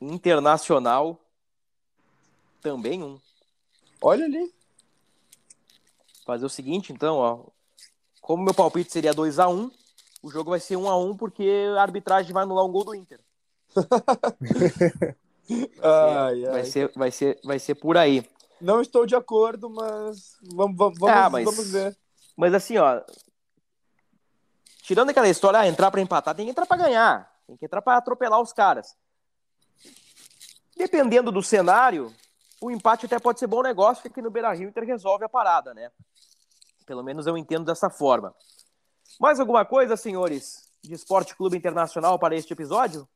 Internacional 0.00 1.18
também 2.62 3.02
1. 3.02 3.18
Olha 4.00 4.24
ali. 4.24 4.54
Fazer 6.24 6.46
o 6.46 6.50
seguinte, 6.50 6.92
então, 6.92 7.16
ó. 7.16 7.44
Como 8.20 8.42
meu 8.44 8.54
palpite 8.54 8.92
seria 8.92 9.12
2 9.14 9.38
a 9.38 9.48
1 9.48 9.70
o 10.22 10.30
jogo 10.30 10.50
vai 10.50 10.58
ser 10.60 10.76
1 10.76 10.88
a 10.88 10.96
1 10.96 11.16
porque 11.16 11.48
a 11.76 11.82
arbitragem 11.82 12.32
vai 12.32 12.42
anular 12.44 12.64
um 12.64 12.72
gol 12.72 12.84
do 12.84 12.94
Inter. 12.94 13.20
Ai, 15.50 16.40
Vai 16.42 16.60
ai. 16.60 16.64
ser, 16.64 16.92
vai 16.96 17.10
ser, 17.10 17.40
vai 17.44 17.58
ser 17.58 17.74
por 17.76 17.96
aí. 17.96 18.28
Não 18.60 18.80
estou 18.80 19.04
de 19.06 19.14
acordo, 19.14 19.68
mas 19.70 20.36
vamos, 20.54 20.76
vamos, 20.76 21.02
Ah, 21.02 21.28
mas- 21.30 21.44
vamos 21.44 21.70
ver. 21.70 21.96
Mas 22.36 22.54
assim, 22.54 22.76
ó. 22.78 23.00
Tirando 24.82 25.10
aquela 25.10 25.28
história, 25.28 25.58
ah, 25.60 25.66
entrar 25.66 25.90
pra 25.90 26.00
empatar, 26.00 26.34
tem 26.34 26.46
que 26.46 26.50
entrar 26.50 26.66
pra 26.66 26.76
ganhar. 26.76 27.30
Tem 27.46 27.56
que 27.56 27.64
entrar 27.64 27.82
pra 27.82 27.96
atropelar 27.96 28.40
os 28.40 28.52
caras. 28.52 28.96
Dependendo 30.76 31.32
do 31.32 31.42
cenário, 31.42 32.12
o 32.60 32.70
empate 32.70 33.06
até 33.06 33.18
pode 33.18 33.38
ser 33.38 33.46
bom 33.46 33.62
negócio, 33.62 34.02
porque 34.02 34.20
no 34.22 34.30
Beira 34.30 34.52
Rio 34.52 34.68
Inter 34.68 34.84
resolve 34.84 35.24
a 35.24 35.28
parada, 35.28 35.72
né? 35.74 35.90
Pelo 36.84 37.02
menos 37.02 37.26
eu 37.26 37.36
entendo 37.36 37.64
dessa 37.64 37.90
forma. 37.90 38.34
Mais 39.18 39.40
alguma 39.40 39.64
coisa, 39.64 39.96
senhores, 39.96 40.68
de 40.82 40.94
Esporte 40.94 41.34
Clube 41.34 41.56
Internacional 41.56 42.18
para 42.18 42.36
este 42.36 42.52
episódio? 42.52 43.08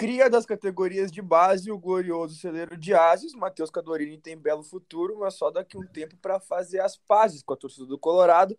Cria 0.00 0.30
das 0.30 0.46
categorias 0.46 1.12
de 1.12 1.20
base, 1.20 1.70
o 1.70 1.76
glorioso 1.76 2.34
celeiro 2.34 2.74
de 2.74 2.94
Ases, 2.94 3.34
Matheus 3.34 3.68
Cadorini 3.68 4.16
tem 4.16 4.34
belo 4.34 4.62
futuro, 4.62 5.18
mas 5.18 5.34
só 5.34 5.50
daqui 5.50 5.76
um 5.76 5.86
tempo 5.86 6.16
para 6.16 6.40
fazer 6.40 6.80
as 6.80 6.96
pazes 6.96 7.42
com 7.42 7.52
a 7.52 7.56
torcida 7.56 7.84
do 7.84 7.98
Colorado, 7.98 8.56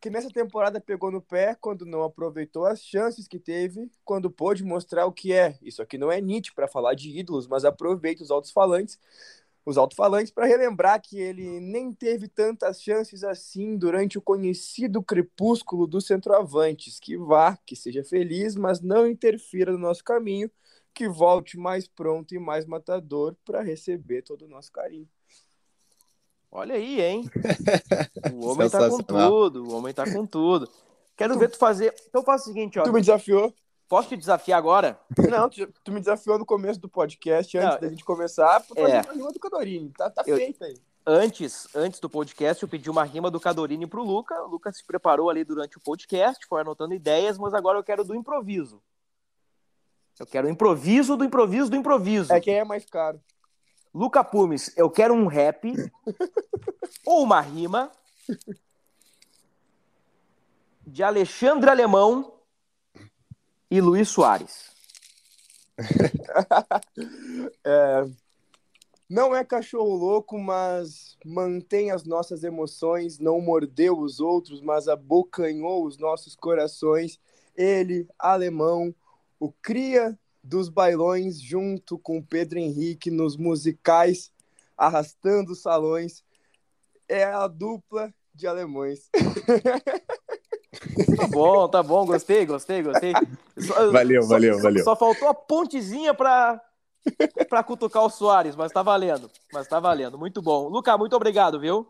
que 0.00 0.10
nessa 0.10 0.28
temporada 0.30 0.80
pegou 0.80 1.12
no 1.12 1.22
pé 1.22 1.54
quando 1.54 1.86
não 1.86 2.02
aproveitou 2.02 2.66
as 2.66 2.82
chances 2.82 3.28
que 3.28 3.38
teve, 3.38 3.88
quando 4.04 4.28
pôde 4.32 4.64
mostrar 4.64 5.06
o 5.06 5.12
que 5.12 5.32
é. 5.32 5.56
Isso 5.62 5.80
aqui 5.80 5.96
não 5.96 6.10
é 6.10 6.20
Nietzsche 6.20 6.52
para 6.52 6.66
falar 6.66 6.94
de 6.94 7.16
ídolos, 7.16 7.46
mas 7.46 7.64
aproveita 7.64 8.24
os 8.24 8.32
altos-falantes, 8.32 8.98
os 9.64 9.78
alto-falantes 9.78 10.32
para 10.32 10.46
relembrar 10.46 11.00
que 11.00 11.20
ele 11.20 11.60
nem 11.60 11.92
teve 11.92 12.26
tantas 12.26 12.82
chances 12.82 13.22
assim 13.22 13.76
durante 13.76 14.18
o 14.18 14.22
conhecido 14.22 15.00
crepúsculo 15.00 15.86
dos 15.86 16.04
centroavantes. 16.04 16.98
Que 16.98 17.16
vá, 17.16 17.56
que 17.64 17.76
seja 17.76 18.02
feliz, 18.02 18.56
mas 18.56 18.80
não 18.80 19.06
interfira 19.06 19.70
no 19.70 19.78
nosso 19.78 20.02
caminho 20.02 20.50
que 20.94 21.08
volte 21.08 21.56
mais 21.58 21.88
pronto 21.88 22.34
e 22.34 22.38
mais 22.38 22.66
matador 22.66 23.36
para 23.44 23.62
receber 23.62 24.22
todo 24.22 24.44
o 24.44 24.48
nosso 24.48 24.70
carinho. 24.72 25.08
Olha 26.50 26.74
aí, 26.74 27.00
hein? 27.00 27.30
O 28.34 28.48
homem 28.48 28.68
tá 28.68 28.88
com 28.88 29.02
tudo, 29.02 29.64
o 29.68 29.72
homem 29.74 29.94
tá 29.94 30.10
com 30.10 30.26
tudo. 30.26 30.68
Quero 31.16 31.38
ver 31.38 31.50
tu 31.50 31.58
fazer. 31.58 31.94
Então 32.08 32.22
faz 32.22 32.42
o 32.42 32.44
seguinte, 32.44 32.78
ó. 32.78 32.82
Tu 32.82 32.92
me 32.92 33.00
desafiou? 33.00 33.54
Posso 33.88 34.08
te 34.08 34.16
desafiar 34.16 34.58
agora? 34.58 34.98
Não, 35.30 35.48
tu, 35.50 35.66
tu 35.84 35.92
me 35.92 36.00
desafiou 36.00 36.38
no 36.38 36.46
começo 36.46 36.80
do 36.80 36.88
podcast, 36.88 37.56
antes 37.58 37.74
Não, 37.74 37.80
da 37.80 37.88
gente 37.88 38.04
começar, 38.04 38.60
pra 38.60 38.82
fazer 38.82 38.96
é. 38.96 39.02
uma 39.02 39.12
rima 39.12 39.32
do 39.32 39.38
Cadorini. 39.38 39.90
Tá, 39.90 40.10
tá 40.10 40.22
Eu- 40.26 40.36
feita 40.36 40.64
aí. 40.64 40.76
Antes, 41.06 41.66
antes 41.74 41.98
do 41.98 42.10
podcast, 42.10 42.62
eu 42.62 42.68
pedi 42.68 42.90
uma 42.90 43.02
rima 43.04 43.30
do 43.30 43.40
Cadorini 43.40 43.86
pro 43.86 44.04
Luca. 44.04 44.42
O 44.44 44.48
Luca 44.48 44.70
se 44.70 44.84
preparou 44.84 45.30
ali 45.30 45.42
durante 45.42 45.78
o 45.78 45.80
podcast, 45.80 46.46
foi 46.46 46.60
anotando 46.60 46.94
ideias, 46.94 47.38
mas 47.38 47.54
agora 47.54 47.78
eu 47.78 47.82
quero 47.82 48.04
do 48.04 48.14
improviso. 48.14 48.82
Eu 50.20 50.26
quero 50.26 50.46
o 50.46 50.50
improviso 50.50 51.16
do 51.16 51.24
improviso 51.24 51.70
do 51.70 51.76
improviso. 51.76 52.30
É 52.30 52.38
quem 52.38 52.56
é 52.56 52.64
mais 52.64 52.84
caro. 52.84 53.18
Luca 53.92 54.22
Pumes, 54.22 54.70
eu 54.76 54.90
quero 54.90 55.14
um 55.14 55.26
rap 55.26 55.72
ou 57.06 57.22
uma 57.22 57.40
rima 57.40 57.90
de 60.86 61.02
Alexandre 61.02 61.70
Alemão 61.70 62.34
e 63.70 63.80
Luiz 63.80 64.10
Soares. 64.10 64.70
É, 67.64 68.04
não 69.08 69.34
é 69.34 69.44
cachorro 69.44 69.94
louco, 69.94 70.38
mas 70.38 71.16
mantém 71.24 71.90
as 71.90 72.04
nossas 72.04 72.44
emoções, 72.44 73.18
não 73.18 73.40
mordeu 73.40 73.98
os 73.98 74.20
outros, 74.20 74.60
mas 74.60 74.88
abocanhou 74.88 75.86
os 75.86 75.96
nossos 75.96 76.36
corações. 76.36 77.18
Ele, 77.56 78.08
alemão, 78.18 78.94
o 79.40 79.50
cria 79.50 80.16
dos 80.44 80.68
bailões, 80.68 81.40
junto 81.40 81.98
com 81.98 82.22
Pedro 82.22 82.58
Henrique 82.58 83.10
nos 83.10 83.36
musicais, 83.36 84.30
arrastando 84.76 85.54
salões. 85.54 86.22
É 87.08 87.24
a 87.24 87.48
dupla 87.48 88.14
de 88.34 88.46
alemães. 88.46 89.08
Tá 91.16 91.26
bom, 91.26 91.68
tá 91.68 91.82
bom, 91.82 92.06
gostei, 92.06 92.46
gostei, 92.46 92.82
gostei. 92.82 93.12
Só- 93.58 93.90
Valeu, 93.90 94.22
só- 94.22 94.28
valeu, 94.28 94.54
só- 94.54 94.62
valeu. 94.62 94.84
Só 94.84 94.96
faltou 94.96 95.28
a 95.28 95.34
pontezinha 95.34 96.14
pra, 96.14 96.60
pra 97.48 97.62
cutucar 97.64 98.04
o 98.04 98.10
Soares, 98.10 98.54
mas 98.54 98.70
tá 98.72 98.82
valendo. 98.82 99.30
Mas 99.52 99.66
tá 99.66 99.80
valendo, 99.80 100.16
muito 100.18 100.40
bom. 100.40 100.68
Luca, 100.68 100.96
muito 100.96 101.16
obrigado, 101.16 101.58
viu? 101.58 101.86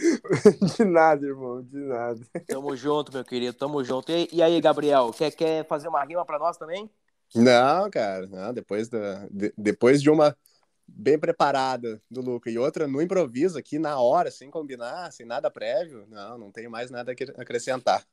De 0.76 0.84
nada, 0.84 1.26
irmão, 1.26 1.62
de 1.62 1.76
nada. 1.78 2.20
Tamo 2.46 2.74
junto, 2.76 3.12
meu 3.12 3.24
querido, 3.24 3.56
tamo 3.56 3.84
junto. 3.84 4.10
E, 4.10 4.28
e 4.32 4.42
aí, 4.42 4.60
Gabriel, 4.60 5.12
quer, 5.12 5.30
quer 5.30 5.66
fazer 5.66 5.88
uma 5.88 6.02
rima 6.04 6.24
pra 6.24 6.38
nós 6.38 6.56
também? 6.56 6.90
Não, 7.34 7.90
cara, 7.90 8.26
não, 8.26 8.52
depois, 8.52 8.88
da, 8.88 9.26
de- 9.30 9.52
depois 9.56 10.02
de 10.02 10.10
uma 10.10 10.36
bem 10.86 11.18
preparada 11.18 12.02
do 12.10 12.20
Luca 12.20 12.50
e 12.50 12.58
outra 12.58 12.88
no 12.88 13.00
improviso 13.00 13.58
aqui 13.58 13.78
na 13.78 14.00
hora, 14.00 14.30
sem 14.30 14.50
combinar, 14.50 15.12
sem 15.12 15.24
nada 15.24 15.50
prévio, 15.50 16.04
não, 16.08 16.36
não 16.38 16.50
tenho 16.50 16.70
mais 16.70 16.90
nada 16.90 17.12
a 17.12 17.42
acrescentar. 17.42 18.04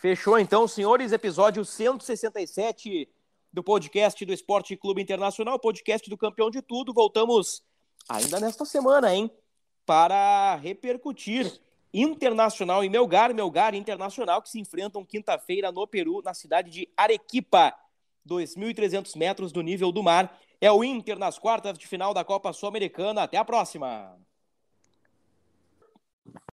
Fechou 0.00 0.38
então, 0.38 0.68
senhores, 0.68 1.12
episódio 1.12 1.64
167 1.64 3.08
do 3.52 3.62
podcast 3.64 4.24
do 4.24 4.32
Esporte 4.32 4.76
Clube 4.76 5.02
Internacional, 5.02 5.58
podcast 5.58 6.08
do 6.08 6.16
campeão 6.16 6.50
de 6.50 6.62
tudo. 6.62 6.94
Voltamos 6.94 7.62
ainda 8.08 8.38
nesta 8.38 8.64
semana, 8.64 9.12
hein? 9.12 9.30
Para 9.84 10.56
repercutir 10.56 11.60
Internacional 11.92 12.84
e 12.84 12.88
Melgar, 12.88 13.34
Melgar 13.34 13.74
Internacional, 13.74 14.40
que 14.40 14.48
se 14.48 14.60
enfrentam 14.60 15.04
quinta-feira 15.04 15.72
no 15.72 15.86
Peru, 15.86 16.22
na 16.22 16.32
cidade 16.32 16.70
de 16.70 16.88
Arequipa, 16.96 17.74
2.300 18.26 19.16
metros 19.16 19.50
do 19.50 19.62
nível 19.62 19.90
do 19.90 20.02
mar. 20.02 20.38
É 20.60 20.70
o 20.70 20.84
Inter 20.84 21.18
nas 21.18 21.38
quartas 21.38 21.76
de 21.76 21.86
final 21.86 22.14
da 22.14 22.24
Copa 22.24 22.52
Sul-Americana. 22.52 23.22
Até 23.22 23.38
a 23.38 23.44
próxima! 23.44 24.16